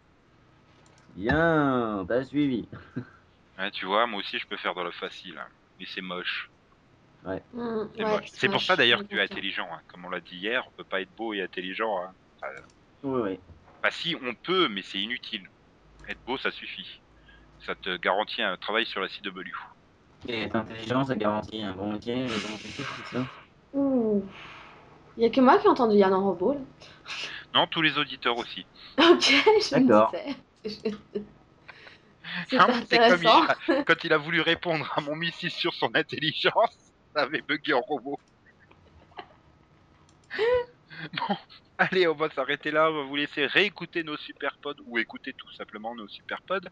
Bien, 1.17 2.05
t'as 2.09 2.25
suivi. 2.25 2.69
Ouais, 3.59 3.71
tu 3.71 3.87
vois, 3.87 4.07
moi 4.07 4.21
aussi 4.21 4.39
je 4.39 4.47
peux 4.47 4.59
faire 4.59 4.75
dans 4.75 4.85
le 4.85 4.91
facile. 4.91 5.39
hein. 5.39 5.49
Mais 5.79 5.87
c'est 5.87 6.03
moche. 6.03 6.51
Mm, 7.25 7.39
C'est 7.97 8.05
ouais, 8.05 8.11
moche. 8.11 8.27
C'est 8.35 8.51
pour 8.51 8.61
ça 8.61 8.77
d'ailleurs 8.77 9.01
que 9.03 9.07
tu 9.09 9.17
es 9.17 9.23
intelligent. 9.23 9.67
hein. 9.73 9.81
Comme 9.89 10.05
on 10.05 10.11
l'a 10.11 10.21
dit 10.21 10.37
hier, 10.37 10.63
on 10.69 10.73
peut 10.73 10.85
pas 10.85 11.01
être 11.01 11.11
beau 11.17 11.33
et 11.33 11.41
intelligent. 11.41 12.03
Hein. 12.03 12.15
Oui, 13.03 13.21
oui. 13.23 13.41
Bah 13.83 13.91
si, 13.91 14.15
on 14.23 14.35
peut, 14.35 14.69
mais 14.69 14.83
c'est 14.83 14.99
inutile. 14.99 15.49
Être 16.07 16.21
beau, 16.27 16.37
ça 16.37 16.51
suffit. 16.51 16.87
Ça 17.65 17.75
te 17.75 17.97
garantit 17.97 18.43
un 18.43 18.59
travail 18.59 18.85
sur 18.85 19.01
la 19.01 19.09
CW. 19.09 19.41
Et 20.29 20.43
être 20.43 20.57
intelligent, 20.57 21.05
ça 21.07 21.17
garantit 21.17 21.63
un 21.63 21.73
bon 21.73 21.95
métier, 21.95 22.15
un 22.15 22.27
bon 22.27 22.51
métier, 22.51 22.71
c'est 23.09 23.17
ça? 23.17 23.27
Ouh. 23.73 24.23
Il 25.17 25.23
y 25.23 25.27
a 25.27 25.31
que 25.31 25.41
moi 25.41 25.57
qui 25.59 25.67
ai 25.67 25.71
entendu 25.71 25.97
Yann 25.97 26.13
en 26.13 26.23
robot. 26.23 26.53
là. 26.53 26.61
Non, 27.55 27.67
tous 27.69 27.81
les 27.81 27.97
auditeurs 27.97 28.37
aussi. 28.37 28.67
Ok, 28.99 29.23
je 29.31 29.77
me 29.79 29.81
disais. 30.11 30.37
C'est 32.49 32.59
Hein, 32.59 32.67
c'est 32.91 32.99
comme 32.99 33.13
intéressant. 33.15 33.47
il- 33.69 33.85
quand 33.85 34.05
il 34.05 34.13
a 34.13 34.19
voulu 34.19 34.41
répondre 34.41 34.93
à 34.97 35.01
mon 35.01 35.15
missile 35.15 35.51
sur 35.51 35.73
son 35.75 35.91
intelligence, 35.95 36.77
ça 37.15 37.23
avait 37.23 37.41
bugué 37.41 37.73
en 37.73 37.81
robot. 37.81 38.19
Bon, 41.13 41.37
allez, 41.77 42.09
on 42.09 42.15
va 42.15 42.31
s'arrêter 42.31 42.71
là. 42.71 42.91
On 42.91 42.95
va 42.95 43.03
vous 43.03 43.17
laisser 43.17 43.45
réécouter 43.47 44.03
nos 44.03 44.17
super 44.17 44.57
pods 44.63 44.75
ou 44.87 44.99
écouter 44.99 45.35
tout 45.35 45.51
simplement 45.53 45.95
nos 45.95 46.09
super 46.09 46.41
pods. 46.43 46.69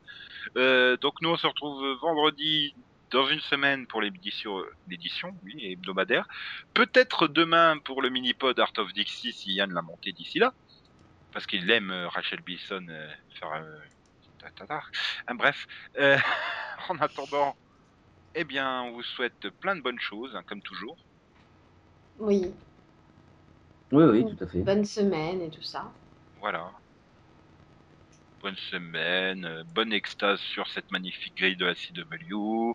Euh, 0.57 0.97
donc 0.97 1.21
nous, 1.21 1.29
on 1.31 1.37
se 1.37 1.47
retrouve 1.47 1.85
vendredi 2.01 2.75
dans 3.11 3.27
une 3.27 3.41
semaine 3.41 3.87
pour 3.87 4.01
l'édition, 4.01 4.63
l'édition, 4.89 5.37
oui, 5.45 5.73
hebdomadaire. 5.73 6.27
Peut-être 6.73 7.29
demain 7.29 7.77
pour 7.85 8.01
le 8.01 8.09
mini-pod 8.09 8.59
Art 8.59 8.73
of 8.79 8.93
Dixie 8.95 9.33
si 9.35 9.53
Yann 9.53 9.73
l'a 9.73 9.83
monté 9.83 10.13
d'ici 10.13 10.39
là. 10.39 10.55
Parce 11.35 11.47
qu'il 11.47 11.71
aime 11.71 11.91
euh, 11.93 12.09
Rachel 12.09 12.41
Bilson 12.43 12.87
euh, 12.89 13.13
faire 13.39 13.53
euh, 13.53 13.79
ta- 14.39 14.67
ta. 14.67 14.83
Ah, 15.27 15.35
bref, 15.35 15.67
euh, 15.99 16.19
en 16.91 16.99
attendant, 17.01 17.57
eh 18.35 18.45
bien, 18.45 18.83
on 18.83 18.93
vous 18.93 19.03
souhaite 19.05 19.51
plein 19.61 19.77
de 19.77 19.83
bonnes 19.83 20.01
choses, 20.01 20.37
hein, 20.37 20.45
comme 20.47 20.63
toujours. 20.63 20.99
Oui, 22.19 22.53
Oui, 23.93 24.05
oui, 24.05 24.37
tout 24.37 24.45
à 24.45 24.47
fait. 24.47 24.63
bonne 24.63 24.85
semaine 24.85 25.41
et 25.43 25.51
tout 25.51 25.63
ça. 25.63 25.93
Voilà. 26.41 26.73
Bonne 28.43 28.57
semaine, 28.71 29.45
euh, 29.47 29.65
bonne 29.67 29.93
extase 29.93 30.41
sur 30.41 30.69
cette 30.69 30.91
magnifique 30.93 31.37
grille 31.37 31.57
de 31.57 31.65
la 31.67 31.75
CW. 31.75 32.75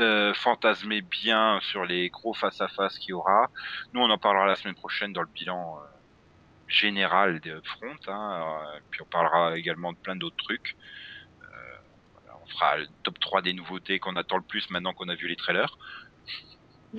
Euh, 0.00 0.34
fantasmez 0.34 1.02
bien 1.02 1.60
sur 1.62 1.84
les 1.84 2.10
gros 2.10 2.34
face-à-face 2.34 2.98
qu'il 2.98 3.12
y 3.12 3.14
aura. 3.14 3.48
Nous, 3.92 4.00
on 4.02 4.10
en 4.10 4.18
parlera 4.18 4.46
la 4.46 4.56
semaine 4.56 4.74
prochaine 4.76 5.12
dans 5.12 5.22
le 5.22 5.28
bilan 5.34 5.78
général 6.68 7.40
de 7.40 7.60
Front. 7.64 7.96
Hein, 8.08 8.42
euh, 8.42 8.80
puis 8.90 9.02
on 9.02 9.06
parlera 9.06 9.56
également 9.56 9.92
de 9.92 9.98
plein 9.98 10.16
d'autres 10.16 10.36
trucs. 10.36 10.76
Euh, 11.42 11.46
voilà, 12.12 12.38
on 12.42 12.46
fera 12.46 12.76
le 12.78 12.86
top 13.02 13.18
3 13.18 13.42
des 13.42 13.52
nouveautés 13.52 13.98
qu'on 13.98 14.16
attend 14.16 14.36
le 14.36 14.42
plus 14.42 14.68
maintenant 14.70 14.92
qu'on 14.92 15.08
a 15.08 15.14
vu 15.14 15.28
les 15.28 15.36
trailers. 15.36 15.78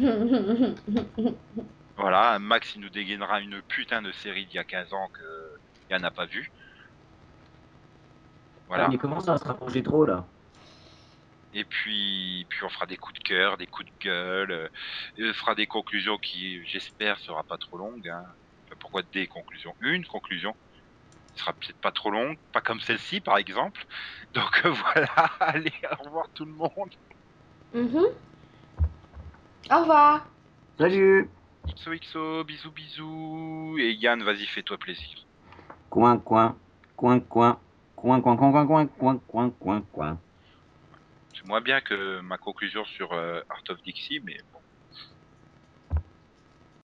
Voilà, 1.98 2.38
Max 2.38 2.76
il 2.76 2.82
nous 2.82 2.90
dégainera 2.90 3.42
une 3.42 3.60
putain 3.64 4.04
de 4.04 4.12
série 4.12 4.46
d'il 4.46 4.58
y 4.58 4.60
a 4.60 4.64
15 4.64 4.94
ans 4.94 5.10
que 5.12 5.60
Yann 5.90 6.00
n'a 6.04 6.12
pas 6.12 6.26
vu. 6.26 6.52
Voilà. 8.68 8.86
Ah, 8.86 8.88
mais 8.92 9.00
comment 9.00 9.20
ça 9.20 9.32
va 9.32 9.38
se 9.40 9.46
rapprocher 9.46 9.82
trop 9.82 10.06
là? 10.06 10.24
Et 11.56 11.64
puis, 11.64 12.46
puis 12.50 12.64
on 12.64 12.70
fera 12.70 12.86
des 12.86 12.98
coups 12.98 13.18
de 13.18 13.24
cœur, 13.24 13.58
des 13.58 13.66
coups 13.66 13.88
de 13.88 14.04
gueule. 14.06 14.52
euh, 14.52 14.68
et 15.18 15.28
on 15.28 15.34
fera 15.34 15.56
des 15.56 15.66
conclusions 15.66 16.20
qui, 16.20 16.64
j'espère, 16.68 17.18
sera 17.20 17.44
pas 17.44 17.58
trop 17.58 17.78
longues. 17.80 18.10
Hein. 18.10 18.26
Pourquoi 18.80 19.02
des 19.14 19.28
conclusions 19.28 19.74
Une 19.82 20.06
conclusion. 20.06 20.56
Ce 21.34 21.42
sera 21.42 21.54
peut-être 21.54 21.80
pas 21.80 21.92
trop 21.92 22.10
longue, 22.10 22.38
pas 22.52 22.62
comme 22.62 22.80
celle-ci 22.80 23.22
par 23.22 23.38
exemple. 23.38 23.86
Donc 24.34 24.66
euh, 24.66 24.70
voilà, 24.70 25.14
allez, 25.40 25.74
au 26.00 26.04
revoir 26.04 26.30
tout 26.34 26.46
le 26.46 26.54
monde. 26.54 26.94
Mhm. 27.74 28.06
Au 29.70 29.82
revoir. 29.82 30.28
Salut 30.78 31.30
XOXO, 31.68 32.44
bisous 32.44 32.72
bisous. 32.72 33.78
Et 33.80 33.94
Yann, 33.94 34.24
vas-y, 34.24 34.46
fais-toi 34.46 34.78
plaisir. 34.78 35.26
Coin, 35.90 36.18
coin, 36.18 36.58
coin, 36.96 37.20
coin, 37.20 37.62
coin, 37.96 38.22
coin, 38.22 38.38
coin, 38.38 38.52
coin, 38.52 38.66
coin, 38.68 38.88
coin, 38.88 39.20
coin, 39.20 39.50
coin, 39.52 39.82
coin. 39.92 40.22
C'est 41.34 41.48
moins 41.48 41.62
bien 41.62 41.82
que 41.82 42.20
ma 42.22 42.38
conclusion 42.38 42.84
sur 42.86 43.12
euh, 43.14 43.42
Art 43.50 43.64
of 43.70 43.82
Dixie, 43.84 44.20
mais 44.24 44.38
bon. 44.52 44.57